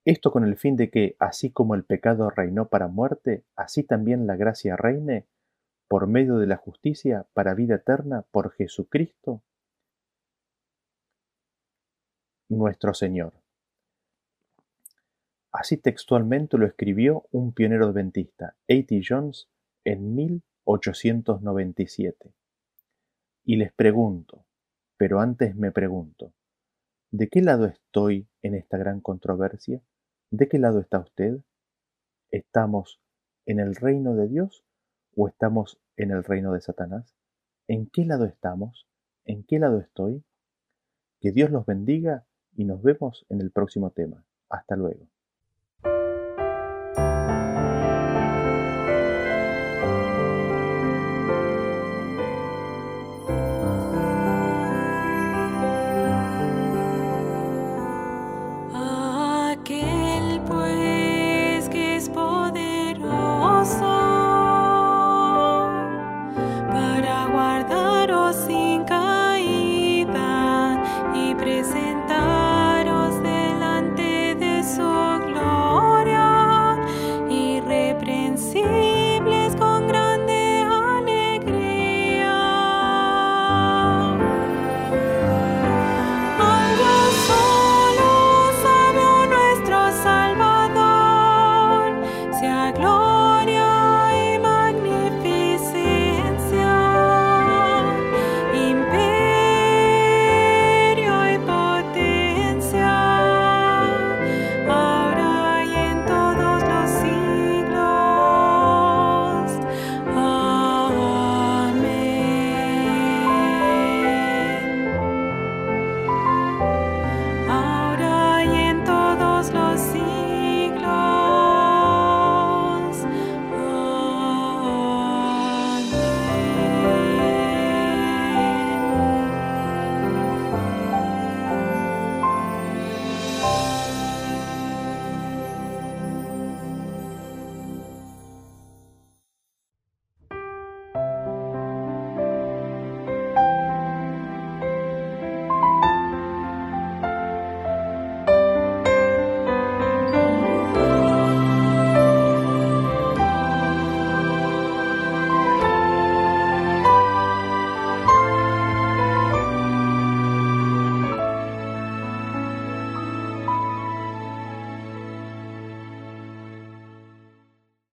Esto 0.03 0.31
con 0.31 0.45
el 0.45 0.57
fin 0.57 0.77
de 0.77 0.89
que, 0.89 1.15
así 1.19 1.51
como 1.51 1.75
el 1.75 1.83
pecado 1.83 2.31
reinó 2.31 2.69
para 2.69 2.87
muerte, 2.87 3.45
así 3.55 3.83
también 3.83 4.25
la 4.25 4.37
gracia 4.37 4.75
reine 4.75 5.27
por 5.87 6.07
medio 6.07 6.39
de 6.39 6.47
la 6.47 6.57
justicia 6.57 7.27
para 7.33 7.53
vida 7.53 7.75
eterna 7.75 8.23
por 8.31 8.51
Jesucristo 8.53 9.43
nuestro 12.49 12.95
Señor. 12.95 13.44
Así 15.57 15.77
textualmente 15.77 16.57
lo 16.57 16.65
escribió 16.65 17.27
un 17.31 17.53
pionero 17.53 17.85
adventista, 17.85 18.57
A.T. 18.67 19.01
Jones, 19.07 19.47
en 19.85 20.13
1897. 20.13 22.33
Y 23.45 23.55
les 23.55 23.71
pregunto, 23.71 24.45
pero 24.97 25.21
antes 25.21 25.55
me 25.55 25.71
pregunto, 25.71 26.33
¿de 27.09 27.29
qué 27.29 27.41
lado 27.41 27.67
estoy 27.67 28.27
en 28.41 28.55
esta 28.55 28.77
gran 28.77 28.99
controversia? 28.99 29.81
¿De 30.29 30.49
qué 30.49 30.59
lado 30.59 30.81
está 30.81 30.99
usted? 30.99 31.39
¿Estamos 32.31 32.99
en 33.45 33.61
el 33.61 33.75
reino 33.75 34.13
de 34.13 34.27
Dios 34.27 34.65
o 35.15 35.29
estamos 35.29 35.79
en 35.95 36.11
el 36.11 36.25
reino 36.25 36.51
de 36.51 36.59
Satanás? 36.59 37.15
¿En 37.69 37.87
qué 37.87 38.03
lado 38.03 38.25
estamos? 38.25 38.89
¿En 39.23 39.45
qué 39.45 39.59
lado 39.59 39.79
estoy? 39.79 40.21
Que 41.21 41.31
Dios 41.31 41.49
los 41.49 41.65
bendiga 41.65 42.25
y 42.57 42.65
nos 42.65 42.83
vemos 42.83 43.25
en 43.29 43.39
el 43.39 43.51
próximo 43.51 43.91
tema. 43.91 44.25
Hasta 44.49 44.75
luego. 44.75 45.07